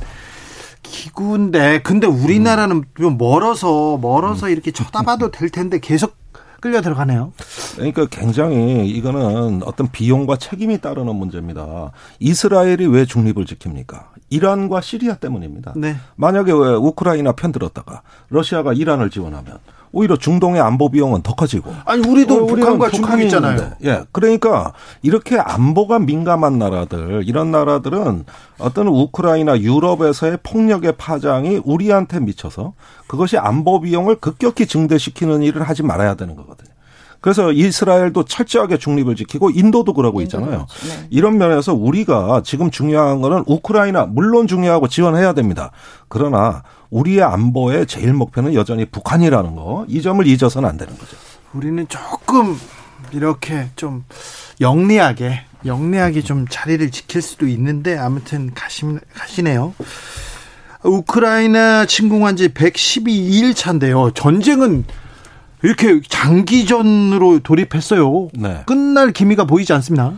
기구인데 0.84 1.82
근데 1.82 2.06
우리나라는 2.06 2.84
좀 2.96 3.18
멀어서 3.18 3.98
멀어서 3.98 4.50
이렇게 4.50 4.72
쳐다봐도 4.72 5.32
될 5.32 5.50
텐데 5.50 5.80
계속 5.80 6.16
끌려 6.62 6.82
들어가네요. 6.82 7.34
그러니까 7.76 8.08
굉장히 8.08 8.88
이거는 8.88 9.62
어떤 9.66 9.92
비용과 9.92 10.38
책임이 10.38 10.80
따르는 10.82 11.16
문제입니다. 11.16 11.92
이스라엘이 12.20 12.88
왜 12.88 13.06
중립을 13.06 13.46
지킵니까? 13.46 14.06
이란과 14.30 14.82
시리아 14.82 15.16
때문입니다. 15.16 15.74
네. 15.76 15.96
만약에 16.16 16.52
왜 16.52 16.70
우크라이나 16.74 17.34
편들었다가 17.34 18.02
러시아가 18.30 18.74
이란을 18.74 19.12
지원하면 19.12 19.60
오히려 19.96 20.18
중동의 20.18 20.60
안보 20.60 20.90
비용은 20.90 21.22
더 21.22 21.34
커지고. 21.34 21.74
아니 21.86 22.06
우리도 22.06 22.44
어, 22.44 22.46
북한과 22.48 22.90
중국 22.90 23.22
있잖아요. 23.22 23.72
예. 23.86 24.04
그러니까 24.12 24.74
이렇게 25.02 25.40
안보가 25.40 26.00
민감한 26.00 26.60
나라들 26.60 27.24
이런 27.26 27.50
나라들은 27.50 28.26
어떤 28.58 28.88
우크라이나 28.90 29.58
유럽에서의 29.62 30.40
폭력의 30.44 30.96
파장이 30.98 31.62
우리한테 31.64 32.20
미쳐서 32.20 32.74
그것이 33.08 33.38
안보 33.38 33.80
비용을 33.80 34.16
급격히 34.16 34.68
증대시키는 34.68 35.44
일을 35.44 35.64
하지 35.64 35.82
말아야 35.82 36.16
되는 36.16 36.36
거거든요. 36.36 36.76
그래서 37.22 37.54
이스라엘도 37.54 38.26
철저하게 38.26 38.78
중립을 38.78 39.16
지키고 39.16 39.50
인도도 39.50 39.94
그러고 39.94 40.22
있잖아요. 40.22 40.68
그렇죠. 40.68 40.88
네. 40.88 41.08
이런 41.10 41.38
면에서 41.38 41.74
우리가 41.74 42.42
지금 42.44 42.70
중요한 42.70 43.22
거는 43.22 43.46
우크라이나 43.48 44.06
물론 44.06 44.46
중요하고 44.46 44.90
지원해야 44.90 45.34
됩니다. 45.34 45.72
그러나 46.08 46.64
우리의 46.90 47.24
안보의 47.24 47.88
제일 47.88 48.14
목표는 48.14 48.54
여전히 48.54 48.86
북한이라는 48.86 49.56
거. 49.56 49.86
이 49.88 50.02
점을 50.02 50.26
잊어서는 50.26 50.68
안 50.70 50.78
되는 50.78 50.98
거죠. 50.98 51.18
우리는 51.54 51.88
조금 51.88 52.58
이렇게 53.12 53.70
좀 53.76 54.04
영리하게 54.62 55.42
영리하게 55.66 56.22
좀 56.22 56.46
자리를 56.48 56.92
지킬 56.92 57.22
수도 57.22 57.48
있는데 57.48 57.98
아무튼 57.98 58.54
가시, 58.54 58.86
가시네요. 59.14 59.74
우크라이나 60.84 61.86
침공한 61.86 62.36
지 62.36 62.50
112일 62.50 63.56
차인데요. 63.56 64.12
전쟁은 64.12 64.86
이렇게 65.64 66.00
장기전으로 66.08 67.40
돌입했어요. 67.40 68.30
네. 68.34 68.62
끝날 68.68 69.12
기미가 69.12 69.46
보이지 69.46 69.74
않습니다. 69.74 70.14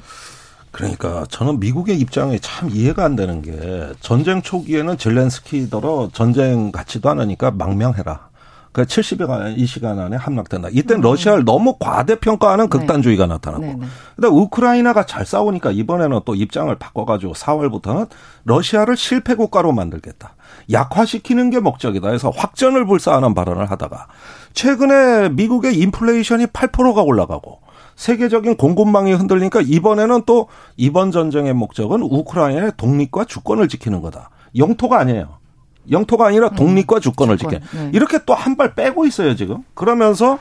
그러니까 0.77 1.25
저는 1.29 1.59
미국의 1.59 1.99
입장이 1.99 2.39
참 2.39 2.69
이해가 2.69 3.03
안 3.03 3.15
되는 3.15 3.41
게 3.41 3.89
전쟁 3.99 4.43
초기에는 4.43 4.97
젤렌스키더러 4.97 6.09
전쟁 6.13 6.71
같지도 6.71 7.09
않으니까 7.09 7.49
망명해라. 7.49 8.27
그 8.73 8.83
70여 8.83 9.57
이 9.57 9.65
시간 9.65 9.97
안에 9.97 10.17
함락된다. 10.17 10.69
이때는 10.71 11.01
러시아를 11.01 11.45
너무 11.45 11.77
과대평가하는 11.79 12.69
극단주의가 12.69 13.25
나타나고. 13.25 13.65
네, 13.65 13.73
네. 13.73 13.87
근데 14.15 14.27
우크라이나가 14.27 15.03
잘 15.03 15.25
싸우니까 15.25 15.71
이번에는 15.71 16.19
또 16.25 16.35
입장을 16.35 16.73
바꿔가지고 16.75 17.33
4월부터는 17.33 18.07
러시아를 18.43 18.95
실패 18.95 19.33
국가로 19.33 19.71
만들겠다. 19.71 20.35
약화시키는 20.71 21.49
게 21.49 21.59
목적이다. 21.59 22.09
해서 22.09 22.29
확전을 22.29 22.85
불사하는 22.85 23.33
발언을 23.33 23.71
하다가 23.71 24.05
최근에 24.53 25.29
미국의 25.29 25.75
인플레이션이 25.79 26.45
8%가 26.45 27.01
올라가고 27.01 27.61
세계적인 27.97 28.55
공급망이 28.57 29.11
흔들리니까 29.13 29.61
이번에는 29.61 30.21
또 30.25 30.47
이번 30.77 31.11
전쟁의 31.11 31.53
목적은 31.53 32.01
우크라이나의 32.03 32.73
독립과 32.77 33.25
주권을 33.25 33.67
지키는 33.67 34.01
거다. 34.01 34.29
영토가 34.55 34.99
아니에요. 34.99 35.39
영토가 35.91 36.27
아니라 36.27 36.49
독립과 36.51 36.99
주권을 36.99 37.37
주권, 37.37 37.59
지켜. 37.61 37.77
네. 37.77 37.91
이렇게 37.93 38.19
또 38.25 38.33
한 38.35 38.55
발 38.55 38.75
빼고 38.75 39.05
있어요, 39.07 39.35
지금. 39.35 39.63
그러면서 39.73 40.37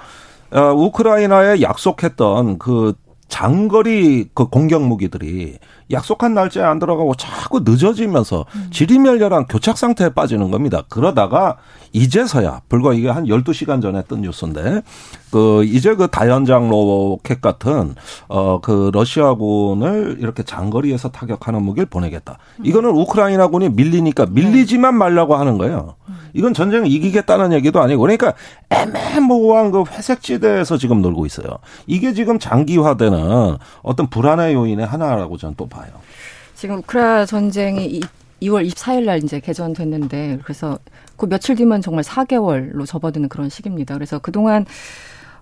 어, 0.51 0.61
우크라이나에 0.75 1.63
약속했던 1.63 2.59
그 2.59 2.93
장거리 3.29 4.29
그 4.35 4.47
공격 4.49 4.83
무기들이 4.83 5.59
약속한 5.91 6.35
날짜에 6.35 6.65
안 6.65 6.79
들어가고 6.79 7.15
자꾸 7.15 7.61
늦어지면서 7.65 8.45
지리멸렬한 8.71 9.47
교착 9.47 9.79
상태에 9.79 10.09
빠지는 10.11 10.51
겁니다. 10.51 10.83
그러다가 10.89 11.57
이제서야 11.93 12.63
불과 12.69 12.93
이게 12.93 13.09
한 13.09 13.25
12시간 13.25 13.81
전에 13.81 14.03
뜬 14.03 14.23
뉴스인데 14.23 14.83
그 15.31 15.65
이제 15.65 15.95
그 15.95 16.09
다연장 16.09 16.69
로켓 16.71 17.41
같은 17.41 17.95
어 18.29 18.57
그 18.67 18.91
러시아군을 18.93 20.17
이렇게 20.21 20.43
장거리에서 20.43 21.11
타격하는 21.11 21.63
무기를 21.63 21.87
보내겠다. 21.87 22.39
이거는 22.65 22.91
우크라이나군이 22.91 23.71
밀리니까 23.71 24.27
밀리지만 24.31 24.95
말라고 24.97 25.37
하는 25.37 25.59
거예요. 25.59 25.95
이건 26.33 26.53
전쟁을 26.53 26.87
이기겠다는 26.89 27.53
얘기도 27.53 27.81
아니고 27.81 28.03
그러니까 28.03 28.35
애매모호한 28.71 29.71
그 29.71 29.85
회색지대에서 29.89 30.79
지금 30.79 31.01
놀고 31.01 31.27
있어요. 31.27 31.47
이게 31.87 32.13
지금 32.13 32.39
장기화되는 32.39 33.57
어떤 33.83 34.07
불안의 34.09 34.55
요인의 34.55 34.87
하나라고 34.87 35.37
저는 35.37 35.55
또 35.57 35.67
봐요. 35.77 35.91
지금 36.55 36.79
우크라 36.79 37.27
전쟁이 37.27 37.87
이- 37.87 38.01
2월 38.43 38.69
24일 38.71 39.05
날 39.05 39.23
이제 39.25 39.41
개전됐는데 39.41 40.41
그래서 40.43 40.79
그 41.17 41.27
며칠 41.27 41.55
뒤면 41.57 41.81
정말 41.81 42.05
4개월로 42.05 42.85
접어드는 42.87 43.29
그런 43.29 43.49
시기입니다. 43.49 43.95
그래서 43.95 44.19
그동안 44.19 44.67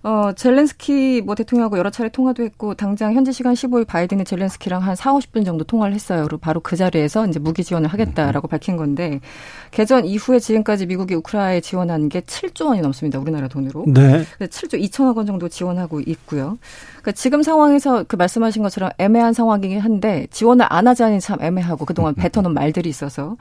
어, 0.04 0.32
젤렌스키 0.34 1.22
뭐 1.24 1.34
대통령하고 1.34 1.78
여러 1.78 1.88
차례 1.88 2.10
통화도 2.10 2.42
했고 2.42 2.74
당장 2.74 3.14
현지 3.14 3.32
시간 3.32 3.54
15일 3.54 3.86
바이든이 3.86 4.24
젤렌스키랑 4.24 4.82
한 4.82 4.94
4, 4.94 5.14
50분 5.14 5.46
정도 5.46 5.64
통화를 5.64 5.94
했어요. 5.94 6.24
그리고 6.24 6.36
바로 6.36 6.60
그 6.60 6.76
자리에서 6.76 7.26
이제 7.26 7.38
무기 7.38 7.64
지원을 7.64 7.88
하겠다라고 7.88 8.46
밝힌 8.46 8.76
건데 8.76 9.20
개전 9.70 10.04
이후에 10.04 10.40
지금까지 10.40 10.84
미국이 10.84 11.14
우크라이나에 11.14 11.62
지원한 11.62 12.10
게 12.10 12.20
7조 12.20 12.66
원이 12.66 12.82
넘습니다. 12.82 13.18
우리나라 13.18 13.48
돈으로. 13.48 13.84
네. 13.86 14.24
7조 14.40 14.78
2천억 14.78 15.16
원 15.16 15.24
정도 15.24 15.48
지원하고 15.48 16.00
있고요. 16.00 16.58
그러니까 17.00 17.12
지금 17.12 17.42
상황에서 17.42 18.04
그 18.04 18.16
말씀하신 18.16 18.62
것처럼 18.62 18.90
애매한 18.98 19.32
상황이긴 19.32 19.80
한데 19.80 20.26
지원을 20.30 20.66
안 20.68 20.86
하자니 20.86 21.20
참 21.20 21.40
애매하고 21.40 21.86
그동안 21.86 22.14
뱉어놓은 22.14 22.52
말들이 22.52 22.90
있어서 22.90 23.38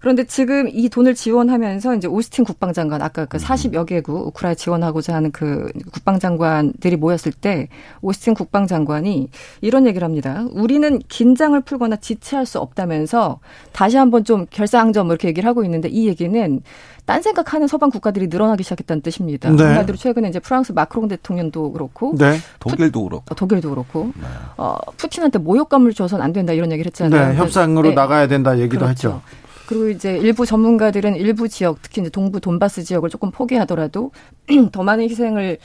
그런데 0.00 0.24
지금 0.24 0.66
이 0.72 0.88
돈을 0.88 1.14
지원하면서 1.14 1.94
이제 1.96 2.08
오스틴 2.08 2.44
국방장관 2.44 3.02
아까 3.02 3.26
그 3.26 3.36
40여 3.36 3.86
개국 3.86 4.28
우크라이나 4.28 4.54
지원하고자 4.54 5.14
하는 5.14 5.30
그 5.30 5.70
국방장관들이 5.92 6.96
모였을 6.96 7.32
때 7.32 7.68
오스틴 8.00 8.32
국방장관이 8.34 9.28
이런 9.60 9.86
얘기를 9.86 10.04
합니다. 10.04 10.46
우리는 10.52 10.98
긴장을 11.08 11.60
풀거나 11.60 11.96
지체할 11.96 12.46
수 12.46 12.58
없다면서 12.58 13.40
다시 13.72 13.98
한번 13.98 14.24
좀 14.24 14.46
결사항전 14.48 15.06
뭐 15.06 15.14
이렇게 15.14 15.28
얘기를 15.28 15.46
하고 15.46 15.64
있는데 15.64 15.90
이 15.90 16.08
얘기는 16.08 16.62
딴 17.04 17.22
생각하는 17.22 17.66
서방 17.66 17.90
국가들이 17.90 18.28
늘어나기 18.28 18.62
시작했다는 18.62 19.02
뜻입니다. 19.02 19.50
네. 19.50 19.64
한마디로 19.64 19.98
최근에 19.98 20.28
이제 20.28 20.38
프랑스 20.38 20.72
마크롱 20.72 21.08
대통령도 21.08 21.72
그렇고 21.72 22.14
네. 22.16 22.38
독일도 22.58 23.02
그렇고. 23.02 23.24
어, 23.30 23.34
독일도 23.34 23.70
그렇고 23.70 24.12
어, 24.56 24.76
푸틴한테 24.96 25.40
모욕감을 25.40 25.92
줘서는 25.92 26.24
안 26.24 26.32
된다 26.32 26.54
이런 26.54 26.72
얘기를 26.72 26.88
했잖아요. 26.88 27.32
네. 27.32 27.36
협상으로 27.36 27.90
네. 27.90 27.94
나가야 27.94 28.28
된다 28.28 28.58
얘기도 28.58 28.86
그렇죠. 28.86 28.90
했죠. 28.90 29.22
그리고 29.70 29.88
이제 29.88 30.16
일부 30.18 30.46
전문가들은 30.46 31.14
일부 31.16 31.48
지역, 31.48 31.80
특히 31.82 32.00
이제 32.02 32.10
동부 32.10 32.40
돈바스 32.40 32.82
지역을 32.84 33.08
조금 33.08 33.30
포기하더라도 33.30 34.10
더 34.72 34.82
많은 34.82 35.04
희생을 35.08 35.58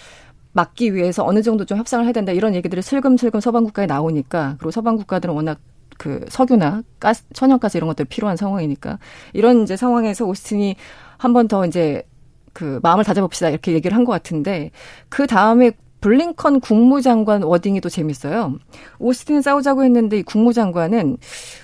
막기 0.53 0.93
위해서 0.95 1.25
어느 1.25 1.41
정도 1.41 1.65
좀 1.65 1.77
협상을 1.79 2.05
해야 2.05 2.13
된다 2.13 2.31
이런 2.31 2.55
얘기들이 2.55 2.81
슬금슬금 2.83 3.39
서방 3.41 3.63
국가에 3.65 3.87
나오니까 3.87 4.55
그리고 4.59 4.71
서방 4.71 4.97
국가들은 4.97 5.33
워낙 5.35 5.59
그 5.97 6.25
석유나 6.29 6.83
가스, 6.99 7.23
천연가스 7.33 7.77
이런 7.77 7.87
것들 7.87 8.05
필요한 8.05 8.37
상황이니까 8.37 8.99
이런 9.33 9.63
이제 9.63 9.75
상황에서 9.77 10.25
오스틴이 10.25 10.75
한 11.17 11.33
번 11.33 11.47
더 11.47 11.65
이제 11.65 12.03
그 12.53 12.79
마음을 12.83 13.03
다잡읍시다 13.05 13.49
이렇게 13.49 13.73
얘기를 13.73 13.95
한 13.97 14.05
것 14.05 14.11
같은데 14.13 14.71
그 15.09 15.27
다음에 15.27 15.71
블링컨 16.05 16.59
국무장관 16.59 17.41
워딩이 17.41 17.81
또 17.81 17.89
재밌어요. 17.89 18.53
오스틴 18.99 19.41
싸우자고 19.41 19.83
했는데 19.83 20.19
이 20.19 20.21
국무장관은 20.21 21.17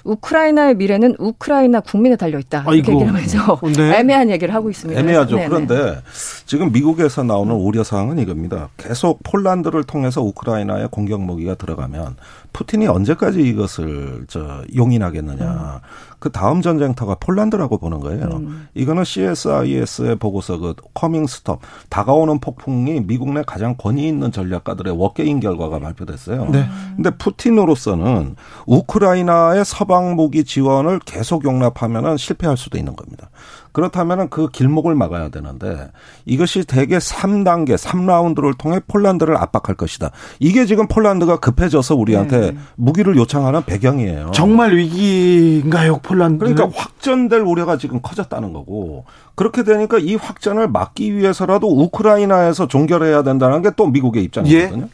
우크라이나의 0.03 0.77
미래는 0.77 1.15
우크라이나 1.19 1.79
국민에 1.79 2.15
달려 2.15 2.39
있다. 2.39 2.63
이렇게. 2.73 2.91
얘기를 2.91 3.07
하면서 3.07 3.59
네. 3.77 3.99
애매한 3.99 4.31
얘기를 4.31 4.51
하고 4.51 4.71
있습니다. 4.71 4.99
애매하죠. 4.99 5.35
네네. 5.35 5.47
그런데 5.47 6.01
지금 6.47 6.71
미국에서 6.71 7.21
나오는 7.21 7.53
우려 7.53 7.83
사항은 7.83 8.17
이겁니다. 8.17 8.69
계속 8.77 9.19
폴란드를 9.21 9.83
통해서 9.83 10.23
우크라이나에 10.23 10.87
공격 10.89 11.21
무기가 11.21 11.53
들어가면 11.53 12.15
푸틴이 12.51 12.87
언제까지 12.87 13.41
이것을 13.41 14.25
저 14.27 14.63
용인하겠느냐. 14.75 15.81
그 16.21 16.31
다음 16.31 16.61
전쟁터가 16.61 17.15
폴란드라고 17.15 17.79
보는 17.79 17.99
거예요. 17.99 18.25
음. 18.33 18.67
이거는 18.75 19.03
CSIS의 19.03 20.17
보고서 20.17 20.59
그 20.59 20.75
Coming 20.93 21.25
Storm 21.25 21.61
다가오는 21.89 22.39
폭풍이 22.39 23.01
미국 23.07 23.33
내 23.33 23.41
가장 23.41 23.75
권위 23.75 24.07
있는 24.07 24.31
전략가들의 24.31 24.95
워게임 24.95 25.39
결과가 25.39 25.79
발표됐어요. 25.79 26.45
네. 26.51 26.69
근데 26.95 27.09
푸틴으로서는 27.09 28.35
우크라이나의 28.67 29.65
서방 29.65 30.15
무기 30.15 30.43
지원을 30.43 30.99
계속 30.99 31.43
용납하면은 31.43 32.17
실패할 32.17 32.55
수도 32.55 32.77
있는 32.77 32.95
겁니다. 32.95 33.31
그렇다면은 33.71 34.29
그 34.29 34.47
길목을 34.49 34.95
막아야 34.95 35.29
되는데 35.29 35.91
이것이 36.25 36.63
대개 36.65 36.97
3단계, 36.97 37.77
3라운드를 37.77 38.57
통해 38.57 38.79
폴란드를 38.87 39.35
압박할 39.35 39.75
것이다. 39.75 40.11
이게 40.39 40.65
지금 40.65 40.87
폴란드가 40.87 41.39
급해져서 41.39 41.95
우리한테 41.95 42.55
무기를 42.75 43.17
요청하는 43.17 43.63
배경이에요. 43.65 44.31
정말 44.33 44.75
위기인가요, 44.75 45.97
폴란드? 46.03 46.45
그러니까 46.45 46.69
확전될 46.73 47.41
우려가 47.41 47.77
지금 47.77 47.99
커졌다는 48.01 48.53
거고 48.53 49.05
그렇게 49.35 49.63
되니까 49.63 49.97
이 49.97 50.15
확전을 50.15 50.67
막기 50.67 51.15
위해서라도 51.15 51.67
우크라이나에서 51.67 52.67
종결해야 52.67 53.23
된다는 53.23 53.61
게 53.61 53.71
또 53.77 53.87
미국의 53.87 54.23
입장이거든요. 54.25 54.89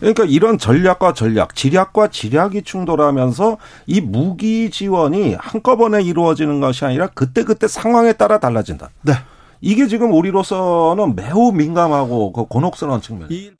그러니까 0.00 0.24
이런 0.24 0.58
전략과 0.58 1.12
전략, 1.14 1.54
지략과 1.54 2.08
지략이 2.08 2.62
충돌하면서 2.62 3.58
이 3.86 4.00
무기 4.00 4.70
지원이 4.70 5.36
한꺼번에 5.38 6.02
이루어지는 6.02 6.60
것이 6.60 6.84
아니라 6.84 7.08
그때그때 7.08 7.68
상황에 7.68 8.14
따라 8.14 8.21
달라진다. 8.38 8.90
네. 9.02 9.12
이게 9.60 9.86
지금 9.86 10.12
우리로서는 10.12 11.14
매우 11.14 11.52
민감하고 11.52 12.32
그 12.32 12.44
곤혹스러운 12.46 13.00
측면이에요. 13.00 13.52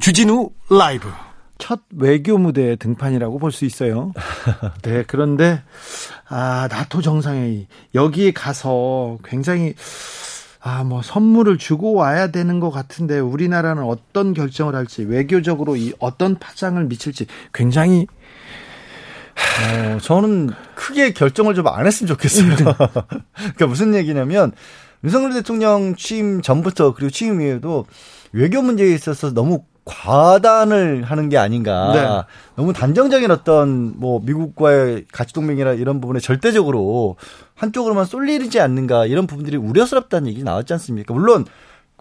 주진우 0.00 0.50
라이브. 0.70 1.08
첫 1.58 1.80
외교 1.96 2.38
무대 2.38 2.76
등판이라고 2.76 3.38
볼 3.38 3.50
수 3.52 3.64
있어요. 3.64 4.12
네, 4.82 5.02
그런데 5.06 5.62
아 6.28 6.68
나토 6.70 7.02
정상회의 7.02 7.66
여기에 7.94 8.32
가서 8.32 9.18
굉장히 9.24 9.74
아 10.60 10.82
뭐 10.84 11.02
선물을 11.02 11.56
주고 11.58 11.94
와야 11.94 12.28
되는 12.28 12.58
것 12.60 12.70
같은데 12.70 13.18
우리나라는 13.20 13.84
어떤 13.84 14.34
결정을 14.34 14.74
할지 14.74 15.02
외교적으로 15.02 15.76
이 15.76 15.92
어떤 16.00 16.36
파장을 16.38 16.82
미칠지 16.84 17.26
굉장히 17.54 18.06
어, 19.38 19.98
저는 20.00 20.50
크게 20.74 21.12
결정을 21.12 21.54
좀 21.54 21.66
안 21.66 21.86
했으면 21.86 22.08
좋겠어요. 22.08 22.54
그러니까 23.34 23.66
무슨 23.66 23.94
얘기냐면 23.94 24.52
윤석열 25.04 25.32
대통령 25.32 25.94
취임 25.96 26.42
전부터 26.42 26.94
그리고 26.94 27.10
취임 27.10 27.40
이후에도 27.40 27.86
외교 28.32 28.62
문제에 28.62 28.92
있어서 28.94 29.32
너무 29.32 29.64
과단을 29.84 31.04
하는 31.04 31.28
게 31.30 31.38
아닌가. 31.38 31.92
네. 31.94 32.34
너무 32.56 32.72
단정적인 32.74 33.30
어떤 33.30 33.98
뭐 33.98 34.20
미국과의 34.22 35.06
가치 35.10 35.32
동맹이나 35.32 35.72
이런 35.72 36.00
부분에 36.00 36.20
절대적으로 36.20 37.16
한쪽으로만 37.54 38.04
쏠리지 38.04 38.60
않는가 38.60 39.06
이런 39.06 39.26
부분들이 39.26 39.56
우려스럽다는 39.56 40.28
얘기 40.28 40.42
나왔지 40.42 40.74
않습니까? 40.74 41.14
물론 41.14 41.44
그 41.44 41.50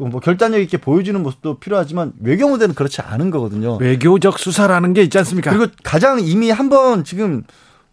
뭐 0.06 0.20
결단력 0.20 0.62
있게 0.62 0.78
보여주는 0.78 1.22
모습도 1.22 1.60
필요하지만 1.60 2.14
외교 2.22 2.48
무대는 2.48 2.76
그렇지 2.76 3.02
않은 3.02 3.32
거거든요. 3.32 3.78
외교적 3.78 4.38
수사라는 4.39 4.93
게 4.93 5.02
있지 5.04 5.18
않습니까? 5.18 5.52
그리고 5.52 5.72
가장 5.84 6.20
이미 6.20 6.50
한 6.52 6.70
번 6.70 7.04
지금 7.04 7.43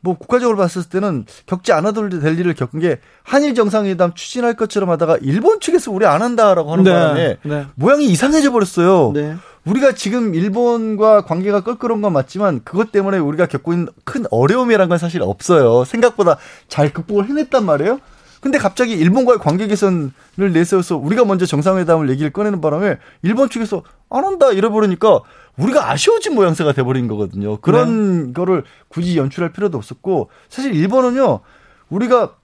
뭐 0.01 0.19
국가적으로 0.19 0.59
봤을 0.59 0.83
때는 0.85 1.25
겪지 1.47 1.73
않아도 1.73 2.09
될 2.11 2.39
일을 2.39 2.53
겪은 2.55 2.79
게 2.81 2.99
한일 3.23 3.55
정상회담 3.55 4.13
추진할 4.15 4.55
것처럼 4.55 4.91
하다가 4.91 5.17
일본 5.23 5.61
측에서 5.61 5.91
우리 5.93 6.05
안 6.05 6.21
한다라고 6.21 6.73
하는 6.73 6.85
네, 6.85 6.93
바람에 6.93 7.37
네. 7.43 7.67
모양이 7.75 8.05
이상해져 8.07 8.53
버렸어요. 8.53 9.13
네. 9.15 9.37
우리가 9.65 9.93
지금 9.93 10.35
일본과 10.35 11.23
관계가 11.23 11.63
껄끄러운 11.63 12.03
건 12.03 12.13
맞지만 12.13 12.61
그것 12.65 12.93
때문에 12.93 13.17
우리가 13.17 13.47
겪고 13.47 13.73
있는 13.73 13.89
큰 14.05 14.25
어려움이란 14.31 14.91
건 14.91 14.99
사실 14.99 15.23
없어요. 15.23 15.85
생각보다 15.85 16.37
잘 16.69 16.93
극복을 16.93 17.27
해냈단 17.31 17.65
말이에요. 17.65 17.99
근데 18.45 18.59
갑자기 18.59 18.93
일본과의 18.93 19.39
관계 19.39 19.67
개선을 19.67 20.13
내세워서 20.37 20.99
우리가 20.99 21.25
먼저 21.25 21.47
정상회담을 21.47 22.11
얘기를 22.11 22.31
꺼내는 22.31 22.61
바람에 22.61 22.99
일본 23.23 23.49
측에서 23.49 23.83
안 24.11 24.23
한다 24.23 24.53
이래버리니까 24.53 25.21
우리가 25.57 25.91
아쉬워진 25.91 26.35
모양새가 26.35 26.73
돼버린 26.73 27.09
거거든요. 27.09 27.57
그런 27.63 28.35
거를 28.35 28.65
굳이 28.89 29.17
연출할 29.17 29.51
필요도 29.53 29.79
없었고 29.79 30.29
사실 30.51 30.75
일본은요 30.75 31.41
우리가 31.89 32.35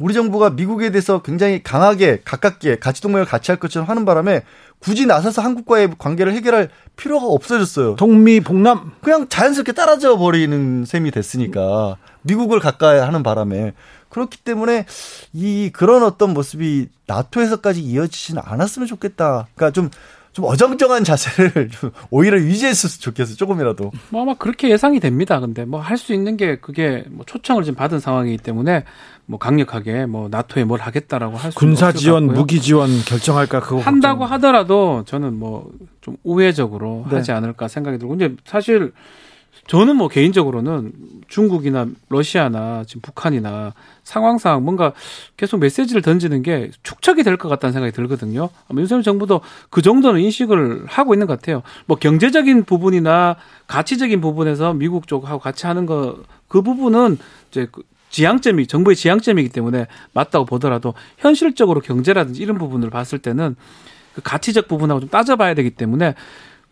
우리 0.00 0.14
정부가 0.14 0.48
미국에 0.48 0.90
대해서 0.90 1.20
굉장히 1.20 1.62
강하게 1.62 2.22
가깝게 2.24 2.78
가치 2.78 3.02
동맹을 3.02 3.26
같이 3.26 3.50
할 3.50 3.60
것처럼 3.60 3.86
하는 3.86 4.06
바람에 4.06 4.44
굳이 4.78 5.04
나서서 5.04 5.42
한국과의 5.42 5.90
관계를 5.98 6.32
해결할 6.32 6.70
필요가 6.96 7.26
없어졌어요. 7.26 7.96
동미 7.96 8.40
북남 8.40 8.92
그냥 9.02 9.28
자연스럽게 9.28 9.72
따라져 9.72 10.16
버리는 10.16 10.86
셈이 10.86 11.10
됐으니까 11.10 11.98
미국을 12.28 12.60
가까이 12.60 13.00
하는 13.00 13.22
바람에 13.24 13.72
그렇기 14.10 14.38
때문에 14.38 14.86
이 15.32 15.70
그런 15.72 16.02
어떤 16.04 16.32
모습이 16.34 16.86
나토에서까지 17.06 17.80
이어지지는 17.82 18.40
않았으면 18.44 18.86
좋겠다. 18.86 19.48
그러니까 19.54 19.72
좀좀 19.72 20.44
어정쩡한 20.44 21.04
자세를 21.04 21.68
좀 21.72 21.90
오히려 22.10 22.38
유지했으면 22.38 22.90
좋겠어 23.00 23.34
조금이라도. 23.34 23.90
뭐 24.10 24.22
아마 24.22 24.34
그렇게 24.34 24.70
예상이 24.70 25.00
됩니다. 25.00 25.40
근데 25.40 25.64
뭐 25.64 25.80
할 25.80 25.98
수 25.98 26.14
있는 26.14 26.36
게 26.36 26.56
그게 26.60 27.04
뭐 27.10 27.24
초청을 27.26 27.64
지금 27.64 27.76
받은 27.76 27.98
상황이기 28.00 28.38
때문에 28.42 28.84
뭐 29.26 29.38
강력하게 29.38 30.06
뭐 30.06 30.28
나토에 30.30 30.64
뭘 30.64 30.80
하겠다라고 30.80 31.36
할 31.36 31.52
수 31.52 31.58
군사 31.58 31.92
지원. 31.92 32.26
무기 32.28 32.60
지원 32.62 32.88
결정할까 33.04 33.60
그거 33.60 33.80
한다고 33.82 34.20
걱정. 34.20 34.32
하더라도 34.34 35.02
저는 35.06 35.34
뭐 35.38 35.70
좀 36.00 36.16
우회적으로 36.24 37.04
네. 37.10 37.16
하지 37.16 37.32
않을까 37.32 37.68
생각이 37.68 37.98
들고 37.98 38.16
근데 38.16 38.34
사실 38.46 38.92
저는 39.68 39.96
뭐 39.96 40.08
개인적으로는 40.08 40.92
중국이나 41.28 41.86
러시아나 42.08 42.84
지금 42.86 43.02
북한이나 43.02 43.74
상황상 44.02 44.64
뭔가 44.64 44.94
계속 45.36 45.58
메시지를 45.58 46.00
던지는 46.02 46.42
게 46.42 46.70
축적이 46.82 47.22
될 47.22 47.36
것 47.36 47.48
같다는 47.48 47.72
생각이 47.74 47.92
들거든요. 47.92 48.48
아마 48.68 48.80
윤석열 48.80 49.02
정부도 49.02 49.42
그 49.70 49.82
정도는 49.82 50.20
인식을 50.22 50.86
하고 50.86 51.14
있는 51.14 51.26
것 51.26 51.38
같아요. 51.38 51.62
뭐 51.86 51.98
경제적인 51.98 52.64
부분이나 52.64 53.36
가치적인 53.66 54.20
부분에서 54.22 54.72
미국 54.72 55.06
쪽하고 55.06 55.38
같이 55.38 55.66
하는 55.66 55.86
거 55.86 56.16
그 56.48 56.62
부분은 56.62 57.18
이제 57.50 57.68
그 57.70 57.82
지향점이 58.08 58.66
정부의 58.66 58.96
지향점이기 58.96 59.50
때문에 59.50 59.86
맞다고 60.14 60.46
보더라도 60.46 60.94
현실적으로 61.18 61.80
경제라든지 61.82 62.42
이런 62.42 62.56
부분을 62.56 62.88
봤을 62.88 63.18
때는 63.18 63.54
그 64.14 64.22
가치적 64.22 64.66
부분하고 64.66 65.00
좀 65.00 65.08
따져봐야 65.10 65.52
되기 65.52 65.68
때문에 65.70 66.14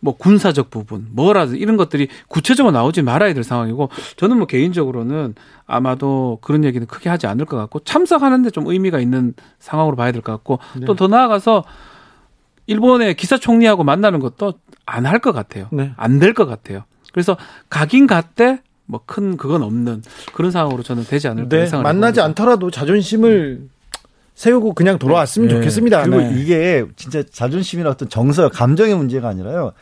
뭐 0.07 0.15
군사적 0.15 0.69
부분, 0.69 1.05
뭐라든 1.11 1.57
이런 1.57 1.75
것들이 1.75 2.07
구체적으로 2.29 2.71
나오지 2.71 3.01
말아야 3.01 3.33
될 3.33 3.43
상황이고 3.43 3.89
저는 4.15 4.37
뭐 4.37 4.47
개인적으로는 4.47 5.35
아마도 5.65 6.37
그런 6.41 6.63
얘기는 6.63 6.87
크게 6.87 7.09
하지 7.09 7.27
않을 7.27 7.43
것 7.43 7.57
같고 7.57 7.79
참석하는데 7.81 8.51
좀 8.51 8.67
의미가 8.67 9.01
있는 9.01 9.33
상황으로 9.59 9.97
봐야 9.97 10.13
될 10.13 10.21
것 10.21 10.31
같고 10.31 10.59
네. 10.77 10.85
또더 10.85 11.07
나아가서 11.09 11.65
일본의 12.67 13.15
기사 13.17 13.37
총리하고 13.37 13.83
만나는 13.83 14.19
것도 14.21 14.53
안 14.85 15.05
할 15.05 15.19
것 15.19 15.33
같아요. 15.33 15.67
네. 15.73 15.91
안될 15.97 16.33
것 16.33 16.45
같아요. 16.45 16.85
그래서 17.11 17.35
가긴 17.69 18.07
갔대 18.07 18.61
뭐 18.85 19.01
큰 19.05 19.35
그건 19.35 19.61
없는 19.61 20.03
그런 20.33 20.51
상황으로 20.51 20.83
저는 20.83 21.03
되지 21.03 21.27
않을까 21.27 21.49
네, 21.49 21.63
예상을 21.63 21.83
만나지 21.83 22.21
해봅니다. 22.21 22.23
않더라도 22.43 22.71
자존심을 22.71 23.67
세우고 24.35 24.73
그냥 24.73 24.99
돌아왔으면 24.99 25.49
네. 25.49 25.55
좋겠습니다. 25.55 26.03
그리고 26.03 26.19
네. 26.19 26.31
이게 26.39 26.85
진짜 26.95 27.23
자존심이나 27.23 27.89
어떤 27.89 28.07
정서, 28.07 28.47
감정의 28.49 28.95
문제가 28.95 29.27
아니라요. 29.29 29.73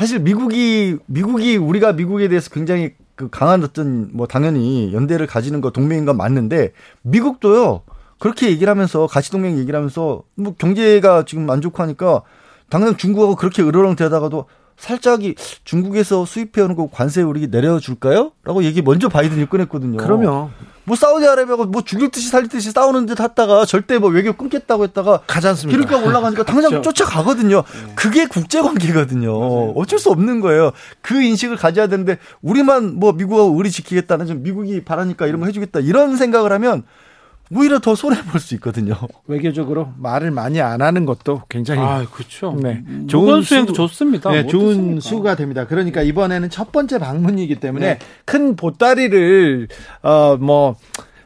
사실 0.00 0.18
미국이 0.18 0.96
미국이 1.04 1.58
우리가 1.58 1.92
미국에 1.92 2.28
대해서 2.28 2.48
굉장히 2.48 2.94
그 3.16 3.28
강한 3.28 3.62
어떤 3.62 4.08
뭐 4.14 4.26
당연히 4.26 4.94
연대를 4.94 5.26
가지는 5.26 5.60
거 5.60 5.72
동맹인 5.72 6.06
건 6.06 6.16
맞는데 6.16 6.72
미국도요. 7.02 7.82
그렇게 8.18 8.48
얘기를 8.48 8.70
하면서 8.70 9.06
가치 9.06 9.30
동맹 9.30 9.58
얘기를 9.58 9.76
하면서 9.76 10.22
뭐 10.36 10.54
경제가 10.56 11.26
지금 11.26 11.50
안 11.50 11.60
좋고 11.60 11.82
하니까 11.82 12.22
당장 12.70 12.96
중국하고 12.96 13.36
그렇게 13.36 13.62
으르렁 13.62 13.94
대다가도 13.94 14.46
살짝이 14.80 15.34
중국에서 15.64 16.24
수입해오는 16.24 16.74
거 16.74 16.88
관세 16.90 17.22
우리 17.22 17.46
내려줄까요? 17.46 18.32
라고 18.44 18.64
얘기 18.64 18.80
먼저 18.82 19.08
바이든이 19.08 19.48
꺼냈거든요. 19.48 19.98
그러면 19.98 20.50
뭐 20.84 20.96
사우디아라비아가 20.96 21.66
뭐 21.66 21.82
죽일 21.82 22.10
듯이 22.10 22.30
살릴 22.30 22.48
듯이 22.48 22.72
싸우는 22.72 23.06
듯 23.06 23.20
했다가 23.20 23.66
절대 23.66 23.98
뭐 23.98 24.10
외교 24.10 24.32
끊겠다고 24.32 24.84
했다가 24.84 25.20
가지 25.26 25.46
않습니다. 25.48 25.78
기름값 25.78 26.04
올라가니까 26.04 26.44
당장 26.44 26.70
그렇죠. 26.70 26.92
쫓아가거든요. 26.92 27.62
그게 27.94 28.26
국제 28.26 28.62
관계거든요. 28.62 29.72
어쩔 29.72 29.98
수 29.98 30.10
없는 30.10 30.40
거예요. 30.40 30.72
그 31.02 31.22
인식을 31.22 31.56
가져야 31.56 31.86
되는데 31.86 32.18
우리만 32.40 32.98
뭐 32.98 33.12
미국하고 33.12 33.56
의리 33.58 33.70
지키겠다는 33.70 34.26
좀 34.26 34.42
미국이 34.42 34.82
바라니까 34.82 35.26
이런 35.26 35.40
거 35.40 35.46
해주겠다 35.46 35.80
이런 35.80 36.16
생각을 36.16 36.52
하면 36.52 36.84
오히려 37.54 37.78
더 37.80 37.94
손해 37.94 38.22
볼 38.22 38.40
수 38.40 38.54
있거든요. 38.54 38.94
외교적으로 39.26 39.92
말을 39.98 40.30
많이 40.30 40.60
안 40.60 40.82
하는 40.82 41.04
것도 41.04 41.42
굉장히 41.48 41.80
아, 41.80 42.06
그렇죠. 42.12 42.56
네. 42.62 42.82
좋은 42.86 43.06
좋은 43.08 43.42
수행도 43.42 43.72
수- 43.72 43.76
좋습니다. 43.76 44.30
네, 44.30 44.42
뭐 44.42 44.50
좋은 44.50 44.64
어떻습니까? 44.72 45.00
수가 45.00 45.34
됩니다. 45.36 45.66
그러니까 45.66 46.02
이번에는 46.02 46.48
첫 46.50 46.70
번째 46.72 46.98
방문이기 46.98 47.56
때문에 47.56 47.86
네. 47.94 47.98
큰 48.24 48.54
보따리를 48.56 49.68
어뭐 50.02 50.76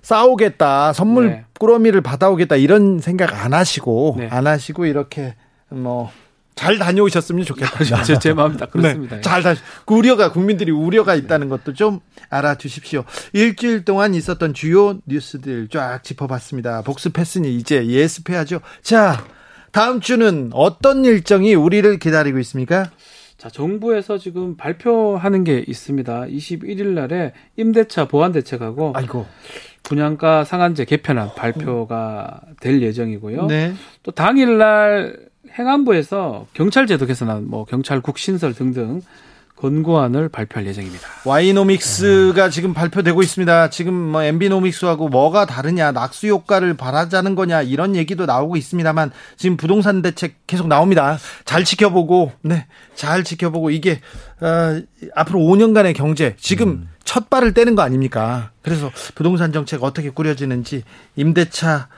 싸우겠다, 0.02 0.92
선물 0.92 1.28
네. 1.28 1.44
꾸러미를 1.58 2.00
받아오겠다 2.02 2.56
이런 2.56 2.98
생각 3.00 3.44
안 3.44 3.54
하시고 3.54 4.16
네. 4.18 4.28
안 4.30 4.46
하시고 4.46 4.84
이렇게 4.86 5.34
뭐 5.70 6.10
잘 6.54 6.78
다녀오셨으면 6.78 7.44
좋겠다. 7.44 8.02
제, 8.04 8.18
제 8.18 8.32
마음이 8.32 8.56
딱 8.56 8.70
그렇습니다. 8.70 9.16
네, 9.16 9.22
잘 9.22 9.42
다. 9.42 9.54
그 9.84 9.94
우려가 9.94 10.30
국민들이 10.32 10.70
우려가 10.70 11.14
있다는 11.14 11.48
것도 11.48 11.72
좀 11.72 12.00
알아주십시오. 12.30 13.04
일주일 13.32 13.84
동안 13.84 14.14
있었던 14.14 14.54
주요 14.54 14.98
뉴스들 15.06 15.68
쫙 15.68 16.02
짚어봤습니다. 16.02 16.82
복습했으니 16.82 17.56
이제 17.56 17.86
예습해야죠. 17.86 18.60
자, 18.82 19.24
다음 19.72 20.00
주는 20.00 20.50
어떤 20.52 21.04
일정이 21.04 21.54
우리를 21.54 21.98
기다리고 21.98 22.38
있습니까? 22.38 22.90
자, 23.36 23.50
정부에서 23.50 24.16
지금 24.16 24.56
발표하는 24.56 25.42
게 25.42 25.64
있습니다. 25.66 26.26
21일 26.26 26.86
날에 26.94 27.32
임대차 27.56 28.06
보완 28.06 28.32
대책하고 28.32 28.92
아이고. 28.94 29.26
분양가 29.82 30.44
상한제 30.44 30.84
개편안 30.86 31.34
발표가 31.34 32.40
될 32.60 32.80
예정이고요. 32.80 33.46
네. 33.46 33.74
또 34.02 34.12
당일 34.12 34.56
날 34.56 35.18
행안부에서 35.58 36.46
경찰 36.52 36.86
제도 36.86 37.06
개선안, 37.06 37.48
뭐 37.48 37.64
경찰국 37.64 38.18
신설 38.18 38.54
등등 38.54 39.00
권고안을 39.56 40.28
발표할 40.28 40.66
예정입니다. 40.66 41.08
와이노믹스가 41.24 42.50
지금 42.50 42.74
발표되고 42.74 43.22
있습니다. 43.22 43.70
지금 43.70 43.94
뭐 43.94 44.22
엠비노믹스하고 44.22 45.08
뭐가 45.08 45.46
다르냐, 45.46 45.92
낙수 45.92 46.26
효과를 46.26 46.74
바라자는 46.74 47.34
거냐 47.34 47.62
이런 47.62 47.94
얘기도 47.94 48.26
나오고 48.26 48.56
있습니다만 48.56 49.12
지금 49.36 49.56
부동산 49.56 50.02
대책 50.02 50.34
계속 50.46 50.66
나옵니다. 50.66 51.18
잘 51.44 51.64
지켜보고, 51.64 52.32
네, 52.42 52.66
잘 52.94 53.22
지켜보고 53.22 53.70
이게 53.70 54.00
어, 54.40 54.82
앞으로 55.14 55.38
5년간의 55.38 55.94
경제 55.94 56.34
지금 56.38 56.88
첫 57.04 57.30
발을 57.30 57.54
떼는 57.54 57.76
거 57.76 57.82
아닙니까? 57.82 58.50
그래서 58.60 58.90
부동산 59.14 59.52
정책 59.52 59.84
어떻게 59.84 60.10
꾸려지는지 60.10 60.82
임대차 61.16 61.88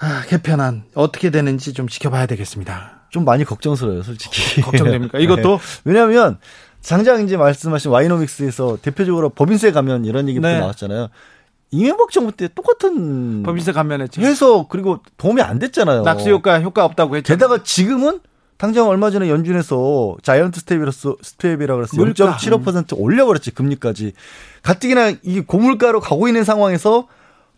아, 0.00 0.22
개편안 0.26 0.84
어떻게 0.94 1.30
되는지 1.30 1.72
좀 1.74 1.88
지켜봐야 1.88 2.26
되겠습니다. 2.26 3.02
좀 3.10 3.24
많이 3.24 3.44
걱정스러워요, 3.44 4.02
솔직히. 4.02 4.60
걱정됩니까? 4.62 5.18
이것도? 5.20 5.58
네. 5.58 5.80
왜냐하면 5.84 6.38
장장 6.80 7.22
이제 7.22 7.36
말씀하신 7.36 7.90
와이노믹스에서 7.90 8.78
대표적으로 8.80 9.28
법인세 9.28 9.72
가면 9.72 10.06
이런 10.06 10.28
얘기부터 10.28 10.48
네. 10.48 10.58
나왔잖아요. 10.58 11.08
이명박 11.72 12.10
정부 12.10 12.32
때 12.32 12.48
똑같은 12.52 13.42
법인세 13.42 13.72
감면했죠. 13.72 14.22
해서 14.22 14.66
그리고 14.68 15.00
도움이 15.18 15.42
안 15.42 15.58
됐잖아요. 15.58 16.02
낙수 16.02 16.30
효과 16.30 16.60
효과 16.60 16.84
없다고 16.84 17.16
했죠. 17.16 17.32
게다가 17.32 17.62
지금은 17.62 18.20
당장 18.56 18.88
얼마 18.88 19.10
전에 19.10 19.28
연준에서 19.30 20.16
자이언트 20.22 20.60
스텝이라서 20.60 21.16
스텝이라 21.22 21.76
그래서 21.76 21.96
물가. 21.96 22.36
0.75% 22.36 22.94
올려버렸지 22.98 23.52
금리까지. 23.52 24.14
가뜩이나 24.62 25.12
이 25.22 25.40
고물가로 25.40 26.00
가고 26.00 26.26
있는 26.26 26.44
상황에서 26.44 27.06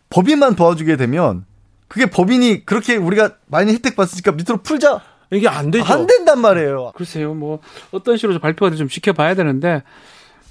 법인만 0.09 0.55
도와주게 0.55 0.95
되면 0.95 1.45
그게 1.93 2.07
법인이 2.07 2.65
그렇게 2.65 2.95
우리가 2.95 3.35
많이 3.45 3.71
혜택 3.71 3.95
받으니까 3.95 4.31
밑으로 4.31 4.57
풀자 4.63 4.99
이게 5.31 5.47
안 5.47 5.69
되죠. 5.69 5.85
안 5.93 6.07
된단 6.07 6.39
말이에요. 6.41 6.91
글쎄요, 6.95 7.35
뭐 7.35 7.59
어떤 7.91 8.17
식으로 8.17 8.39
발표가 8.39 8.69
될지 8.71 8.79
좀 8.79 8.87
지켜봐야 8.87 9.35
되는데, 9.35 9.83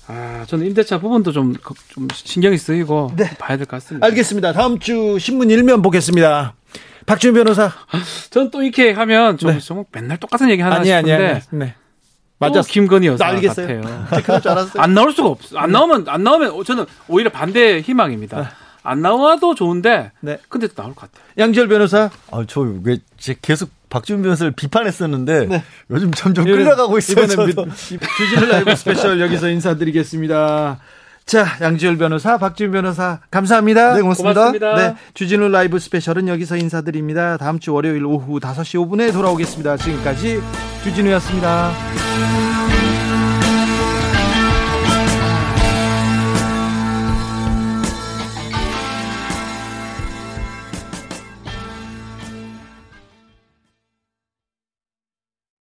아, 0.06 0.44
저는 0.46 0.66
임대차 0.66 1.00
부분도 1.00 1.32
좀, 1.32 1.52
걱- 1.62 1.76
좀 1.88 2.06
신경이 2.12 2.56
쓰이고 2.58 3.12
봐야 3.38 3.56
될 3.56 3.66
것 3.66 3.76
같습니다. 3.82 4.06
알겠습니다. 4.06 4.52
다음 4.52 4.78
주 4.78 5.18
신문 5.18 5.50
일면 5.50 5.82
보겠습니다. 5.82 6.54
박지훈 7.06 7.34
변호사. 7.34 7.72
저는 8.30 8.50
또 8.52 8.62
이렇게 8.62 8.92
하면 8.92 9.36
좀, 9.36 9.50
네. 9.52 9.58
좀 9.58 9.84
맨날 9.90 10.18
똑같은 10.18 10.48
얘기 10.48 10.62
하나 10.62 10.76
아니 10.76 10.92
아니 10.92 11.08
싶은데 11.08 11.26
아니. 11.32 11.40
네. 11.58 11.74
맞아. 12.38 12.60
김건희 12.62 13.06
여사 13.08 13.24
알겠어요. 13.26 13.82
같아요. 13.82 14.06
그럴 14.22 14.40
줄 14.40 14.50
알았어요. 14.52 14.82
안 14.82 14.94
나올 14.94 15.12
수가 15.12 15.28
없어. 15.28 15.58
안 15.58 15.70
나오면 15.72 16.04
안 16.08 16.22
나오면 16.24 16.62
저는 16.64 16.86
오히려 17.08 17.30
반대 17.30 17.80
희망입니다. 17.80 18.52
안 18.82 19.00
나와도 19.02 19.54
좋은데 19.54 20.12
네. 20.20 20.38
근데 20.48 20.66
또 20.68 20.74
나올 20.74 20.94
것 20.94 21.10
같아요. 21.12 21.24
양지열 21.38 21.68
변호사. 21.68 22.10
아, 22.30 22.44
저 22.46 22.62
왜 22.82 22.98
계속 23.42 23.70
박지훈 23.90 24.22
변호사를 24.22 24.52
비판했었는데 24.52 25.46
네. 25.46 25.62
요즘 25.90 26.10
점점 26.12 26.44
끌려가고 26.46 26.98
있어요. 26.98 27.26
주진우 27.26 28.46
라이브 28.48 28.74
스페셜 28.76 29.20
여기서 29.20 29.48
인사드리겠습니다. 29.50 30.78
자, 31.24 31.46
양지열 31.60 31.98
변호사, 31.98 32.36
박지훈 32.36 32.72
변호사, 32.72 33.20
감사합니다. 33.30 33.94
네, 33.94 34.00
고맙습니다. 34.00 34.34
고맙습니다. 34.50 34.76
네, 34.76 34.96
주진우 35.14 35.48
라이브 35.48 35.78
스페셜은 35.78 36.26
여기서 36.26 36.56
인사드립니다. 36.56 37.36
다음 37.36 37.60
주 37.60 37.72
월요일 37.74 38.04
오후 38.06 38.40
5시 38.40 38.74
5분에 38.88 39.12
돌아오겠습니다. 39.12 39.76
지금까지 39.76 40.40
주진우였습니다. 40.82 42.51